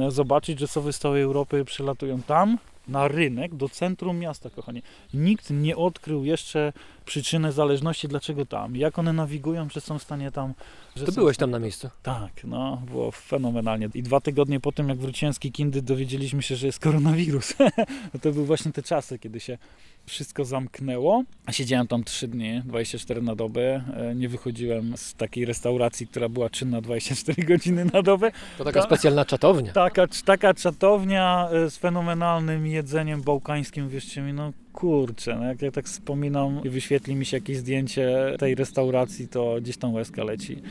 [0.00, 4.82] e, zobaczyć, że sowy z całej Europy przylatują tam, na rynek, do centrum miasta, kochani.
[5.14, 6.72] Nikt nie odkrył jeszcze
[7.04, 10.54] przyczyny zależności, dlaczego tam, jak one nawigują, że są w stanie tam...
[10.96, 11.90] Że To są byłeś tam na miejscu.
[12.02, 13.88] Tak, no, było fenomenalnie.
[13.94, 17.54] I dwa tygodnie po tym, jak wróciłem z Kikindy, dowiedzieliśmy się, że jest koronawirus.
[18.22, 19.58] To były właśnie te czasy, kiedy się
[20.06, 21.22] wszystko zamknęło.
[21.46, 23.82] A siedziałem tam trzy dni, 24 na dobę.
[23.96, 28.30] E, Nie wychodziłem z takiej restauracji, która była czynna 24 godziny na dobę.
[28.58, 29.72] To taka Ta- specjalna czatownia.
[29.72, 35.70] Taka, taka czatownia e, z fenomenalnym jedzeniem bałkańskim, wierzcie mi, no kurczę, no jak ja
[35.70, 40.62] tak wspominam i wyświetli mi się jakieś zdjęcie tej restauracji, to gdzieś tam łezka leci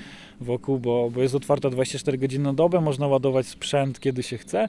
[0.41, 4.67] wokół, bo, bo jest otwarta 24 godziny na dobę, można ładować sprzęt kiedy się chce.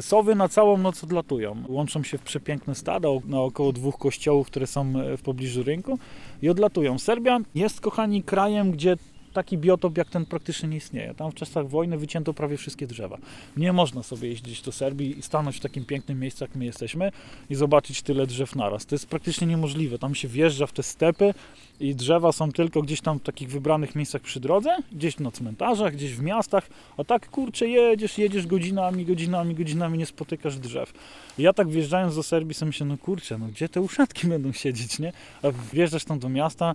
[0.00, 4.66] Sowy na całą noc odlatują, łączą się w przepiękne stada na około dwóch kościołów, które
[4.66, 5.98] są w pobliżu rynku
[6.42, 6.98] i odlatują.
[6.98, 8.96] Serbia jest, kochani, krajem, gdzie
[9.34, 11.14] taki biotop jak ten praktycznie nie istnieje.
[11.14, 13.18] Tam w czasach wojny wycięto prawie wszystkie drzewa.
[13.56, 17.12] Nie można sobie jeździć do Serbii i stanąć w takim pięknym miejscu, jak my jesteśmy
[17.50, 18.86] i zobaczyć tyle drzew naraz.
[18.86, 19.98] To jest praktycznie niemożliwe.
[19.98, 21.34] Tam się wjeżdża w te stepy
[21.80, 25.92] i drzewa są tylko gdzieś tam w takich wybranych miejscach przy drodze, gdzieś na cmentarzach,
[25.92, 30.92] gdzieś w miastach, a tak kurczę jedziesz, jedziesz godzinami, godzinami, godzinami, nie spotykasz drzew.
[31.38, 34.52] I ja tak wjeżdżając do Serbii sobie myślę, no kurczę, no gdzie te uszatki będą
[34.52, 35.12] siedzieć, nie?
[35.42, 36.74] A wjeżdżasz tam do miasta,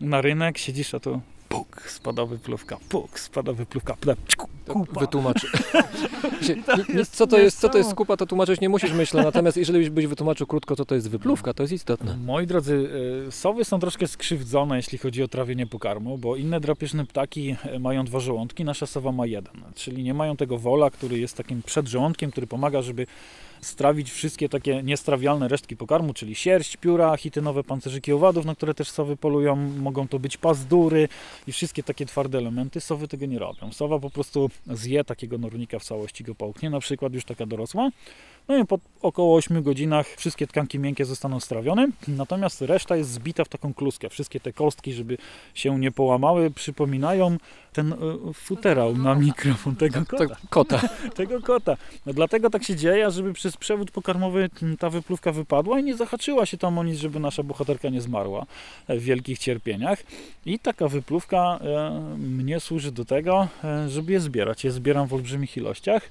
[0.00, 3.20] na rynek, siedzisz, a to puk, spada wypluwka, puk,
[4.00, 5.00] ple, czku, kupa.
[5.00, 5.46] Wytłumacz.
[6.68, 9.22] To co, to jest, co to jest skupa, to tłumaczyć nie musisz, myślę.
[9.22, 12.16] Natomiast jeżeli byś wytłumaczył krótko, co to jest wypluwka, to jest istotne.
[12.16, 12.90] Moi drodzy,
[13.28, 17.78] e, sowy są troszkę skrzywdzone, jeśli chodzi o trawienie pokarmu, bo inne drapieżne ptaki e,
[17.78, 19.54] mają dwa żołądki, nasza sowa ma jeden.
[19.74, 23.06] Czyli nie mają tego wola, który jest takim przedżołądkiem, który pomaga, żeby
[23.60, 28.90] strawić wszystkie takie niestrawialne resztki pokarmu, czyli sierść, pióra, chitynowe pancerzyki owadów, na które też
[28.90, 31.08] sowy polują, mogą to być pazdury
[31.46, 32.80] i wszystkie takie twarde elementy.
[32.80, 33.72] Sowy tego nie robią.
[33.72, 37.90] Sowa po prostu zje takiego nornika w całości, go połknie, na przykład już taka dorosła.
[38.48, 43.44] No i po około 8 godzinach wszystkie tkanki miękkie zostaną strawione, natomiast reszta jest zbita
[43.44, 44.08] w taką kluskę.
[44.08, 45.18] Wszystkie te kostki, żeby
[45.54, 47.36] się nie połamały, przypominają
[47.72, 47.96] ten e,
[48.34, 50.80] futerał na mikrofon tego kota kota.
[51.16, 51.76] tego kota.
[52.06, 56.46] No, dlatego tak się dzieje, żeby przez przewód pokarmowy ta wypluwka wypadła i nie zahaczyła
[56.46, 58.46] się tam o nic, żeby nasza bohaterka nie zmarła
[58.88, 60.02] w wielkich cierpieniach.
[60.46, 64.64] I taka wypluwka e, mnie służy do tego, e, żeby je zbierać.
[64.64, 66.10] Je zbieram w olbrzymich ilościach,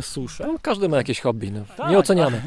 [0.00, 1.50] suszę No, każdy ma jakieś hobby.
[1.52, 1.64] No.
[1.76, 2.42] Tak, Nie oceniamy.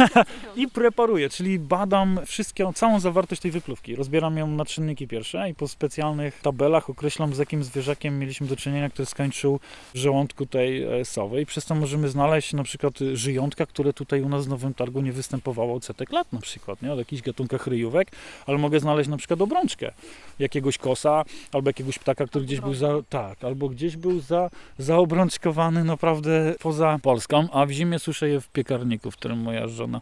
[0.56, 3.96] i preparuję, czyli badam wszystkie, całą zawartość tej wypluwki.
[3.96, 8.56] Rozbieram ją na czynniki pierwsze i po specjalnych tabelach określam, z jakim zwierzakiem mieliśmy do
[8.56, 9.60] czynienia, który skończył
[9.94, 11.40] w żołądku tej e, sowy.
[11.40, 15.00] I przez to możemy znaleźć na przykład żyjątka, które tutaj u nas w Nowym Targu
[15.00, 16.92] nie występowało od setek lat na przykład, nie?
[16.92, 18.08] od jakichś gatunkach ryjówek,
[18.46, 19.92] ale mogę znaleźć na przykład obrączkę
[20.38, 25.84] jakiegoś kosa albo jakiegoś ptaka, który gdzieś był za, tak, albo gdzieś był za, zaobrączkowany
[25.84, 30.00] naprawdę poza Polską, a w zimie suszę je w piekarniku, w którym moja żona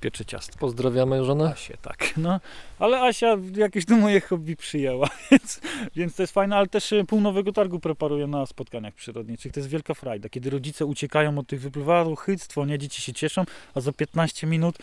[0.00, 0.58] piecze ciasto.
[0.58, 1.44] Pozdrawiamy żonę.
[1.44, 2.12] Asię, tak.
[2.16, 2.40] No,
[2.78, 5.60] ale Asia jakieś do moje hobby przyjęła, więc,
[5.96, 9.52] więc to jest fajne, ale też e, pół nowego targu preparuję na spotkaniach przyrodniczych.
[9.52, 13.44] To jest wielka frajda, kiedy rodzice uciekają od tych wypływarów, chyctwo, nie, dzieci się cieszą,
[13.74, 14.78] a za 15 minut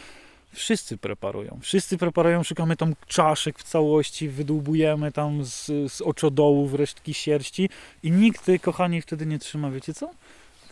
[0.51, 1.59] wszyscy preparują.
[1.61, 7.69] Wszyscy preparują, szukamy tam czaszek w całości, wydłubujemy tam z, z oczodołów resztki sierści
[8.03, 10.09] i nikt, kochani, wtedy nie trzyma, wiecie co?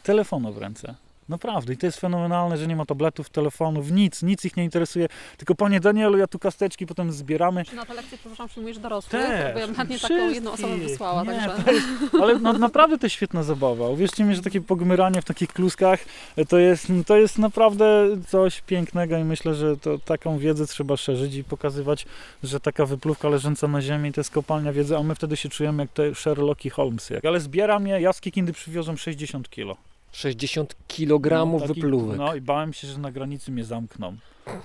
[0.03, 0.95] Telefonu w ręce.
[1.31, 1.73] Naprawdę.
[1.73, 5.07] I to jest fenomenalne, że nie ma tabletów, telefonów, nic, nic ich nie interesuje.
[5.37, 7.65] Tylko panie Danielu, ja tu kasteczki potem zbieramy.
[7.65, 9.11] Czy na te lekcje, przepraszam, przyjmujesz dorosłych?
[9.11, 11.73] Też, Bo ja bym chętnie taką jedną osobę wysłała, Nie, także...
[11.73, 11.87] jest,
[12.21, 13.89] ale no, naprawdę to jest świetna zabawa.
[13.89, 15.99] Uwierzcie mi, że takie pogmyranie w takich kluskach
[16.35, 20.97] e, to jest, to jest naprawdę coś pięknego i myślę, że to taką wiedzę trzeba
[20.97, 22.05] szerzyć i pokazywać,
[22.43, 25.83] że taka wypluwka leżąca na ziemi to jest kopalnia wiedzy, a my wtedy się czujemy
[25.83, 27.19] jak te Sherlocki Holmesy.
[27.27, 29.77] Ale zbieram je, ja z Kikindy przywiozłem 60 kilo.
[30.11, 32.17] 60 kg No, wypluwek.
[32.17, 34.15] No i bałem się, że na granicy mnie zamkną.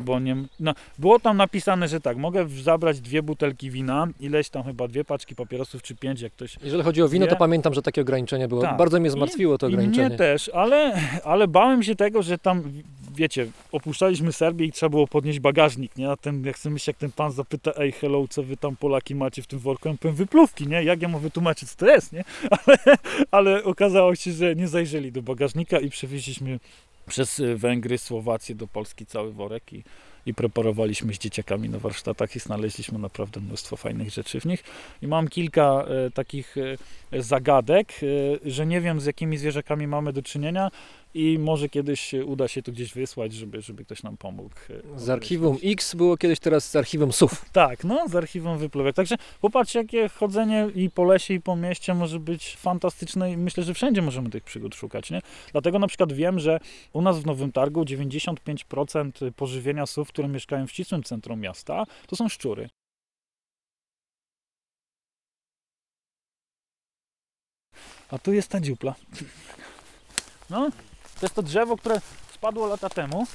[0.01, 4.62] Bo nie, no, było tam napisane, że tak, mogę zabrać dwie butelki wina, ileś tam
[4.62, 7.39] chyba dwie paczki papierosów czy pięć, jak ktoś Jeżeli chodzi o wino, to Wie?
[7.39, 8.62] pamiętam, że takie ograniczenie było.
[8.62, 8.77] Tak.
[8.77, 10.09] Bardzo mnie zmartwiło to I ograniczenie.
[10.09, 12.62] mnie też, ale, ale bałem się tego, że tam,
[13.16, 16.10] wiecie, opuszczaliśmy Serbię i trzeba było podnieść bagażnik, nie?
[16.10, 19.14] A ten, jak sobie myślę, jak ten pan zapyta, ej, hello, co wy tam Polaki
[19.14, 19.88] macie w tym worku?
[19.88, 20.84] Ja powiem, wypluwki, nie?
[20.84, 22.24] Jak ja mu wytłumaczyć, co to jest, nie?
[22.66, 22.97] Ale,
[23.30, 26.59] ale okazało się, że nie zajrzeli do bagażnika i przewieźliśmy
[27.06, 29.82] przez y, Węgry, Słowację do Polski cały worek i,
[30.26, 34.64] i preparowaliśmy z dzieciakami na warsztatach i znaleźliśmy naprawdę mnóstwo fajnych rzeczy w nich.
[35.02, 36.56] I mam kilka e, takich
[37.12, 40.70] e, zagadek, e, że nie wiem z jakimi zwierzakami mamy do czynienia
[41.16, 44.55] i może kiedyś uda się to gdzieś wysłać, żeby, żeby ktoś nam pomógł.
[44.94, 47.44] e, Z archiwum X było kiedyś teraz z archiwum SUF.
[47.52, 48.97] tak, no, z archiwum wypływek.
[48.97, 53.62] Także popatrzcie, jakie chodzenie i po lesie, i po mieście może być fantastyczne i myślę,
[53.64, 55.20] że wszędzie możemy tych przygód szukać, nie?
[55.52, 56.60] Dlatego na przykład wiem, że
[56.93, 62.16] u nas w Nowym Targu 95% pożywienia sów, które mieszkają w ścisłym centrum miasta, to
[62.16, 62.68] są szczury.
[68.10, 68.94] A tu jest ta dziupla.
[70.51, 70.70] No,
[71.20, 72.01] to jest to drzewo, które
[72.34, 73.26] spadło lata temu.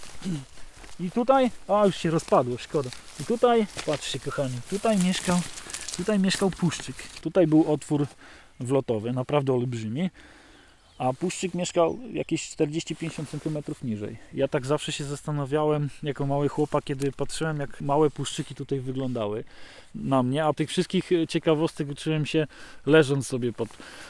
[1.00, 2.90] I tutaj, a już się rozpadło, szkoda.
[3.20, 5.40] I tutaj, patrzcie kochani, tutaj mieszkał,
[5.98, 6.96] tutaj mieszkał puszczyk.
[7.22, 8.08] Tutaj był otwór
[8.60, 10.10] wlotowy, naprawdę olbrzymi.
[10.98, 14.18] A puszczyk mieszkał jakieś 40-50 cm niżej.
[14.34, 19.44] Ja tak zawsze się zastanawiałem, jako mały chłopak, kiedy patrzyłem, jak małe puszczyki tutaj wyglądały
[19.96, 20.46] na mnie.
[20.46, 22.48] A tych wszystkich e, ciekawostek uczyłem się
[22.86, 23.70] leżąc sobie pod,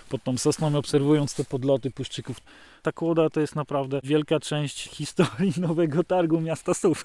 [0.09, 2.37] pod tą sosną, obserwując te podloty puszczyków.
[2.81, 7.03] Ta kłoda to jest naprawdę wielka część historii Nowego Targu Miasta Sów,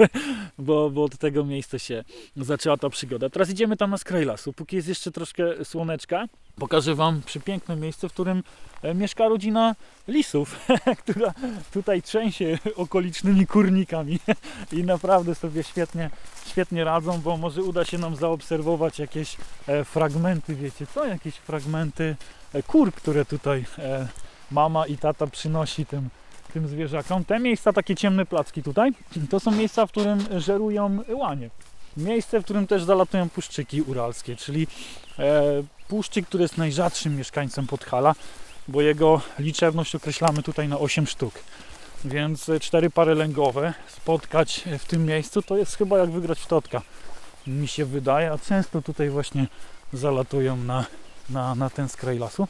[0.59, 2.05] bo, bo od tego miejsca się
[2.36, 3.31] zaczęła ta przygoda.
[3.31, 6.27] Teraz idziemy tam na skraj lasu, póki jest jeszcze troszkę słoneczka.
[6.57, 8.43] Pokażę Wam przepiękne miejsce, w którym
[8.82, 9.74] e, mieszka rodzina
[10.09, 10.66] lisów,
[11.03, 11.35] która
[11.73, 14.19] tutaj trzęsie okolicznymi kurnikami
[14.73, 16.11] i naprawdę sobie świetnie,
[16.47, 19.36] świetnie radzą, bo może uda się nam zaobserwować jakieś
[19.66, 22.16] e, fragmenty, wiecie co, jakieś fragmenty
[22.53, 23.65] e, kur, które tutaj
[24.51, 26.09] mama i tata przynosi tym,
[26.52, 27.24] tym zwierzakom.
[27.24, 28.93] Te miejsca, takie ciemne placki tutaj,
[29.31, 31.51] to są miejsca, w którym żerują łanie.
[31.97, 34.66] Miejsce, w którym też zalatują puszczyki uralskie, czyli
[35.18, 35.43] e,
[35.89, 38.14] puszczyk, który jest najrzadszym mieszkańcem Podhala,
[38.68, 41.35] bo jego liczebność określamy tutaj na 8 sztuk.
[42.05, 46.47] Więc e, cztery pary lęgowe spotkać w tym miejscu to jest chyba jak wygrać w
[46.47, 46.82] totka,
[47.47, 49.47] mi się wydaje, a często tutaj właśnie
[49.93, 50.85] zalatują na,
[51.31, 52.48] na, na ten skraj lasu.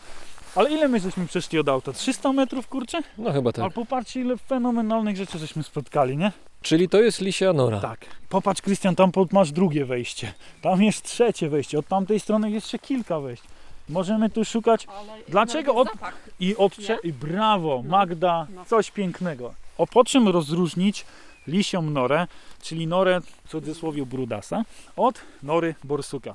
[0.57, 1.93] Ale ile my żeśmy przeszli od auta?
[1.93, 2.99] 300 metrów, kurczę?
[3.19, 3.62] No chyba tak.
[3.62, 6.33] Ale popatrzcie, ile fenomenalnych rzeczy żeśmy spotkali, nie?
[6.62, 7.81] Czyli to jest Lisia Nora.
[7.81, 8.01] Tak.
[8.28, 10.33] Popatrz, Krystian, tam pod- masz drugie wejście.
[10.62, 11.78] Tam jest trzecie wejście.
[11.78, 13.43] Od tamtej strony jest jeszcze kilka wejść.
[13.89, 14.87] Możemy tu szukać
[15.28, 15.89] Dlaczego od-
[16.41, 18.65] i od cze- i brawo, Magda, No.
[18.65, 19.55] coś pięknego.
[19.78, 21.05] O po czym rozróżnić
[21.47, 22.27] lisią norę,
[22.62, 24.62] czyli norę w cudzysłowie brudasa,
[24.97, 26.35] od nory borsuka.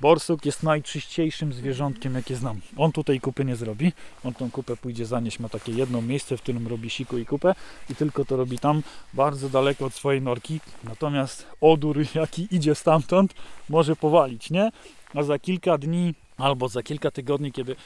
[0.00, 2.60] Borsuk jest najczyściejszym zwierzątkiem, jakie znam.
[2.76, 3.92] On tutaj kupy nie zrobi.
[4.24, 5.38] On tą kupę pójdzie zanieść.
[5.38, 7.54] Ma takie jedno miejsce, w którym robi siku i kupę
[7.90, 8.82] i tylko to robi tam,
[9.14, 10.60] bardzo daleko od swojej norki.
[10.84, 13.34] Natomiast odór, jaki idzie stamtąd,
[13.68, 14.70] może powalić, nie?
[15.14, 17.76] A za kilka dni albo za kilka tygodni, kiedy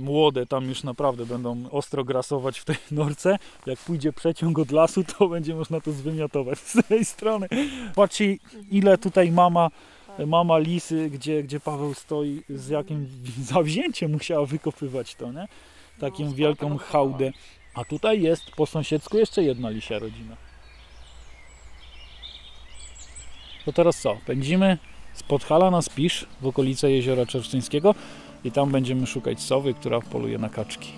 [0.00, 5.04] młode tam już naprawdę będą ostro grasować w tej norce, jak pójdzie przeciąg od lasu,
[5.04, 7.48] to będzie można to zwymiotować z tej strony.
[7.94, 8.36] Patrzcie,
[8.70, 9.70] ile tutaj mama
[10.26, 13.08] mama lisy, gdzie, gdzie Paweł stoi, z jakim
[13.52, 15.48] zawzięciem musiała wykopywać to, nie?
[15.98, 17.32] Taką wielką hałdę.
[17.74, 20.36] A tutaj jest po sąsiedzku jeszcze jedna lisia rodzina.
[23.64, 24.16] To teraz co?
[24.26, 24.78] Pędzimy
[25.14, 27.94] z Podhala na Spisz w okolice Jeziora Czersztyńskiego
[28.44, 30.92] i tam będziemy szukać sowy, która poluje na kaczki.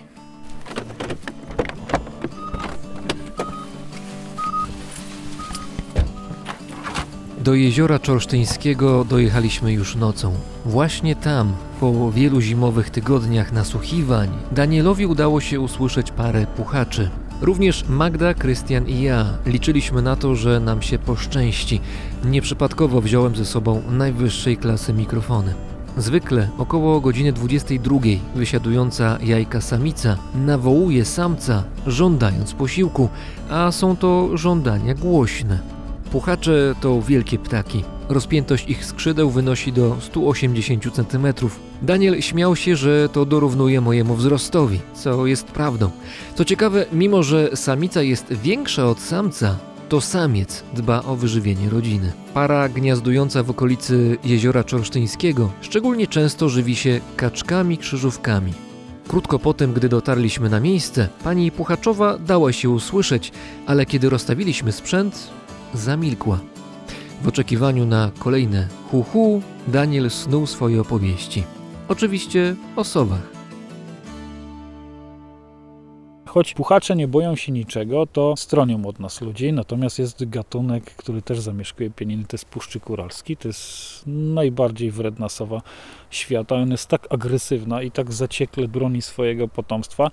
[7.47, 10.33] Do jeziora Czorsztyńskiego dojechaliśmy już nocą.
[10.65, 17.09] Właśnie tam, po wielu zimowych tygodniach nasłuchiwań, Danielowi udało się usłyszeć parę puchaczy.
[17.41, 21.81] Również Magda, Krystian i ja liczyliśmy na to, że nam się poszczęści.
[22.25, 25.53] Nieprzypadkowo wziąłem ze sobą najwyższej klasy mikrofony.
[25.97, 27.99] Zwykle około godziny 22
[28.35, 33.09] wysiadująca jajka samica nawołuje samca, żądając posiłku,
[33.49, 35.76] a są to żądania głośne.
[36.07, 37.83] Puchacze to wielkie ptaki.
[38.09, 41.27] Rozpiętość ich skrzydeł wynosi do 180 cm.
[41.81, 45.89] Daniel śmiał się, że to dorównuje mojemu wzrostowi, co jest prawdą.
[46.35, 49.57] Co ciekawe, mimo że samica jest większa od samca,
[49.89, 52.11] to samiec dba o wyżywienie rodziny.
[52.33, 58.53] Para gniazdująca w okolicy jeziora Czorsztyńskiego szczególnie często żywi się kaczkami krzyżówkami.
[59.07, 63.31] Krótko po tym, gdy dotarliśmy na miejsce, pani Puchaczowa dała się usłyszeć,
[63.65, 65.29] ale kiedy rozstawiliśmy sprzęt,
[65.73, 66.39] zamilkła.
[67.21, 71.43] W oczekiwaniu na kolejne hu-hu, Daniel snuł swoje opowieści.
[71.87, 73.36] Oczywiście o sowach.
[76.37, 81.21] Choć puchacze nie boją się niczego, to stronią od nas ludzi, natomiast jest gatunek, który
[81.21, 85.61] też zamieszkuje pieniny, to jest puszczyk uralski, to jest najbardziej wredna sowa
[86.09, 86.55] świata.
[86.55, 90.11] Ona jest tak agresywna i tak zaciekle broni swojego potomstwa,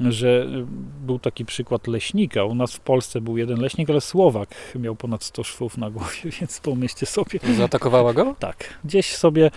[0.00, 0.66] że y,
[1.06, 2.44] był taki przykład leśnika.
[2.44, 6.30] U nas w Polsce był jeden leśnik, ale Słowak miał ponad 100 szwów na głowie,
[6.40, 7.40] więc pomyślcie sobie.
[7.56, 8.34] Zaatakowała go?
[8.38, 9.50] Tak, gdzieś sobie,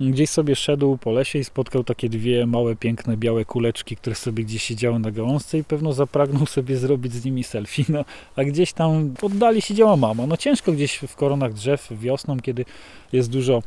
[0.00, 4.44] gdzieś sobie szedł po lesie i spotkał takie dwie małe, piękne, białe kuleczki, które sobie
[4.44, 7.84] gdzieś siedziały na gałązce i pewno zapragnął sobie zrobić z nimi selfie.
[7.88, 8.04] No,
[8.36, 10.26] a gdzieś tam w oddali siedziała mama.
[10.26, 12.64] No ciężko gdzieś w koronach drzew wiosną, kiedy
[13.12, 13.62] jest dużo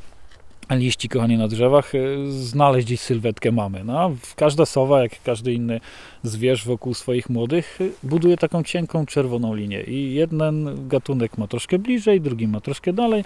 [0.72, 3.84] liści, kochani, na drzewach, y, znaleźć gdzieś sylwetkę mamy.
[3.84, 5.80] No, każda sowa, jak każdy inny
[6.24, 9.82] zwierz wokół swoich młodych, y, buduje taką cienką, czerwoną linię.
[9.84, 13.24] I jeden gatunek ma troszkę bliżej, drugi ma troszkę dalej.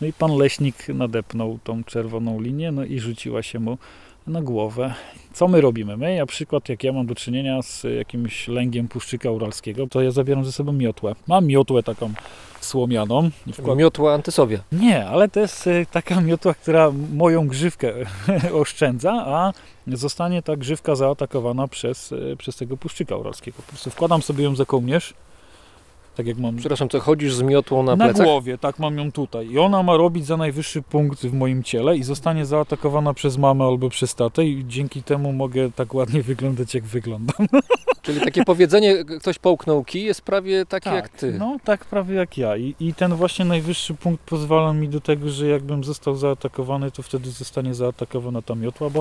[0.00, 3.78] No i pan leśnik nadepnął tą czerwoną linię, no i rzuciła się mu
[4.26, 4.94] na głowę.
[5.32, 5.96] Co my robimy?
[5.96, 10.10] My, na przykład, jak ja mam do czynienia z jakimś lęgiem puszczyka uralskiego, to ja
[10.10, 11.14] zabieram ze sobą miotłę.
[11.26, 12.12] Mam miotłę taką
[12.60, 13.30] słomianą.
[13.52, 14.58] wkład- Miotła antysowia.
[14.72, 17.92] nie, ale to jest e, taka miotła, która moją grzywkę
[18.62, 19.52] oszczędza, a
[19.86, 23.56] zostanie ta grzywka zaatakowana przez, e, przez tego puszczyka uralskiego.
[23.56, 25.14] Po prostu wkładam sobie ją za kołnierz,
[26.16, 28.26] tak jak mam Przepraszam, co chodzisz z miotłą na, na, plecach?
[28.26, 29.50] głowie, tak mam ją tutaj.
[29.50, 33.64] I ona ma robić za najwyższy punkt w moim ciele i zostanie zaatakowana przez mamę
[33.64, 37.46] albo przez tatę i dzięki temu mogę tak ładnie wyglądać, jak wyglądam.
[38.02, 41.32] Czyli takie powiedzenie, ktoś połknął kij, jest prawie takie jak ty.
[41.38, 42.56] No, tak prawie jak ja.
[42.56, 47.02] I, I ten właśnie najwyższy punkt pozwala mi do tego, że jakbym został zaatakowany, to
[47.02, 49.00] wtedy zostanie zaatakowana ta miotła, bo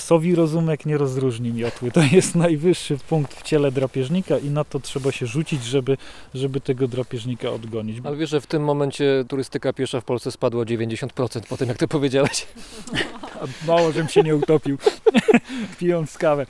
[0.00, 1.90] sowi rozumek nie rozróżni miotły.
[1.90, 5.96] To jest najwyższy punkt w ciele drapieżnika i na to trzeba się rzucić, żeby,
[6.34, 7.98] żeby tego drapieżnika odgonić.
[8.04, 11.68] Ale wiesz, że w tym momencie turystyka piesza w Polsce spadła o 90% po tym,
[11.68, 12.46] jak ty powiedziałeś.
[13.66, 14.78] Mało, żebym się nie utopił,
[15.78, 16.46] pijąc kawę.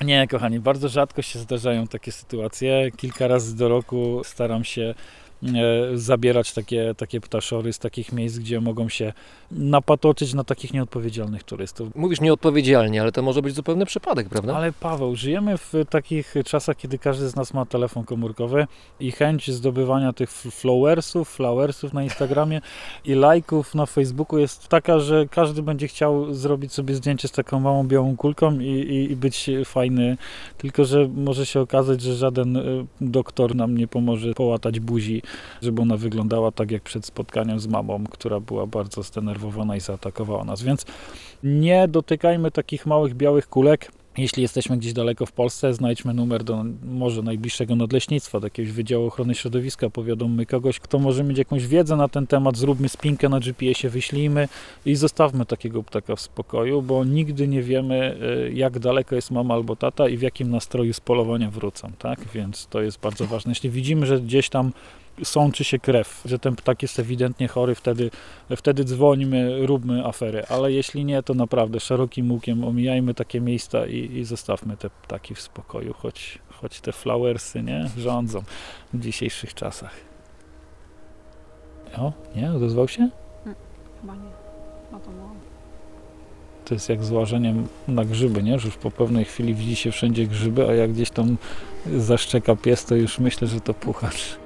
[0.00, 2.90] Nie, kochani, bardzo rzadko się zdarzają takie sytuacje.
[2.96, 4.94] Kilka razy do roku staram się
[5.94, 9.12] zabierać takie, takie ptaszory z takich miejsc, gdzie mogą się
[9.50, 11.88] napatoczyć na takich nieodpowiedzialnych turystów.
[11.94, 14.56] Mówisz nieodpowiedzialnie, ale to może być zupełny przypadek, prawda?
[14.56, 18.66] Ale Paweł, żyjemy w takich czasach, kiedy każdy z nas ma telefon komórkowy
[19.00, 22.60] i chęć zdobywania tych flowersów, flowersów na Instagramie
[23.04, 27.60] i lajków na Facebooku jest taka, że każdy będzie chciał zrobić sobie zdjęcie z taką
[27.60, 30.16] małą białą kulką i, i, i być fajny,
[30.58, 35.22] tylko że może się okazać, że żaden y, doktor nam nie pomoże połatać buzi,
[35.62, 40.44] żeby ona wyglądała tak jak przed spotkaniem z mamą, która była bardzo zdenerwowana i zaatakowała
[40.44, 40.86] nas, więc
[41.42, 43.90] nie dotykajmy takich małych białych kulek.
[44.18, 49.06] Jeśli jesteśmy gdzieś daleko w Polsce, znajdźmy numer do może najbliższego nadleśnictwa, do jakiegoś Wydziału
[49.06, 53.40] Ochrony Środowiska, powiadommy kogoś, kto może mieć jakąś wiedzę na ten temat, zróbmy spinkę na
[53.40, 54.48] GPS-ie, wyślijmy
[54.86, 58.16] i zostawmy takiego ptaka w spokoju, bo nigdy nie wiemy,
[58.48, 62.20] y, jak daleko jest mama albo tata i w jakim nastroju z polowania wrócą, tak?
[62.34, 63.50] Więc to jest bardzo ważne.
[63.50, 64.72] Jeśli widzimy, że gdzieś tam
[65.24, 68.10] sączy się krew, że ten ptak jest ewidentnie chory, wtedy,
[68.56, 73.96] wtedy dzwońmy, róbmy afery, ale jeśli nie, to naprawdę szerokim łukiem omijajmy takie miejsca i,
[73.96, 78.42] i zostawmy te ptaki w spokoju, choć, choć te flowersy nie rządzą
[78.92, 79.94] w dzisiejszych czasach.
[81.96, 82.52] O, nie?
[82.52, 83.08] Odezwał się?
[84.00, 84.30] Chyba nie.
[84.92, 85.30] No to było.
[86.64, 88.58] To jest jak z łażeniem na grzyby, nie?
[88.58, 91.36] Że już po pewnej chwili widzi się wszędzie grzyby, a jak gdzieś tam
[91.96, 94.38] zaszczeka pies, to już myślę, że to puchacz.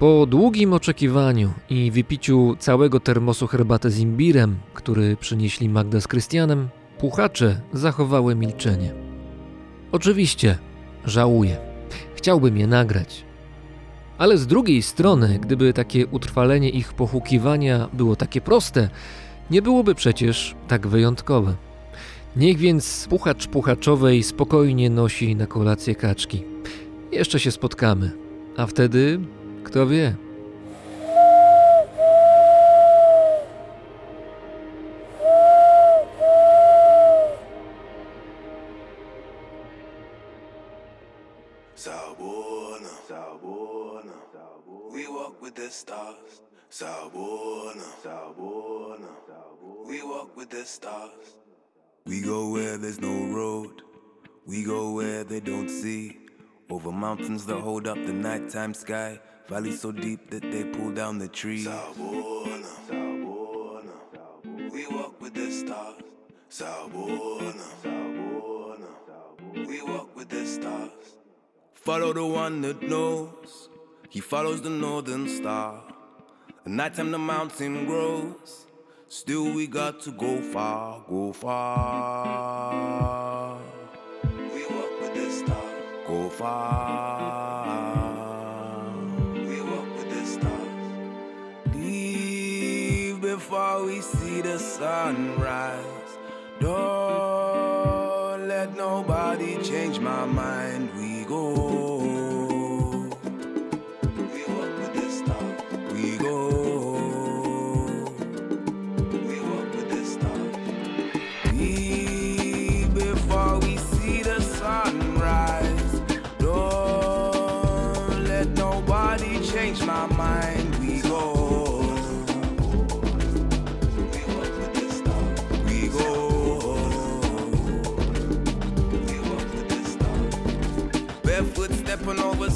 [0.00, 6.68] Po długim oczekiwaniu i wypiciu całego termosu herbaty z imbirem, który przynieśli Magda z Krystianem,
[6.98, 8.94] puchacze zachowały milczenie.
[9.92, 10.58] Oczywiście,
[11.04, 11.56] żałuję.
[12.14, 13.24] Chciałbym je nagrać.
[14.18, 18.88] Ale z drugiej strony, gdyby takie utrwalenie ich pochukiwania było takie proste,
[19.50, 21.54] nie byłoby przecież tak wyjątkowe.
[22.36, 26.44] Niech więc puchacz puchaczowej spokojnie nosi na kolację kaczki.
[27.12, 28.10] jeszcze się spotkamy.
[28.56, 29.20] A wtedy,
[29.64, 30.14] kto wie.
[41.74, 44.12] Sabona, Sabona,
[44.92, 46.42] we walk with the stars.
[46.70, 49.08] Sabona, Sabona,
[49.86, 51.36] we walk with the stars.
[52.04, 53.82] We go where there's no road.
[54.46, 56.29] We go where they don't see.
[56.70, 59.18] Over mountains that hold up the nighttime sky.
[59.48, 61.66] Valleys so deep that they pull down the trees.
[61.66, 66.00] Sabona, Sabona, we walk with the stars.
[66.48, 70.90] Sabona, Sabona, we walk with the stars.
[71.74, 73.68] Follow the one that knows.
[74.08, 75.82] He follows the northern star.
[76.64, 78.66] At nighttime the mountain grows.
[79.08, 82.89] Still we got to go far, go far.
[86.40, 86.89] Far.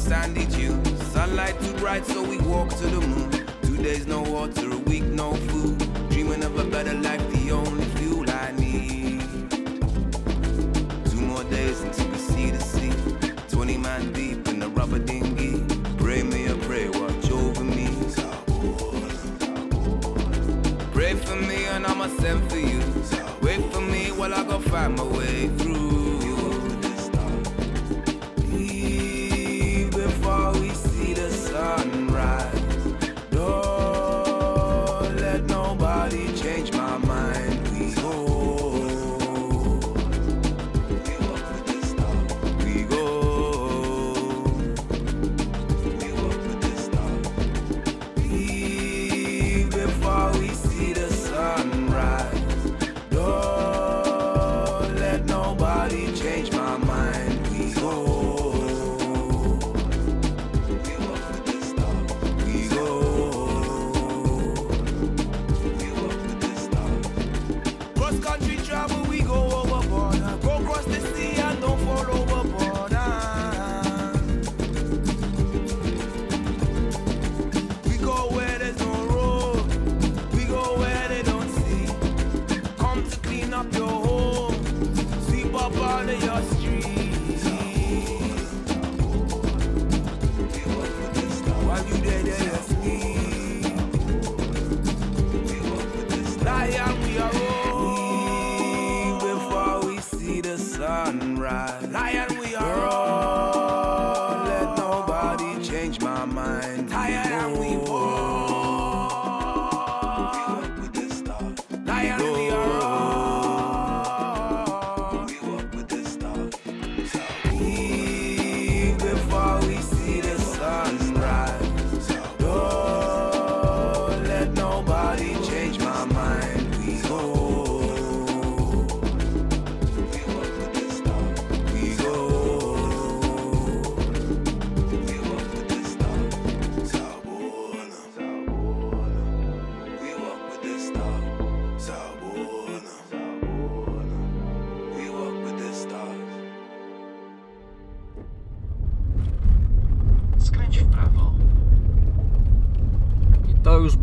[0.04, 1.02] Sandy dunes.
[1.12, 3.30] Sunlight too bright, so we walk to the moon.
[3.62, 5.78] Two days no water, a week no food.
[6.10, 9.22] Dreaming of a better life, the only fuel I need.
[11.10, 12.92] Two more days until we see the sea.
[13.48, 15.64] Twenty man deep in the rubber dinghy.
[15.96, 17.88] Pray me a pray, watch over me.
[20.92, 22.82] Pray for me and I'ma send for you.
[23.40, 25.93] Wait for me while I go find my way through.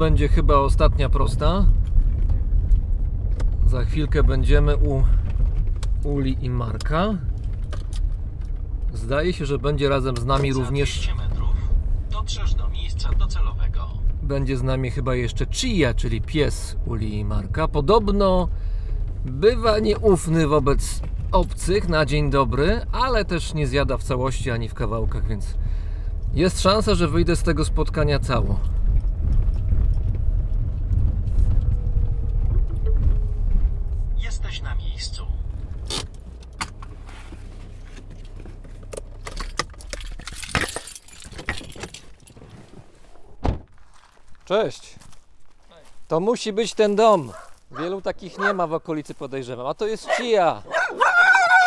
[0.01, 1.65] Będzie chyba ostatnia prosta.
[3.65, 5.03] Za chwilkę będziemy u
[6.03, 7.13] Uli i Marka.
[8.93, 11.13] Zdaje się, że będzie razem z nami również.
[11.17, 11.55] metrów
[12.11, 13.87] dotrzesz do miejsca docelowego.
[14.23, 17.67] Będzie z nami chyba jeszcze Chia, czyli pies Uli i Marka.
[17.67, 18.47] Podobno
[19.25, 21.01] bywa nieufny wobec
[21.31, 25.55] obcych na dzień dobry, ale też nie zjada w całości ani w kawałkach, więc
[26.33, 28.59] jest szansa, że wyjdę z tego spotkania cało.
[34.31, 35.25] Jesteś na miejscu.
[44.51, 44.95] Cześć.
[46.07, 47.31] To musi być ten dom.
[47.71, 49.67] Wielu takich nie ma w okolicy, podejrzewam.
[49.67, 50.61] A to jest Cia.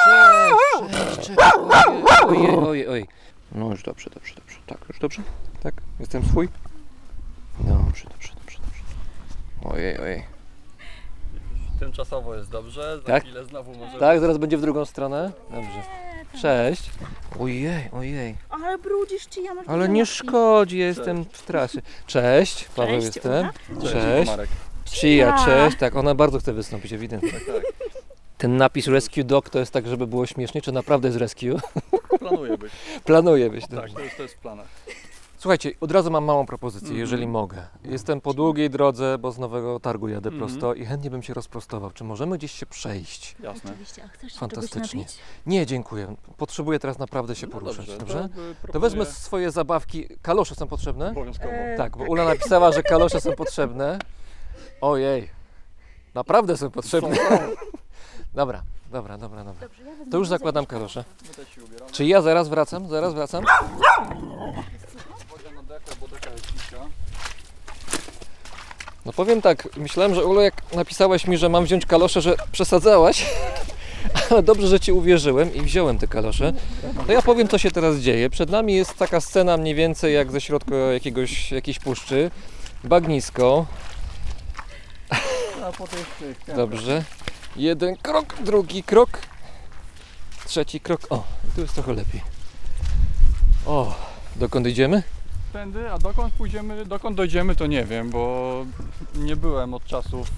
[0.05, 0.57] Cześć,
[0.91, 1.39] cześć, cześć.
[2.25, 3.09] Ojej, ojej, ojej, ojej.
[3.53, 4.57] No już dobrze, dobrze, dobrze.
[4.67, 5.23] Tak, już dobrze?
[5.63, 5.75] Tak?
[6.01, 6.49] Jestem swój?
[7.59, 9.75] Dobrze, dobrze, dobrze, dobrze.
[9.75, 10.34] Ojej, ojej.
[11.81, 13.23] Tymczasowo jest dobrze, za Tak?
[13.25, 15.33] chwilę znowu może Tak, zaraz będzie w drugą stronę?
[15.51, 15.83] Dobrze.
[16.43, 16.91] Cześć.
[17.41, 18.35] Ojej, ojej.
[18.51, 21.83] Ale brudzisz czy ja masz Ale nie szkodzi, ja jestem w trasie.
[22.07, 23.49] Cześć, Paweł Cześć, jestem.
[23.81, 24.31] Cześć, Cześć.
[24.31, 24.49] Marek.
[24.85, 25.45] Cia.
[25.45, 25.77] cześć.
[25.79, 27.31] Tak, ona bardzo chce wystąpić, ewidentnie.
[27.33, 27.63] Tak, tak.
[28.39, 31.61] Ten napis Rescue Dog to jest tak, żeby było śmiesznie, czy naprawdę jest Rescue?
[32.19, 32.73] Planuję być.
[33.05, 33.95] Planuję być, Tak, dobrze.
[33.95, 34.67] to jest, to jest w planach.
[35.45, 37.01] Słuchajcie, od razu mam małą propozycję, Mhm.
[37.01, 37.67] jeżeli mogę.
[37.85, 40.39] Jestem po długiej drodze, bo z Nowego Targu jadę Mhm.
[40.49, 41.91] prosto i chętnie bym się rozprostował.
[41.91, 43.37] Czy możemy gdzieś się przejść?
[43.41, 43.71] Jasne.
[43.71, 45.05] Oczywiście, a chcesz się Fantastycznie.
[45.47, 46.15] Nie, dziękuję.
[46.37, 48.29] Potrzebuję teraz naprawdę się No poruszać, dobrze, dobrze?
[48.63, 50.09] To, y, To wezmę swoje zabawki.
[50.23, 51.11] Kalosze są potrzebne?
[51.11, 51.51] Obowiązkowo.
[51.53, 53.99] E, Tak, bo Ula napisała, że kalosze są potrzebne.
[54.81, 55.31] Ojej,
[56.15, 57.17] naprawdę są potrzebne.
[58.35, 58.63] Dobra,
[58.93, 59.61] dobra, dobra, dobra.
[59.69, 61.05] Dobrze, ja wezmę To już zakładam kalosze.
[61.65, 61.93] Ubieramy.
[61.93, 62.89] Czy ja zaraz wracam?
[62.89, 63.45] Zaraz wracam?
[65.31, 66.77] Wodzę na dekę, bo deka jest niska.
[69.05, 73.27] No powiem tak, myślałem, że Ulu, jak napisałeś mi, że mam wziąć kalosze, że przesadzałaś.
[74.31, 76.53] Ale dobrze, że ci uwierzyłem i wziąłem te kalosze.
[77.07, 78.31] To ja powiem, co się teraz dzieje.
[78.31, 82.31] Przed nami jest taka scena mniej więcej jak ze środka jakiegoś, jakiejś puszczy.
[82.85, 83.67] Bagnisko.
[85.65, 87.05] A potem jeszcze Dobrze.
[87.57, 89.19] Jeden krok, drugi krok,
[90.47, 91.01] trzeci krok.
[91.11, 91.25] O,
[91.55, 92.21] tu jest trochę lepiej.
[93.67, 93.95] O,
[94.37, 95.03] dokąd idziemy?
[95.55, 98.67] Tędy, a dokąd pójdziemy, dokąd dojdziemy to nie wiem, bo
[99.15, 100.31] nie byłem od czasów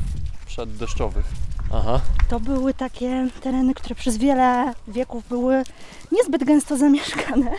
[0.46, 1.24] przeddeszczowych.
[1.72, 2.00] Aha.
[2.28, 5.62] To były takie tereny, które przez wiele wieków były
[6.12, 7.50] niezbyt gęsto zamieszkane.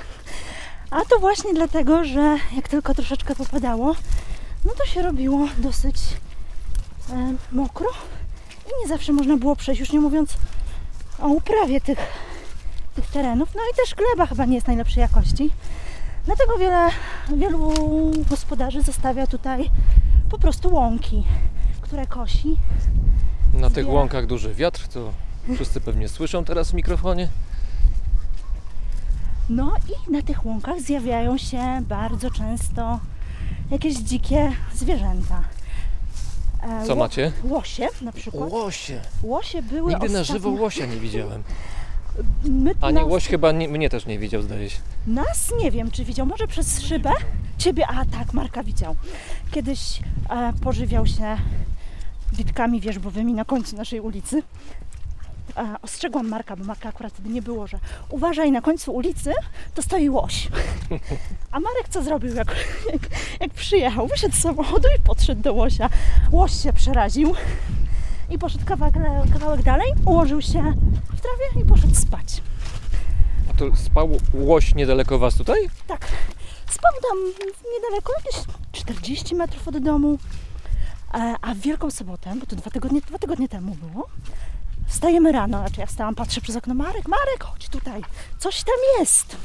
[0.92, 3.96] A to właśnie dlatego, że jak tylko troszeczkę popadało,
[4.66, 5.96] no to się robiło dosyć
[7.10, 7.88] e, mokro
[8.66, 10.34] i nie zawsze można było przejść, już nie mówiąc
[11.22, 12.00] o uprawie tych,
[12.96, 13.50] tych terenów.
[13.56, 15.50] No i też gleba chyba nie jest najlepszej jakości.
[16.28, 16.90] Dlatego wiele,
[17.38, 17.74] wielu
[18.30, 19.70] gospodarzy zostawia tutaj
[20.30, 21.24] po prostu łąki,
[21.82, 22.58] które kosi
[23.54, 24.00] Na tych Zbiera.
[24.00, 25.12] łąkach duży wiatr, to
[25.56, 27.28] wszyscy pewnie słyszą teraz w mikrofonie.
[29.50, 29.72] No
[30.08, 33.00] i na tych łąkach zjawiają się bardzo często
[33.72, 35.44] jakieś dzikie zwierzęta.
[36.64, 37.32] E, Co ło- macie?
[37.44, 38.52] Łosie na przykład.
[38.52, 39.02] Łosie.
[39.24, 40.34] Łosie były Nigdy na ostatnio...
[40.34, 41.44] żywo łosia nie widziałem.
[42.44, 44.80] My, Ani nas, łoś chyba nie, mnie też nie widział, zdaje się.
[45.08, 47.12] nas nie wiem, czy widział, może przez szybę.
[47.58, 48.96] Ciebie, a tak, Marka widział.
[49.52, 50.00] Kiedyś
[50.30, 51.38] e, pożywiał się
[52.34, 54.44] witkami wierzbowymi na końcu naszej ulicy.
[55.58, 57.80] E, ostrzegłam Marka, bo Marka akurat wtedy nie było, że
[58.10, 59.34] uważaj, na końcu ulicy
[59.76, 60.48] to stoi łoś.
[61.52, 62.56] A Marek co zrobił, jak,
[62.94, 63.02] jak,
[63.40, 64.08] jak przyjechał?
[64.08, 65.90] Wyszedł z samochodu i podszedł do łosia.
[66.32, 67.34] Łoś się przeraził
[68.30, 68.96] i poszedł kawałek,
[69.34, 70.74] kawałek dalej, ułożył się
[71.14, 72.42] w trawie i poszedł spać.
[73.52, 75.70] A to spał łoś niedaleko was tutaj?
[75.88, 76.08] Tak,
[76.70, 77.18] spał tam
[77.76, 78.42] niedaleko, jakieś
[78.72, 80.18] 40 metrów od domu.
[81.14, 84.08] E, A w Wielką Sobotę, bo to dwa tygodnie, dwa tygodnie temu było,
[84.88, 88.02] wstajemy rano, znaczy ja wstałam, patrzę przez okno, Marek, Marek, chodź tutaj,
[88.40, 89.38] coś tam jest.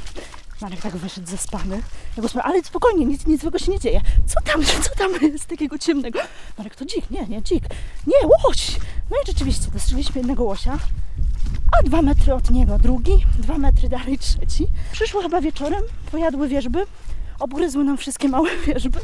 [0.63, 1.81] Marek tak wyszedł zaspany.
[2.17, 4.01] Ja go ale spokojnie, nic, nic złego się nie dzieje.
[4.25, 6.19] Co tam, co tam jest takiego ciemnego?
[6.57, 7.63] Marek, to dzik, nie, nie, dzik.
[8.07, 8.77] Nie, łoś!
[9.11, 10.77] No i rzeczywiście, dostrzegliśmy jednego łosia,
[11.79, 14.67] a dwa metry od niego drugi, dwa metry dalej trzeci.
[14.91, 16.85] Przyszło chyba wieczorem, pojadły wierzby,
[17.39, 18.99] obgryzły nam wszystkie małe wierzby,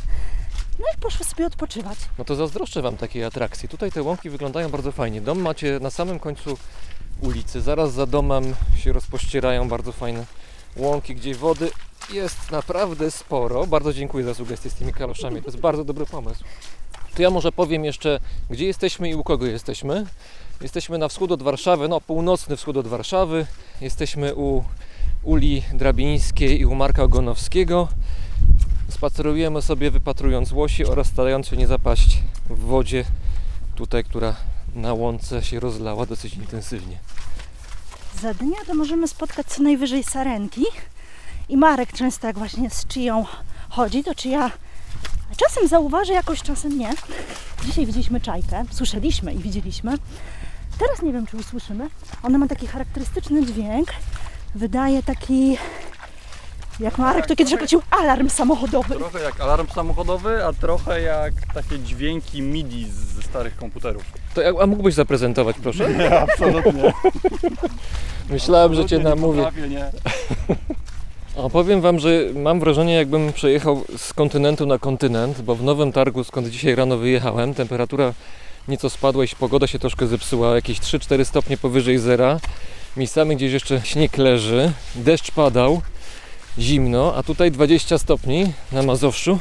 [0.80, 1.98] no i poszły sobie odpoczywać.
[2.18, 3.70] No to zazdroszczę wam takiej atrakcji.
[3.70, 5.22] Tutaj te łąki wyglądają bardzo fajnie.
[5.22, 6.58] Dom macie na samym końcu
[7.22, 7.62] ulicy.
[7.62, 10.26] Zaraz za domem się rozpościerają bardzo fajne
[10.76, 11.72] łąki, gdzie wody
[12.14, 13.68] jest naprawdę sporo.
[13.68, 15.42] Bardzo dziękuję za sugestię z tymi kaloszami.
[15.42, 16.44] To jest bardzo dobry pomysł.
[17.16, 18.20] To ja może powiem jeszcze,
[18.50, 20.06] gdzie jesteśmy i u kogo jesteśmy.
[20.62, 23.46] Jesteśmy na wschód od Warszawy, no północny wschód od Warszawy.
[23.82, 24.64] Jesteśmy u
[25.24, 27.88] Uli Drabińskiej i u Marka Ogonowskiego.
[28.90, 33.06] Spacerujemy sobie wypatrując łosi oraz starając się nie zapaść w wodzie
[33.76, 34.36] tutaj, która
[34.76, 37.00] na łące się rozlała dosyć intensywnie.
[38.22, 40.66] Za dnia to możemy spotkać co najwyżej sarenki.
[41.50, 43.26] I Marek często jak właśnie z czyją
[43.70, 44.52] chodzi, to czyja
[45.38, 46.90] czasem zauważy, jakoś czasem nie.
[47.66, 49.98] Dzisiaj widzieliśmy czajkę, słyszeliśmy i widzieliśmy.
[50.80, 51.90] Teraz nie wiem, czy usłyszymy.
[52.24, 53.94] Ona ma taki charakterystyczny dźwięk.
[54.56, 55.58] Wydaje taki,
[56.80, 58.96] jak Marek to kiedyś określił, alarm samochodowy.
[58.96, 62.86] Trochę jak alarm samochodowy, a trochę jak takie dźwięki MIDI
[63.16, 64.04] ze starych komputerów.
[64.36, 65.90] To, a- a mógłbyś zaprezentować, proszę?
[65.94, 66.94] Nie, absolutnie.
[68.30, 69.44] Myślałem, że Cię Absolutnie nie namówię.
[69.44, 69.86] potrafię, nie.
[71.46, 75.92] A powiem Wam, że mam wrażenie, jakbym przejechał z kontynentu na kontynent, bo w Nowym
[75.92, 78.14] Targu, skąd dzisiaj rano wyjechałem, temperatura
[78.68, 82.40] nieco spadła i pogoda się troszkę zepsuła, jakieś 3-4 stopnie powyżej zera.
[82.98, 85.82] Miejscami gdzieś jeszcze śnieg leży, deszcz padał,
[86.58, 89.40] zimno, a tutaj 20 stopni na Mazowszu.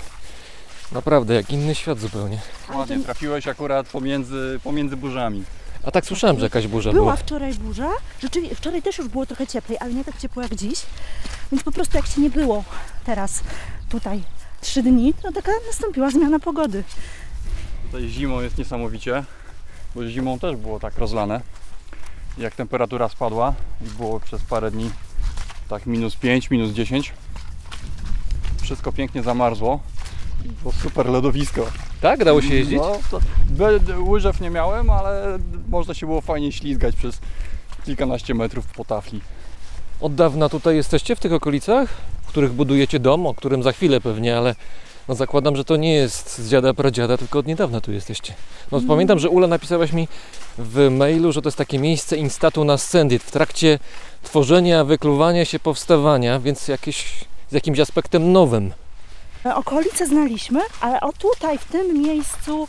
[0.92, 2.38] Naprawdę, jak inny świat zupełnie.
[2.74, 5.44] Ładnie, trafiłeś akurat pomiędzy, pomiędzy burzami.
[5.84, 7.16] A tak słyszałem, że jakaś burza Była była.
[7.16, 7.88] wczoraj burza.
[8.22, 10.78] Rzeczywiście, wczoraj też już było trochę cieplej, ale nie tak ciepło jak dziś.
[11.52, 12.64] Więc po prostu jak się nie było
[13.06, 13.40] teraz
[13.88, 14.22] tutaj
[14.60, 16.84] trzy dni, to taka nastąpiła zmiana pogody.
[17.86, 19.24] Tutaj zimą jest niesamowicie,
[19.94, 21.40] bo zimą też było tak rozlane.
[22.38, 23.54] Jak temperatura spadła
[23.86, 24.90] i było przez parę dni
[25.68, 27.12] tak minus 5, minus 10.
[28.62, 29.80] Wszystko pięknie zamarzło.
[30.62, 31.66] Było super lodowisko.
[32.00, 32.24] Tak?
[32.24, 32.78] Dało się jeździć?
[32.78, 33.20] No, to,
[34.02, 35.38] łyżew nie miałem, ale
[35.68, 37.18] można się było fajnie ślizgać przez
[37.84, 39.20] kilkanaście metrów po tafli.
[40.00, 41.88] Od dawna tutaj jesteście w tych okolicach,
[42.22, 44.54] w których budujecie dom, o którym za chwilę pewnie, ale
[45.08, 48.34] no zakładam, że to nie jest z dziada pradziada, tylko od niedawna tu jesteście.
[48.72, 48.88] No Mm.
[48.88, 50.08] pamiętam, że Ula napisałaś mi
[50.58, 53.78] w mailu, że to jest takie miejsce instatu nascendit w trakcie
[54.22, 58.72] tworzenia, wykluwania się, powstawania, więc jakieś, z jakimś aspektem nowym.
[59.54, 62.68] Okolice znaliśmy, ale o tutaj, w tym miejscu,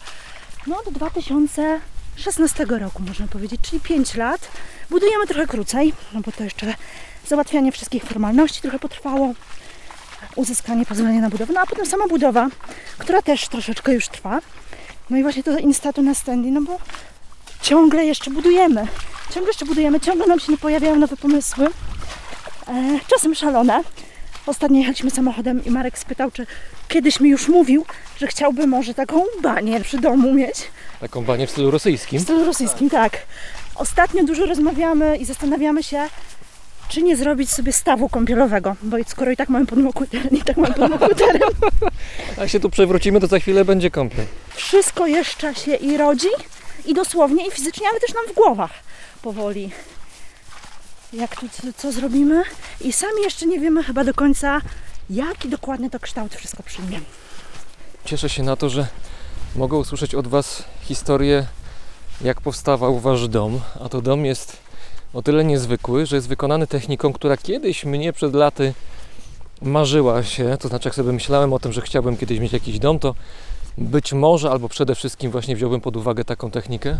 [0.67, 4.51] no do 2016 roku można powiedzieć, czyli 5 lat.
[4.89, 6.73] Budujemy trochę krócej, no bo to jeszcze
[7.27, 9.33] załatwianie wszystkich formalności trochę potrwało,
[10.35, 12.47] uzyskanie pozwolenia na budowę, no a potem sama budowa,
[12.97, 14.39] która też troszeczkę już trwa.
[15.09, 16.77] No i właśnie to instatu na standy, no bo
[17.61, 18.87] ciągle jeszcze budujemy.
[19.33, 21.67] Ciągle jeszcze budujemy, ciągle nam się nie pojawiają nowe pomysły.
[22.67, 23.83] E, czasem szalone.
[24.45, 26.47] Ostatnio jechaliśmy samochodem i Marek spytał, czy
[26.87, 27.85] kiedyś mi już mówił,
[28.19, 30.55] że chciałby może taką banię przy domu mieć.
[30.99, 32.19] Taką banię w stylu W rosyjskim.
[32.19, 33.17] stylu rosyjskim, tak.
[33.75, 36.07] Ostatnio dużo rozmawiamy i zastanawiamy się,
[36.89, 40.57] czy nie zrobić sobie stawu kąpielowego, bo skoro i tak mamy podmokły teren, i tak
[40.57, 41.41] mamy podmokły teren,
[42.37, 44.25] A jak się tu przewrócimy, to za chwilę będzie kąpiel.
[44.55, 46.27] wszystko jeszcze się i rodzi,
[46.85, 48.71] i dosłownie, i fizycznie, ale też nam w głowach
[49.21, 49.71] powoli.
[51.13, 52.43] Jak tu, co, co zrobimy?
[52.81, 54.61] I sami jeszcze nie wiemy chyba do końca,
[55.09, 56.99] jaki dokładnie to kształt wszystko przyjmie.
[58.05, 58.87] Cieszę się na to, że
[59.55, 61.45] mogę usłyszeć od Was historię,
[62.21, 63.61] jak powstawał Wasz dom.
[63.85, 64.57] A to dom jest
[65.13, 68.73] o tyle niezwykły, że jest wykonany techniką, która kiedyś mnie przed laty
[69.61, 70.57] marzyła się.
[70.59, 73.15] To znaczy, jak sobie myślałem o tym, że chciałbym kiedyś mieć jakiś dom, to
[73.79, 76.97] być może albo przede wszystkim właśnie wziąłbym pod uwagę taką technikę.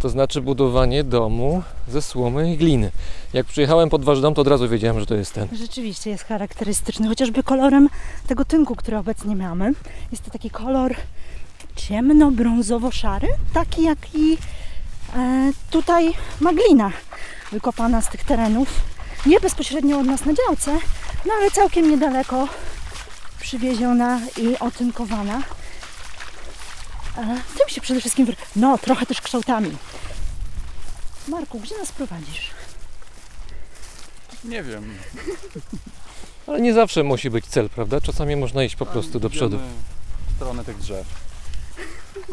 [0.00, 2.90] To znaczy budowanie domu ze słomy i gliny.
[3.32, 5.48] Jak przyjechałem pod Wasz dom, to od razu wiedziałem, że to jest ten.
[5.52, 7.88] Rzeczywiście jest charakterystyczny, chociażby kolorem
[8.26, 9.72] tego tynku, który obecnie mamy.
[10.10, 10.94] Jest to taki kolor
[11.76, 14.38] ciemno-brązowo-szary, taki jaki
[15.16, 16.90] e, tutaj ma glina
[17.52, 18.68] wykopana z tych terenów.
[19.26, 20.72] Nie bezpośrednio od nas na działce,
[21.26, 22.48] no ale całkiem niedaleko
[23.40, 25.42] przywieziona i otynkowana.
[27.58, 28.26] Tym się przede wszystkim...
[28.26, 29.76] wyr- No, trochę też kształtami.
[31.28, 32.50] Marku, gdzie nas prowadzisz?
[34.44, 34.94] Nie wiem.
[36.46, 38.00] Ale nie zawsze musi być cel, prawda?
[38.00, 39.58] Czasami można iść po prostu do przodu.
[40.32, 41.06] W stronę tych drzew.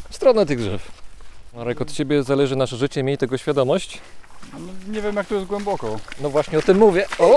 [0.10, 0.92] W stronę tych drzew.
[1.54, 4.00] Marek, od Ciebie zależy nasze życie, miej tego świadomość.
[4.54, 6.00] No, nie wiem jak tu jest głęboko.
[6.22, 7.06] No właśnie o tym mówię.
[7.20, 7.36] O!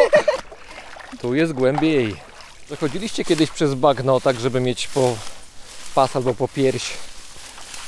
[1.21, 2.17] Tu jest głębiej.
[2.69, 5.17] Zachodziliście kiedyś przez bagno, tak żeby mieć po
[5.95, 6.91] pas albo po pierś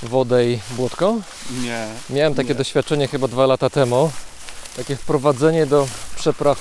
[0.02, 1.14] wodę i błotko?
[1.50, 1.86] Nie.
[2.10, 2.54] Miałem takie Nie.
[2.54, 4.10] doświadczenie chyba dwa lata temu.
[4.76, 6.58] Takie wprowadzenie do przepraw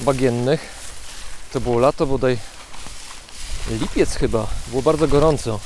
[0.00, 0.60] bagiennych.
[1.52, 2.38] To było lato, bodaj
[3.70, 4.46] lipiec chyba.
[4.68, 5.60] Było bardzo gorąco.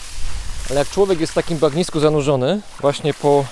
[0.70, 3.44] Ale jak człowiek jest w takim bagnisku zanurzony, właśnie po,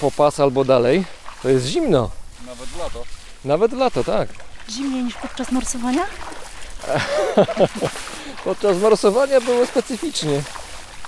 [0.00, 1.04] po pas albo dalej,
[1.42, 2.10] to jest zimno.
[2.46, 3.04] Nawet w lato.
[3.44, 4.28] Nawet w lato, tak.
[4.70, 6.06] Zimniej niż podczas morsowania?
[8.44, 10.42] Podczas morsowania było specyficznie.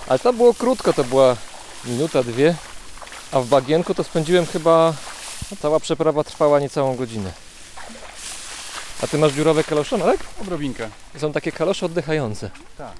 [0.08, 1.36] Ale tam było krótko, to była
[1.84, 2.54] minuta, dwie.
[3.32, 4.94] A w bagienku to spędziłem chyba.
[5.50, 7.32] No, cała przeprawa trwała niecałą godzinę.
[9.02, 10.20] A ty masz dziurowe kalosze, Marek?
[10.42, 10.88] Odrobinkę.
[11.18, 12.50] Są takie kalosze oddychające.
[12.78, 12.92] Tak.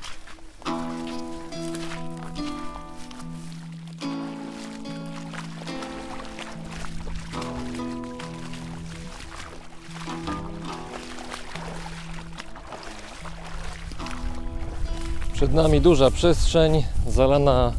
[15.33, 17.73] Przed nami duża przestrzeń, zalana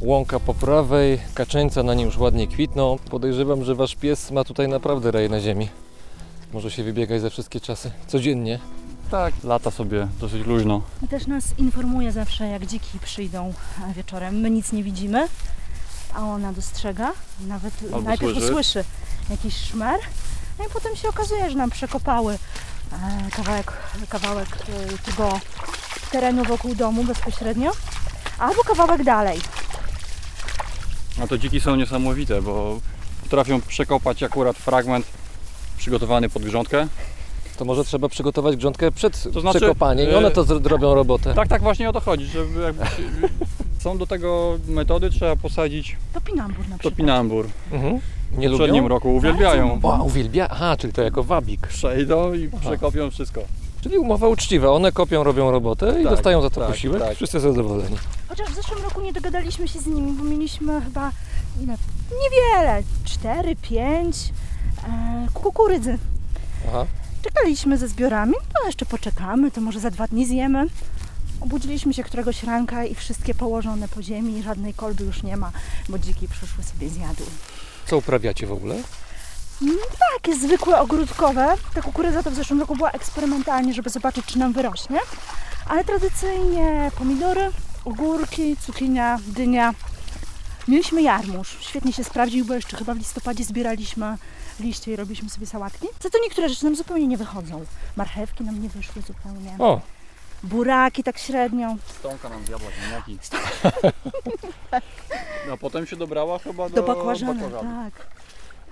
[0.00, 2.98] łąka po prawej, kaczeńca na niej już ładnie kwitną.
[3.10, 5.68] Podejrzewam, że wasz pies ma tutaj naprawdę raj na ziemi.
[6.52, 8.58] Może się wybiegać ze wszystkie czasy, codziennie.
[9.10, 10.82] Tak, lata sobie dosyć luźno.
[11.02, 13.52] I też nas informuje zawsze, jak dziki przyjdą
[13.96, 14.40] wieczorem.
[14.40, 15.28] My nic nie widzimy,
[16.14, 17.12] a ona dostrzega.
[17.48, 18.50] Nawet Albo najpierw słyszy.
[18.50, 18.84] usłyszy
[19.30, 19.96] jakiś szmer,
[20.58, 22.34] no i potem się okazuje, że nam przekopały
[22.92, 23.72] e, kawałek,
[24.08, 25.40] kawałek e, tego
[26.12, 27.70] terenu wokół domu bezpośrednio,
[28.38, 29.40] albo kawałek dalej.
[31.22, 32.80] A to dziki są niesamowite, bo
[33.22, 35.06] potrafią przekopać akurat fragment
[35.78, 36.86] przygotowany pod grządkę.
[37.56, 40.94] To może trzeba przygotować grządkę przed To znaczy, przekopaniem i e, one to zro- robią
[40.94, 41.34] robotę.
[41.34, 42.84] Tak, tak właśnie o to chodzi, że jakby
[43.82, 46.82] są do tego metody, trzeba posadzić Topinambur na przykład.
[46.82, 47.46] topinambur.
[47.72, 48.00] Mhm.
[48.32, 48.88] Nie W poprzednim lubią?
[48.88, 49.80] roku uwielbiają.
[49.82, 50.48] O, uwielbia.
[50.50, 51.66] Aha, czyli to jako wabik.
[51.66, 52.58] Przejdą i Aha.
[52.60, 53.40] przekopią wszystko.
[53.82, 54.70] Czyli umowa uczciwa.
[54.70, 57.02] One kopią, robią robotę i Tak, dostają za to tak, posiłek.
[57.02, 57.16] tak.
[57.16, 57.96] Wszyscy zadowoleni.
[58.28, 61.10] Chociaż w zeszłym roku nie dogadaliśmy się z nimi, bo mieliśmy chyba
[61.62, 61.76] ile?
[62.22, 64.16] Niewiele, 4, 5
[64.88, 65.98] e, kukurydzy.
[66.68, 66.86] Aha.
[67.22, 70.66] Czekaliśmy ze zbiorami, no jeszcze poczekamy, to może za dwa dni zjemy.
[71.40, 75.52] Obudziliśmy się któregoś ranka i wszystkie położone po ziemi, żadnej kolby już nie ma,
[75.88, 77.26] bo dziki przyszły sobie zjadły.
[77.86, 78.74] Co uprawiacie w ogóle?
[79.62, 79.76] Mm,
[80.16, 81.54] Takie zwykłe ogródkowe.
[81.74, 84.98] Ta kukurydza to w zeszłym roku była eksperymentalnie, żeby zobaczyć, czy nam wyrośnie.
[85.68, 87.50] Ale tradycyjnie pomidory,
[87.84, 89.74] ogórki, cukinia, dynia.
[90.68, 91.56] Mieliśmy jarmuż.
[91.60, 94.16] Świetnie się sprawdził, bo jeszcze chyba w listopadzie zbieraliśmy
[94.60, 95.86] liście i robiliśmy sobie sałatki.
[96.00, 97.64] Za to niektóre rzeczy nam zupełnie nie wychodzą.
[97.96, 99.56] Marchewki nam nie wyszły zupełnie.
[99.58, 99.80] O,
[100.42, 101.76] Buraki tak średnio.
[101.98, 103.18] Stonka nam zjadła ziemniaki.
[105.48, 108.06] No potem się dobrała chyba do, Do bakłażana, tak.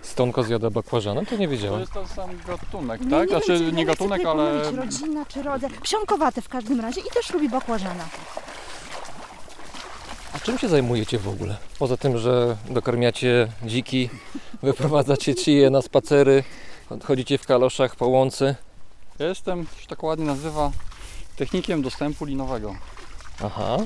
[0.07, 1.25] Stonko zjada bakłażana?
[1.25, 1.81] To nie To wiedziałem.
[1.81, 3.11] jest ten sam gatunek, tak?
[3.11, 5.71] nie znaczy wiem, czy- nie chcę gatunek, tutaj ale pomylić, rodzina czy rodzaj.
[5.83, 8.05] Psionkowate w każdym razie i też lubi bakłażana.
[10.33, 11.57] A czym się zajmujecie w ogóle?
[11.79, 14.11] Poza tym, że dokarmiacie dziki,
[14.63, 16.45] wyprowadzacie ci je na spacery,
[17.05, 18.57] chodzicie w kaloszach po łące.
[19.19, 20.71] ja jestem, to się tak ładnie nazywa,
[21.37, 22.75] technikiem dostępu linowego,
[23.45, 23.77] Aha.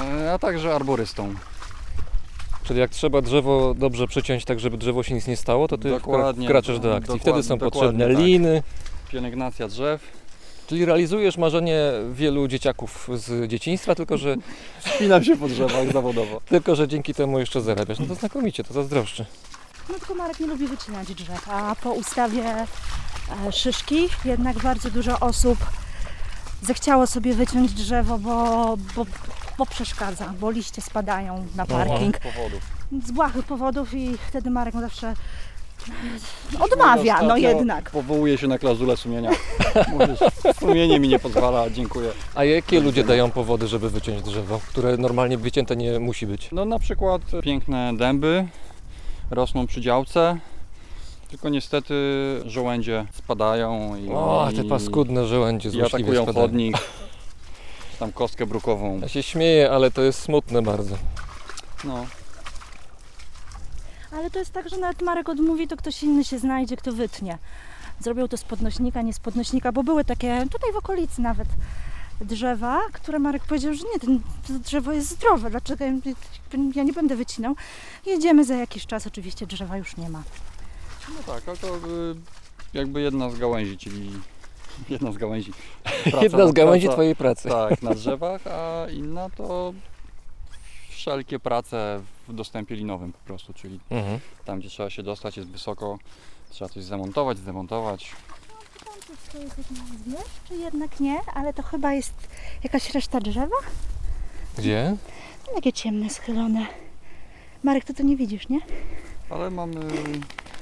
[0.00, 1.34] e, a także arborystą.
[2.64, 5.90] Czyli jak trzeba drzewo dobrze przyciąć tak, żeby drzewo się nic nie stało, to ty
[5.90, 7.20] Dokładnie, wkraczasz do akcji.
[7.20, 8.18] Wtedy są potrzebne tak.
[8.18, 8.62] liny.
[9.12, 10.24] Pielęgnacja drzew.
[10.66, 14.36] Czyli realizujesz marzenie wielu dzieciaków z dzieciństwa, tylko że,
[14.84, 16.40] Wspinam się po drzewach zawodowo.
[16.48, 17.98] tylko że dzięki temu jeszcze zarabiasz.
[17.98, 19.26] No to znakomicie, to zazdroszczę.
[19.88, 22.44] No tylko Marek nie lubi wycinać drzew, a po ustawie
[23.46, 25.58] e, szyszki jednak bardzo dużo osób
[26.62, 29.06] zechciało sobie wyciąć drzewo, bo, bo,
[29.58, 32.18] bo przeszkadza, bo liście spadają na parking.
[32.18, 32.60] Powodów.
[33.06, 35.14] Z błahych powodów i wtedy Marek zawsze
[36.60, 37.90] odmawia, no jednak.
[37.90, 39.30] Powołuję się na klauzulę sumienia.
[39.92, 40.18] Mówisz,
[40.60, 42.10] sumienie mi nie pozwala, dziękuję.
[42.34, 46.48] A jakie ludzie dają powody, żeby wyciąć drzewo, które normalnie wycięte nie musi być?
[46.52, 48.46] No na przykład piękne dęby
[49.30, 50.38] rosną przy działce,
[51.30, 51.94] tylko niestety
[52.46, 56.46] żołędzie spadają i, O, te i, paskudne żołędzie i złośliwie atakują spadają.
[56.46, 56.76] chodnik,
[57.94, 59.00] tam kostkę brukową.
[59.00, 60.96] Ja się śmieję, ale to jest smutne bardzo.
[61.84, 62.06] No.
[64.12, 67.38] Ale to jest tak, że nawet Marek odmówi, to ktoś inny się znajdzie, kto wytnie.
[68.00, 71.48] Zrobił to z podnośnika, nie z podnośnika, bo były takie tutaj w okolicy nawet
[72.20, 75.92] drzewa, które Marek powiedział, że nie, ten, to drzewo jest zdrowe, dlaczego ja,
[76.74, 77.56] ja nie będę wycinał.
[78.06, 80.22] Jedziemy za jakiś czas, oczywiście drzewa już nie ma.
[81.08, 81.80] no tak, ale to y,
[82.74, 84.10] jakby jedna z gałęzi, czyli
[84.88, 85.52] jedna z gałęzi.
[86.04, 87.48] Praca- Jedna z gałęzi praca- twojej pracy.
[87.48, 89.72] Tak, na drzewach, a inna to
[90.90, 94.20] wszelkie prace w dostępie linowym po prostu, czyli Mhm.
[94.44, 95.98] tam gdzie trzeba się dostać jest wysoko,
[96.50, 98.10] trzeba coś zamontować, zdemontować.
[99.32, 99.78] To jest jakiś
[100.48, 102.14] czy jednak nie, ale to chyba jest
[102.64, 103.56] jakaś reszta drzewa.
[104.58, 104.96] Gdzie?
[105.54, 106.66] Takie ciemne, schylone.
[107.62, 108.58] Marek, ty to nie widzisz, nie?
[109.30, 109.80] Ale mamy,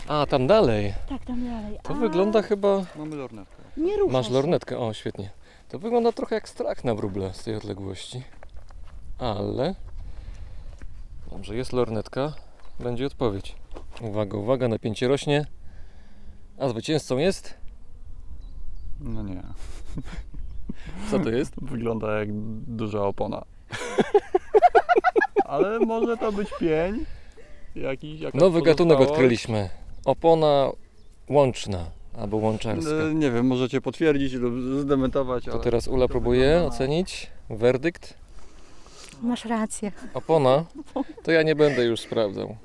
[0.08, 0.94] A, tam dalej.
[1.08, 1.78] Tak, tam dalej.
[1.82, 2.84] To A, wygląda chyba...
[2.96, 3.61] mamy lornetkę.
[3.76, 4.32] Nie rusza Masz się.
[4.32, 5.30] lornetkę, o świetnie.
[5.68, 8.22] To wygląda trochę jak strach na wróble z tej odległości.
[9.18, 9.74] Ale...
[11.30, 12.32] Dobrze, jest lornetka.
[12.80, 13.56] Będzie odpowiedź.
[14.00, 15.46] Uwaga, uwaga, napięcie rośnie.
[16.58, 17.54] A zwycięzcą jest?
[19.00, 19.42] No nie,
[21.10, 21.54] Co to jest?
[21.72, 22.28] wygląda jak
[22.66, 23.44] duża opona.
[25.44, 27.06] Ale może to być pień.
[27.74, 29.70] Jakiś, Nowy gatunek odkryliśmy.
[30.04, 30.70] Opona
[31.28, 32.90] łączna albo łączarska.
[33.10, 38.14] E, Nie wiem, możecie potwierdzić lub zdementować, To ale teraz Ula próbuje ocenić werdykt.
[39.22, 39.92] Masz rację.
[40.14, 40.64] Opona?
[41.22, 42.56] To ja nie będę już sprawdzał.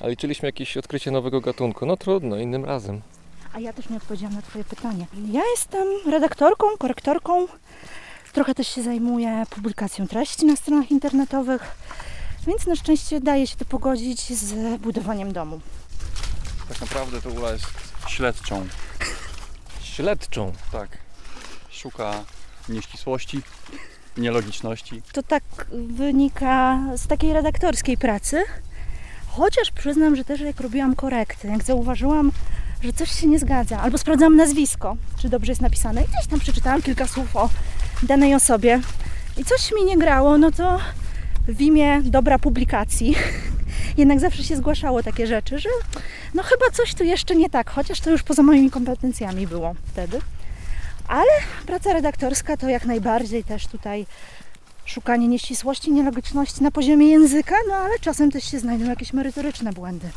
[0.00, 1.86] A liczyliśmy jakieś odkrycie nowego gatunku.
[1.86, 3.00] No trudno, innym razem.
[3.54, 5.06] A ja też nie odpowiedziałam na Twoje pytanie.
[5.32, 7.46] Ja jestem redaktorką, korektorką.
[8.32, 11.62] Trochę też się zajmuję publikacją treści na stronach internetowych,
[12.46, 15.60] więc na szczęście daje się to pogodzić z budowaniem domu.
[16.68, 17.66] tak naprawdę to Ula jest
[18.08, 18.66] śledczą.
[19.82, 20.52] Śledczą.
[20.72, 20.98] Tak.
[21.70, 22.24] Szuka
[22.68, 23.42] nieścisłości,
[24.16, 25.02] nielogiczności.
[25.12, 25.42] To tak
[25.72, 28.44] wynika z takiej redaktorskiej pracy.
[29.26, 32.32] Chociaż przyznam, że też jak robiłam korekty, jak zauważyłam
[32.82, 33.80] że coś się nie zgadza.
[33.80, 36.02] Albo sprawdzałam nazwisko, czy dobrze jest napisane.
[36.02, 37.48] I gdzieś tam przeczytałam kilka słów o
[38.02, 38.80] danej osobie.
[39.36, 40.78] I coś mi nie grało, no to
[41.48, 43.14] w imię dobra publikacji
[43.96, 45.68] jednak zawsze się zgłaszało takie rzeczy, że
[46.34, 50.20] no chyba coś tu jeszcze nie tak, chociaż to już poza moimi kompetencjami było wtedy.
[51.08, 51.30] Ale
[51.66, 54.06] praca redaktorska to jak najbardziej też tutaj
[54.84, 60.08] szukanie nieścisłości, nielogiczności na poziomie języka, no ale czasem też się znajdą jakieś merytoryczne błędy.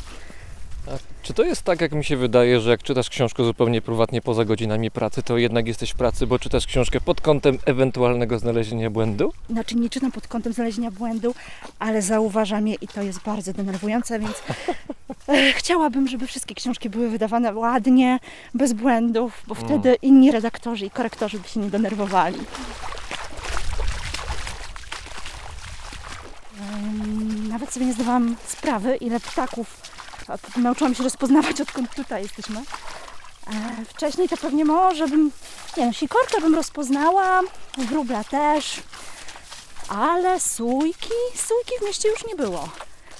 [1.22, 4.44] Czy to jest tak, jak mi się wydaje, że jak czytasz książkę zupełnie prywatnie poza
[4.44, 9.32] godzinami pracy, to jednak jesteś w pracy, bo czytasz książkę pod kątem ewentualnego znalezienia błędu?
[9.50, 11.34] Znaczy nie czytam pod kątem znalezienia błędu,
[11.78, 14.42] ale zauważam je i to jest bardzo denerwujące, więc
[15.28, 18.18] e, chciałabym, żeby wszystkie książki były wydawane ładnie,
[18.54, 19.68] bez błędów, bo Mm.
[19.68, 22.38] wtedy inni redaktorzy i korektorzy by się nie denerwowali.
[27.48, 29.80] Nawet sobie nie zdawałam sprawy, ile ptaków
[30.56, 32.58] nauczyłam się rozpoznawać, odkąd tutaj jesteśmy.
[32.60, 35.30] E, Wcześniej to pewnie może bym,
[35.76, 37.40] nie wiem, sikorkę bym rozpoznała,
[37.78, 38.82] wróbla też,
[39.88, 42.68] ale sójki, sójki w mieście już nie było.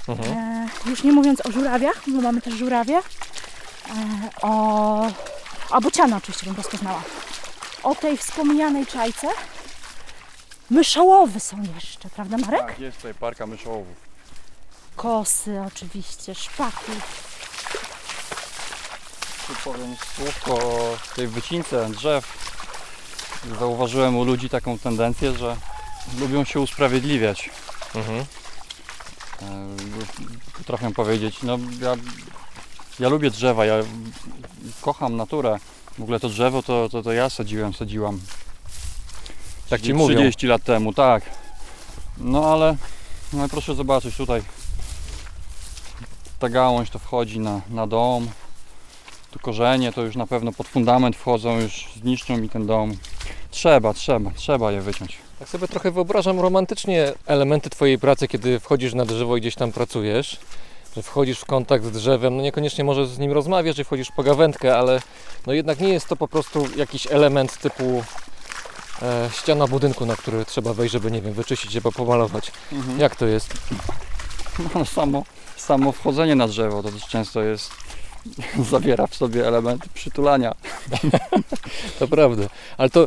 [0.08, 3.02] E, już nie mówiąc o żurawiach, bo mamy też żurawie, e,
[4.42, 5.10] o,
[5.82, 7.02] bociana oczywiście bym rozpoznała.
[7.82, 9.28] O tej wspomnianej czajce,
[10.70, 12.66] myszołowy są jeszcze, prawda Marek?
[12.66, 14.06] Tak, jest tutaj parka myszołowów.
[14.96, 16.92] Kosy oczywiście, szpaki.
[19.46, 22.46] Tu powiem słówko o tej wycince drzew.
[23.58, 25.56] Zauważyłem u ludzi taką tendencję, że
[26.18, 27.50] lubią się usprawiedliwiać.
[27.94, 28.24] Mhm.
[29.42, 29.76] E,
[30.58, 31.94] Potrafią powiedzieć, no ja,
[33.00, 33.74] ja lubię drzewa, ja
[34.80, 35.58] kocham naturę.
[35.98, 38.20] W ogóle to drzewo to, to, to ja sadziłem, sadziłam.
[39.68, 40.16] Tak ci mówią.
[40.16, 41.22] 30 lat temu, tak.
[42.18, 42.76] No ale,
[43.32, 44.42] no ale proszę zobaczyć tutaj.
[46.38, 48.28] Ta gałąź to wchodzi na, na dom.
[49.30, 52.96] Tu korzenie to już na pewno pod fundament wchodzą, już zniszczą mi ten dom.
[53.50, 55.18] Trzeba, trzeba, trzeba je wyciąć.
[55.38, 59.72] Tak sobie trochę wyobrażam romantycznie elementy Twojej pracy, kiedy wchodzisz na drzewo i gdzieś tam
[59.72, 60.38] pracujesz.
[60.96, 64.12] Że wchodzisz w kontakt z drzewem, no niekoniecznie możesz z nim rozmawiać, że wchodzisz w
[64.12, 65.00] pogawędkę, ale
[65.46, 68.04] no jednak nie jest to po prostu jakiś element typu
[69.02, 72.52] e, ściana budynku, na który trzeba wejść, żeby nie wiem, wyczyścić albo pomalować.
[72.72, 73.00] Mhm.
[73.00, 73.54] Jak to jest?
[74.74, 75.22] No, samo,
[75.66, 77.70] samo wchodzenie na drzewo to też często jest,
[78.70, 80.54] zawiera w sobie elementy przytulania.
[81.98, 82.42] To prawda.
[82.78, 83.04] Ale to,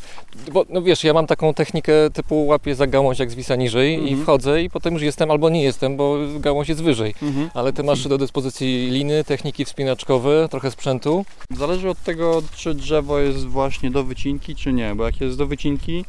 [0.51, 3.99] bo no wiesz, ja mam taką technikę typu łapię za gałąź jak zwisa niżej i
[3.99, 4.23] Mhm.
[4.23, 7.13] wchodzę i potem już jestem albo nie jestem, bo gałąź jest wyżej.
[7.21, 7.49] Mhm.
[7.53, 11.25] Ale ty masz do dyspozycji liny, techniki wspinaczkowe, trochę sprzętu.
[11.57, 15.45] Zależy od tego, czy drzewo jest właśnie do wycinki, czy nie, bo jak jest do
[15.47, 16.05] wycinki,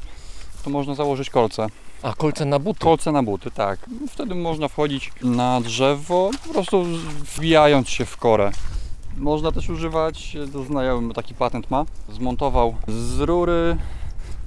[0.65, 1.67] to można założyć kolce.
[2.03, 2.81] A, kolce na buty.
[2.81, 3.79] Kolce na buty, tak.
[4.09, 6.85] Wtedy można wchodzić na drzewo, po prostu
[7.37, 8.51] wbijając się w korę.
[9.17, 13.77] Można też używać, to znajomy taki patent ma, zmontował z rury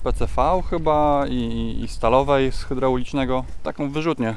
[0.04, 4.36] PCV chyba i, i stalowej z hydraulicznego taką wyrzutnię,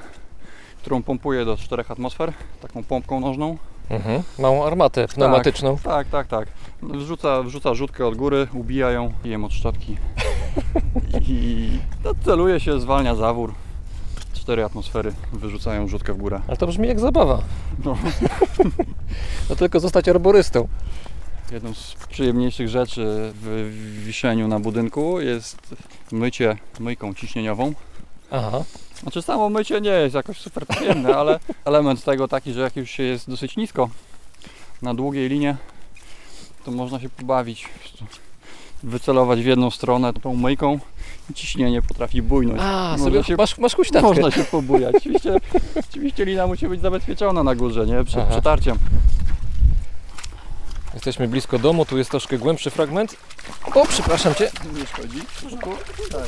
[0.80, 3.59] którą pompuje do 4 atmosfer, taką pompką nożną.
[3.90, 4.22] Mhm.
[4.38, 5.78] Małą armatę pneumatyczną.
[5.78, 6.48] Tak, tak, tak.
[6.82, 9.96] Wrzuca, wrzuca rzutkę od góry, ubija ją, pijem od szczotki
[11.28, 11.68] i
[12.04, 13.54] no, celuje się, zwalnia zawór.
[14.32, 16.40] Cztery atmosfery wyrzucają rzutkę w górę.
[16.48, 17.42] Ale to brzmi jak zabawa.
[17.84, 17.96] No.
[19.50, 20.68] No tylko zostać arborystą.
[21.52, 23.70] Jedną z przyjemniejszych rzeczy w
[24.04, 25.74] wiszeniu na budynku jest
[26.12, 27.72] mycie myjką ciśnieniową.
[28.30, 28.64] Aha.
[29.02, 32.90] Znaczy samo mycie nie jest jakoś super przyjemne, ale element tego taki, że jak już
[32.90, 33.89] się jest dosyć nisko
[34.82, 35.56] na długiej linie,
[36.64, 37.68] to można się pobawić.
[38.82, 40.78] Wycelować w jedną stronę tą myjką
[41.31, 42.60] i ciśnienie potrafi bujnąć.
[42.62, 44.09] A, Można sobie masz, masz huśtawkę.
[44.09, 44.94] można się pobujać.
[44.97, 45.36] Oczywiście,
[45.90, 48.05] oczywiście lina musi być zabezpieczona na górze, nie?
[48.05, 48.31] Przed Aha.
[48.31, 48.78] przetarciem.
[50.94, 53.16] Jesteśmy blisko domu, tu jest troszkę głębszy fragment.
[53.74, 54.51] O, przepraszam Cię.
[54.74, 55.20] Nie szkodzi.
[56.12, 56.23] Tak.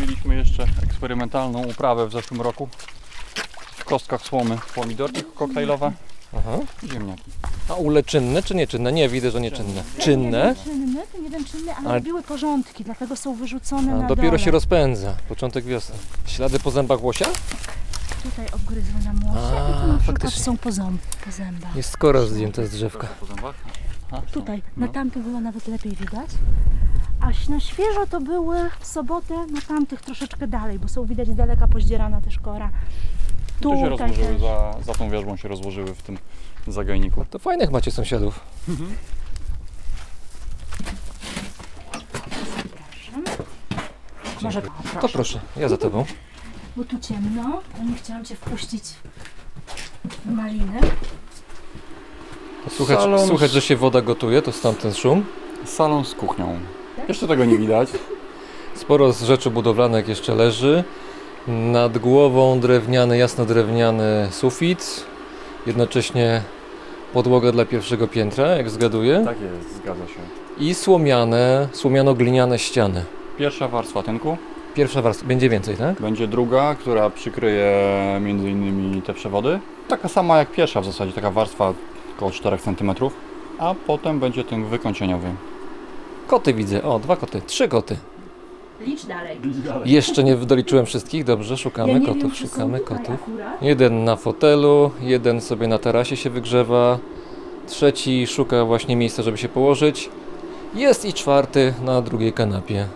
[0.00, 2.68] Mieliśmy jeszcze eksperymentalną uprawę w zeszłym roku.
[3.76, 5.92] W kostkach słomy pomidorki koktajlowe,
[6.38, 6.58] Aha.
[6.92, 7.22] ziemniaki.
[7.68, 8.92] A ule czynne czy nieczynne?
[8.92, 9.82] Nie, widzę, że nieczynne.
[9.98, 10.54] Czynne?
[10.64, 14.38] Czynny, ten jeden czynny, ale Ale- robiły porządki, dlatego są wyrzucone A, na dopiero dole.
[14.38, 15.16] się rozpędza.
[15.28, 15.94] Początek wiosny.
[16.26, 17.26] Ślady po zębach łosia?
[18.22, 20.44] Tutaj obgryzły nam łosie A, i tu na przykład faktycznie.
[20.44, 21.76] są po, ząb, po zębach.
[21.76, 23.06] Jest skoro zdjęte z drzewka.
[23.20, 23.54] Po zębach?
[24.12, 24.32] Aha, są.
[24.32, 24.86] Tutaj, No.
[24.86, 26.30] na tamtych było nawet lepiej widać.
[27.20, 31.34] A na świeżo to były w sobotę na tamtych troszeczkę dalej, bo są widać z
[31.34, 32.70] daleka pozdzierana też kora.
[33.60, 34.40] Tu się rozłożyły, też.
[34.40, 36.18] za, za tą wierzbą się rozłożyły w tym
[36.68, 37.24] zagajniku.
[37.30, 38.40] To fajnych macie sąsiadów.
[44.42, 44.62] Może
[45.00, 46.04] To proszę, ja za tobą.
[46.76, 48.84] Bo tu ciemno, a nie chciałam Cię wpuścić
[50.24, 50.80] na linę.
[52.70, 55.24] Słuchać, Salon- że się woda gotuje, to stąd ten szum.
[55.64, 56.58] Salon z kuchnią.
[57.08, 57.88] Jeszcze tego nie widać.
[58.74, 60.84] Sporo z rzeczy budowlanych jeszcze leży.
[61.48, 65.04] Nad głową drewniany, jasno drewniany sufit.
[65.66, 66.42] Jednocześnie
[67.12, 69.22] podłoga dla pierwszego piętra, jak zgaduję.
[69.24, 70.20] Tak jest, zgadza się.
[70.58, 73.04] I słomiane, słomiano-gliniane ściany.
[73.38, 74.36] Pierwsza warstwa tynku.
[74.74, 76.00] Pierwsza warstwa, będzie więcej, tak?
[76.00, 77.74] Będzie druga, która przykryje
[78.20, 79.58] między innymi te przewody.
[79.88, 81.72] Taka sama jak pierwsza w zasadzie, taka warstwa
[82.16, 82.92] około 4 cm.
[83.58, 85.28] A potem będzie ten wykończeniowy.
[86.26, 87.96] Koty widzę, o, dwa koty, trzy koty.
[88.80, 89.38] Licz dalej.
[89.84, 93.14] Jeszcze nie doliczyłem wszystkich, dobrze, szukamy Ja nie kotów, wiem, czy są szukamy tutaj kotów.
[93.22, 93.62] akurat.
[93.62, 96.98] Jeden na fotelu, jeden sobie na tarasie się wygrzewa,
[97.66, 100.10] trzeci szuka właśnie miejsca, żeby się położyć.
[100.74, 102.86] Jest i czwarty na drugiej kanapie.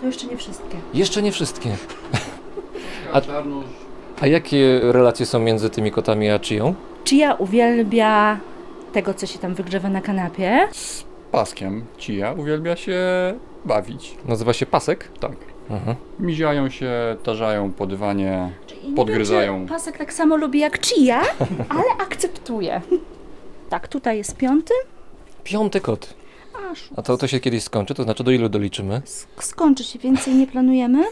[0.00, 0.76] To jeszcze nie wszystkie.
[0.94, 1.76] Jeszcze nie wszystkie.
[3.12, 3.20] A,
[4.20, 6.74] a jakie relacje są między tymi kotami a Chią?
[7.04, 8.38] Chia uwielbia
[8.92, 10.68] tego, co się tam wygrzewa na kanapie.
[11.32, 12.98] Paskiem Cia uwielbia się
[13.64, 14.16] bawić.
[14.28, 15.08] Nazywa się pasek?
[15.20, 15.32] Tak.
[15.70, 15.96] Mhm.
[16.18, 16.90] Miziają się,
[17.22, 18.52] tarzają po dywanie,
[18.84, 19.58] Nie podgryzają.
[19.58, 21.22] Wiem, czy pasek tak samo lubi jak Chia,
[21.68, 22.80] ale akceptuje.
[23.70, 24.74] Tak, tutaj jest piąty.
[25.44, 26.14] Piąty kot.
[26.70, 29.02] Aż A to, to się kiedyś skończy, to znaczy do ilu doliczymy?
[29.40, 31.04] skończy się, więcej nie planujemy.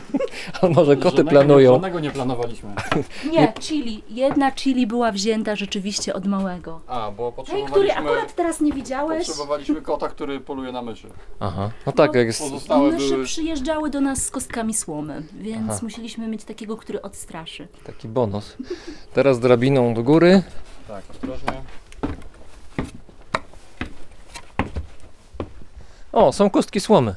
[0.62, 1.70] A może koty Żadnego planują?
[1.70, 2.74] Nie, żadnego nie planowaliśmy.
[3.32, 4.02] Nie, chili.
[4.08, 6.80] Jedna chili była wzięta rzeczywiście od małego.
[6.86, 9.26] A, bo Tej, który potrzebowaliśmy, akurat teraz nie widziałeś.
[9.26, 11.08] potrzebowaliśmy kota, który poluje na myszy.
[11.40, 12.40] Aha, no tak, jak jest...
[12.40, 13.24] Pozostałe Myszy były...
[13.24, 15.78] przyjeżdżały do nas z kostkami słomy, więc Aha.
[15.82, 17.68] musieliśmy mieć takiego, który odstraszy.
[17.86, 18.56] Taki bonus.
[19.14, 20.42] Teraz drabiną do góry.
[20.88, 21.52] Tak, ostrożnie.
[26.14, 27.14] O, są kostki słomy.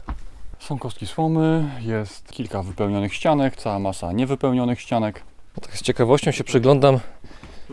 [0.60, 5.24] Są kostki słomy, jest kilka wypełnionych ścianek, cała masa niewypełnionych ścianek.
[5.58, 7.00] No tak z ciekawością się przyglądam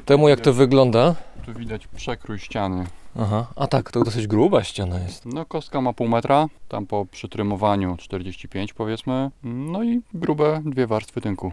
[0.04, 1.14] temu, jak to wygląda.
[1.46, 2.86] Tu widać przekrój ściany.
[3.18, 5.26] Aha, a tak, to dosyć gruba ściana jest.
[5.26, 9.30] No kostka ma pół metra, tam po przytrymowaniu 45 powiedzmy.
[9.42, 11.52] No i grube dwie warstwy tynku.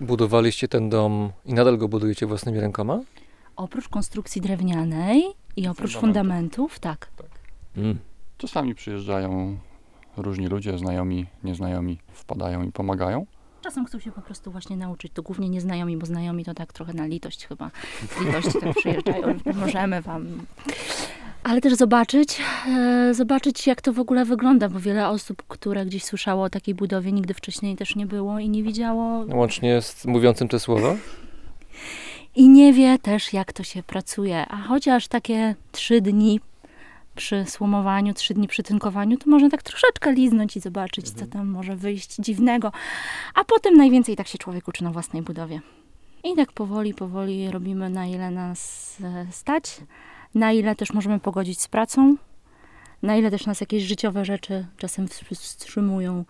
[0.00, 3.00] Budowaliście ten dom i nadal go budujecie własnymi rękoma?
[3.56, 5.24] Oprócz konstrukcji drewnianej
[5.56, 7.10] i oprócz fundamentów, tak.
[7.76, 7.98] Mm.
[8.42, 9.56] Czasami przyjeżdżają
[10.16, 13.26] różni ludzie, znajomi, nieznajomi, wpadają i pomagają.
[13.60, 15.12] Czasem chcą się po prostu właśnie nauczyć.
[15.14, 17.70] To głównie nieznajomi, bo znajomi to tak trochę na litość chyba.
[18.10, 20.26] Z litości tak przyjeżdżają, że pomożemy wam.
[21.44, 26.04] Ale też zobaczyć, e, zobaczyć jak to w ogóle wygląda, bo wiele osób, które gdzieś
[26.04, 30.48] słyszało o takiej budowie, nigdy wcześniej też nie było i nie widziało Łącznie z mówiącym
[30.48, 30.94] te słowa?
[32.36, 34.46] i nie wie też jak to się pracuje.
[34.48, 36.40] A chociaż takie trzy dni
[37.14, 41.48] przy słomowaniu, trzy dni przy tynkowaniu, to można tak troszeczkę liznąć i zobaczyć, co tam
[41.48, 42.72] może wyjść dziwnego.
[43.34, 45.60] A potem najwięcej tak się człowiek uczy na własnej budowie.
[46.24, 49.80] I tak powoli, powoli robimy na ile nas e, stać,
[50.34, 52.16] na ile też możemy pogodzić z pracą,
[53.02, 56.24] na ile też nas jakieś życiowe rzeczy czasem wstrzymują.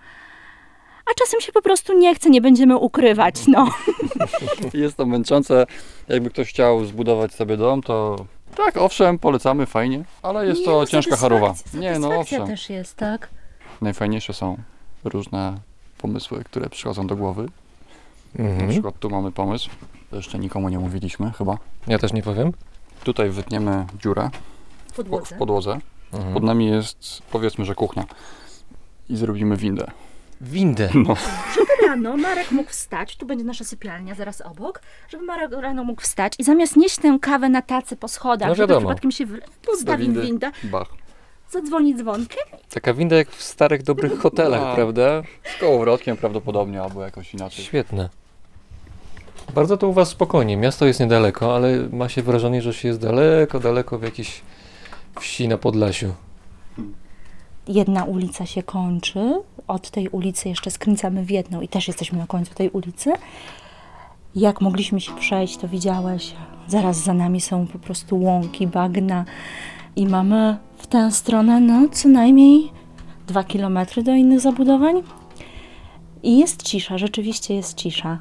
[1.11, 3.71] A czasem się po prostu nie chce, nie będziemy ukrywać, no.
[4.75, 5.67] Jest to męczące.
[6.09, 8.27] Jakby ktoś chciał zbudować sobie dom, to
[8.57, 11.55] tak, owszem, polecamy, fajnie, ale jest Nie, to no, ciężka charowa.
[11.74, 12.47] Nie, no owszem.
[12.47, 13.29] też jest, tak?
[13.81, 14.57] Najfajniejsze są
[15.05, 15.55] różne
[15.99, 17.47] pomysły, które przychodzą do głowy.
[18.35, 18.70] Na Mhm.
[18.70, 19.70] przykład tu mamy pomysł,
[20.11, 21.59] to jeszcze nikomu nie mówiliśmy chyba.
[21.87, 22.53] Ja też nie powiem.
[23.05, 24.31] Tutaj wytniemy dziurę
[24.87, 25.35] W po- podłodze.
[25.35, 25.79] w podłodze.
[26.12, 26.35] Mhm.
[26.35, 28.05] Pod nami jest powiedzmy, że kuchnia.
[29.09, 29.87] I zrobimy windę.
[30.43, 30.89] Windę.
[30.94, 31.14] No.
[31.55, 36.02] Żeby rano Marek mógł wstać, tu będzie nasza sypialnia zaraz obok, żeby Marek rano mógł
[36.02, 39.27] wstać i zamiast nieść tę kawę na tacy po schodach, No żeby przypadkiem się
[39.66, 40.23] postawił windy.
[40.23, 40.89] windę, Bach.
[41.51, 42.43] zadzwoni dzwonkiem
[42.74, 44.74] Taka winda jak w starych, dobrych hotelach, No.
[44.74, 45.23] prawda?
[45.56, 47.64] Z kołowrotkiem prawdopodobnie, albo jakoś inaczej.
[47.64, 48.09] Świetne.
[49.55, 50.56] Bardzo to u Was spokojnie.
[50.56, 54.40] Miasto jest niedaleko, ale ma się wrażenie, że się jest daleko, daleko w jakiejś
[55.20, 56.14] wsi na Podlasiu.
[57.68, 59.34] Jedna ulica się kończy,
[59.68, 63.12] od tej ulicy jeszcze skręcamy w jedną i też jesteśmy na końcu tej ulicy.
[64.34, 66.34] Jak mogliśmy się przejść, to widziałeś,
[66.68, 69.24] zaraz za nami są po prostu łąki, bagna
[69.97, 72.70] i mamy w tę stronę no co najmniej
[73.26, 75.02] dwa kilometry do innych zabudowań.
[76.22, 78.18] I jest cisza, rzeczywiście jest cisza.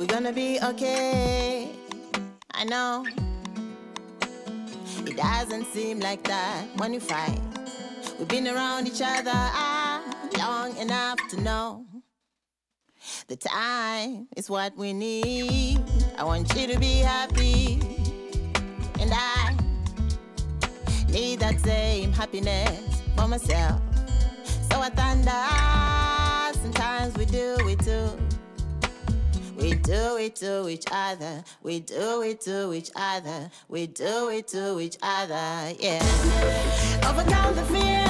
[0.00, 1.68] We're gonna be okay.
[2.52, 3.04] I know
[5.04, 7.38] it doesn't seem like that when you fight.
[8.18, 10.02] We've been around each other ah,
[10.38, 11.84] long enough to know
[13.28, 15.84] the time is what we need.
[16.16, 17.82] I want you to be happy,
[19.00, 19.54] and I
[21.10, 23.82] need that same happiness for myself.
[24.70, 25.69] So I thunder,
[29.90, 31.42] do it to each other.
[31.64, 33.50] We do it to each other.
[33.68, 35.74] We do it to each other.
[35.80, 36.00] Yeah.
[37.08, 38.09] Overcome the fear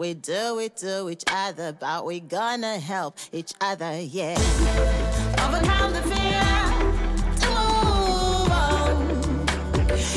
[0.00, 4.32] we do it to each other, but we gonna help each other, yeah.
[5.46, 6.40] Overcome the fear
[7.40, 7.48] to
[7.84, 9.10] move on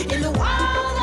[0.09, 1.02] in the world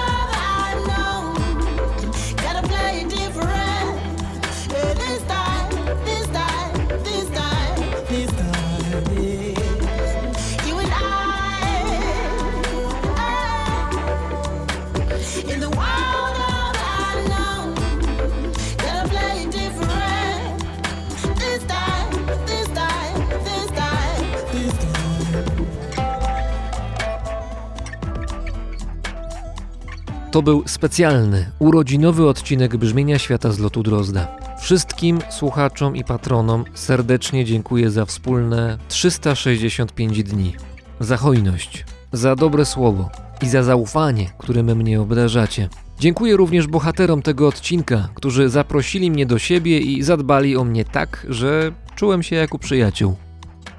[30.31, 34.37] To był specjalny, urodzinowy odcinek Brzmienia Świata z lotu Drozda.
[34.61, 40.53] Wszystkim słuchaczom i patronom serdecznie dziękuję za wspólne 365 dni.
[41.01, 43.11] Za hojność, za dobre słowo
[43.43, 45.69] i za zaufanie, którym mnie obdarzacie.
[45.99, 51.27] Dziękuję również bohaterom tego odcinka, którzy zaprosili mnie do siebie i zadbali o mnie tak,
[51.29, 53.17] że czułem się jak u przyjaciół.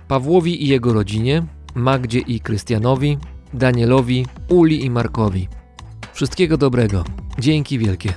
[0.07, 1.43] Pawłowi i jego rodzinie,
[1.75, 3.17] Magdzie i Krystianowi,
[3.53, 5.60] Danielowi, Uli i Markowi.
[6.13, 7.03] Wszystkiego dobrego.
[7.39, 8.13] Dzięki wielkie.